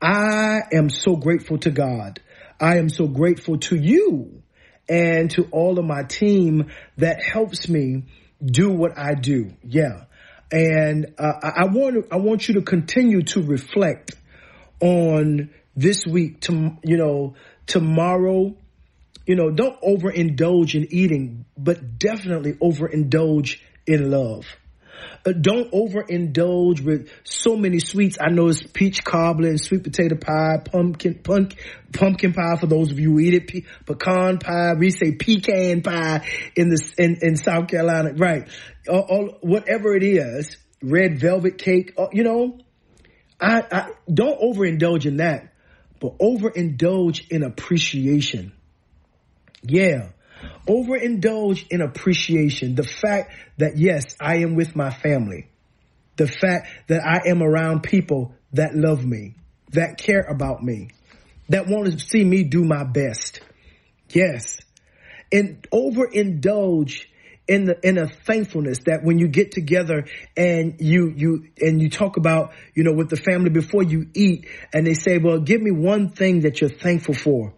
[0.01, 2.21] I am so grateful to God.
[2.59, 4.43] I am so grateful to you
[4.87, 8.03] and to all of my team that helps me
[8.43, 9.51] do what I do.
[9.63, 10.05] Yeah.
[10.51, 14.15] And uh, I want I want you to continue to reflect
[14.79, 17.35] on this week to you know
[17.65, 18.55] tomorrow
[19.27, 24.45] you know, don't overindulge in eating, but definitely overindulge in love.
[25.25, 28.17] Uh, don't overindulge with so many sweets.
[28.19, 31.59] I know it's peach cobbler and sweet potato pie, pumpkin, pumpkin,
[31.91, 34.73] pumpkin pie for those of you who eat it, pe- pecan pie.
[34.79, 36.25] We say pecan pie
[36.55, 38.47] in the in, in South Carolina, right?
[38.87, 41.93] All, all, whatever it is, red velvet cake.
[41.97, 42.57] Uh, you know,
[43.39, 45.53] I, I don't overindulge in that,
[45.99, 48.53] but overindulge in appreciation
[49.63, 50.09] yeah.
[50.67, 52.75] Overindulge in appreciation.
[52.75, 55.47] The fact that yes, I am with my family.
[56.17, 59.35] The fact that I am around people that love me,
[59.71, 60.89] that care about me,
[61.49, 63.41] that want to see me do my best.
[64.09, 64.57] Yes.
[65.31, 67.05] And overindulge
[67.47, 70.05] in the in a thankfulness that when you get together
[70.35, 74.47] and you you and you talk about you know with the family before you eat
[74.73, 77.53] and they say well give me one thing that you're thankful for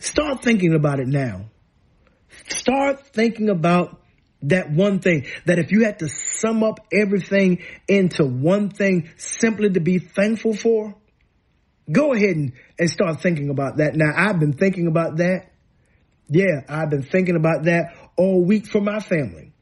[0.00, 1.46] Start thinking about it now.
[2.48, 4.00] Start thinking about
[4.42, 9.70] that one thing that if you had to sum up everything into one thing simply
[9.70, 10.94] to be thankful for,
[11.90, 13.96] go ahead and, and start thinking about that.
[13.96, 15.50] Now, I've been thinking about that.
[16.28, 19.52] Yeah, I've been thinking about that all week for my family,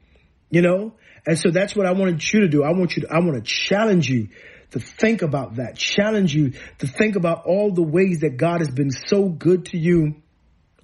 [0.49, 0.93] you know?
[1.25, 2.63] And so that's what I wanted you to do.
[2.63, 4.29] I want you to, I want to challenge you
[4.71, 8.69] to think about that, challenge you to think about all the ways that God has
[8.69, 10.21] been so good to you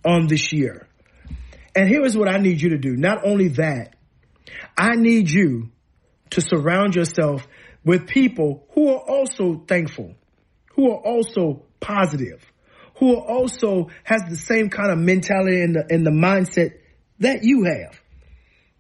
[0.06, 0.88] on this year.
[1.76, 2.96] And here is what I need you to do.
[2.96, 3.96] Not only that,
[4.78, 5.72] I need you
[6.32, 7.48] to surround yourself
[7.84, 10.16] with people who are also thankful,
[10.76, 12.44] who are also positive,
[12.98, 16.78] who are also has the same kind of mentality and the, and the mindset
[17.20, 18.00] that you have.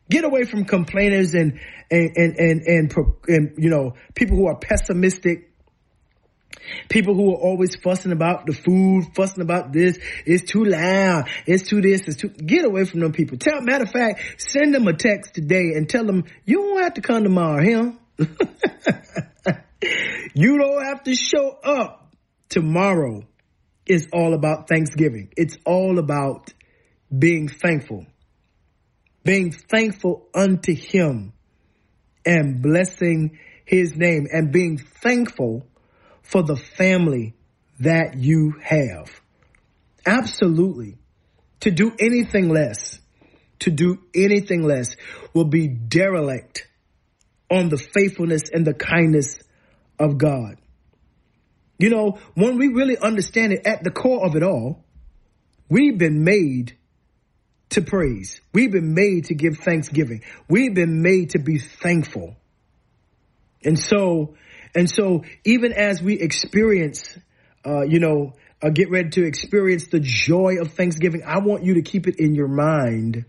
[0.10, 1.60] Get away from complainers and,
[1.90, 2.94] and, and, and, and,
[3.28, 5.52] and you know, people who are pessimistic
[6.89, 11.67] People who are always fussing about the food, fussing about this, it's too loud, it's
[11.67, 13.38] too this, it's too, get away from them people.
[13.38, 16.93] Tell, matter of fact, send them a text today and tell them, you don't have
[16.95, 17.99] to come tomorrow, him.
[20.34, 22.15] you don't have to show up
[22.49, 23.23] tomorrow.
[23.85, 25.34] It's all about Thanksgiving.
[25.35, 26.53] It's all about
[27.15, 28.05] being thankful.
[29.23, 31.34] Being thankful unto him
[32.25, 35.65] and blessing his name and being thankful
[36.24, 37.36] for the family
[37.80, 39.12] that you have.
[40.06, 40.98] Absolutely.
[41.62, 43.00] To do anything less,
[43.60, 44.95] to do anything less
[45.34, 46.68] will be derelict
[47.50, 49.40] on the faithfulness and the kindness
[50.00, 50.58] of God.
[51.78, 54.84] You know, when we really understand it at the core of it all,
[55.70, 56.78] we've been made
[57.70, 58.40] to praise.
[58.54, 60.22] We've been made to give thanksgiving.
[60.48, 62.36] We've been made to be thankful.
[63.64, 64.36] And so
[64.76, 67.18] and so even as we experience,
[67.66, 71.76] uh, you know, uh, get ready to experience the joy of Thanksgiving, I want you
[71.76, 73.26] to keep it in your mind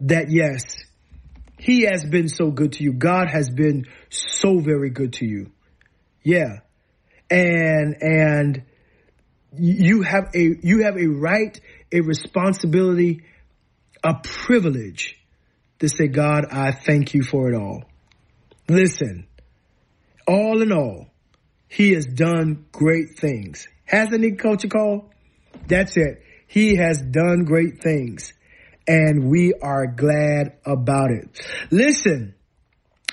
[0.00, 0.76] that yes,
[1.58, 2.92] he has been so good to you.
[2.92, 5.50] God has been so very good to you.
[6.22, 6.60] Yeah.
[7.30, 8.62] And, and
[9.56, 11.60] you have a, you have a right,
[11.92, 13.24] a responsibility,
[14.04, 15.18] a privilege
[15.80, 17.84] to say, God, I thank you for it all.
[18.68, 19.27] Listen,
[20.28, 21.06] all in all,
[21.68, 23.66] he has done great things.
[23.84, 25.10] Hasn't he, Culture Call?
[25.66, 26.22] That's it.
[26.46, 28.32] He has done great things.
[28.86, 31.40] And we are glad about it.
[31.70, 32.34] Listen,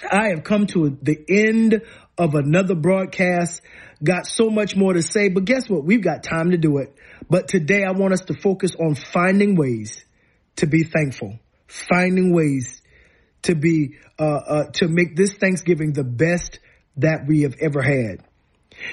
[0.09, 1.81] I have come to the end
[2.17, 3.61] of another broadcast.
[4.03, 5.83] Got so much more to say, but guess what?
[5.83, 6.93] We've got time to do it.
[7.29, 10.03] But today I want us to focus on finding ways
[10.57, 12.81] to be thankful, finding ways
[13.43, 16.59] to be, uh, uh, to make this Thanksgiving the best
[16.97, 18.23] that we have ever had.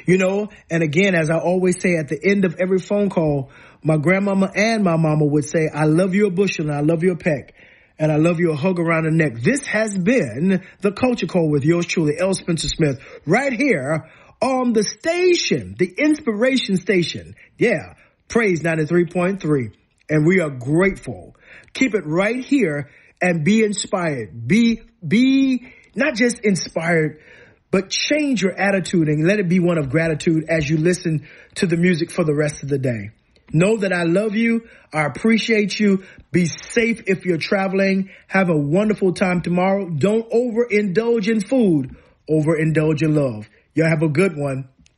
[0.06, 3.50] You know, and again, as I always say at the end of every phone call,
[3.82, 7.02] my grandmama and my mama would say, I love you a bushel and I love
[7.02, 7.54] you a peck.
[7.98, 9.40] and I love you a hug around the neck.
[9.40, 12.34] This has been the Culture Call with yours truly, L.
[12.34, 14.10] Spencer Smith, right here
[14.40, 17.36] on the station, the inspiration station.
[17.58, 17.94] Yeah,
[18.28, 19.72] praise 93.3.
[20.10, 21.36] And we are grateful.
[21.74, 24.48] Keep it right here and be inspired.
[24.48, 27.20] Be, be not just inspired,
[27.72, 31.26] but change your attitude and let it be one of gratitude as you listen
[31.56, 33.10] to the music for the rest of the day.
[33.50, 34.68] Know that I love you.
[34.92, 36.04] I appreciate you.
[36.30, 38.10] Be safe if you're traveling.
[38.28, 39.88] Have a wonderful time tomorrow.
[39.88, 41.96] Don't overindulge in food.
[42.30, 43.48] Overindulge in love.
[43.74, 44.68] Y'all have a good one.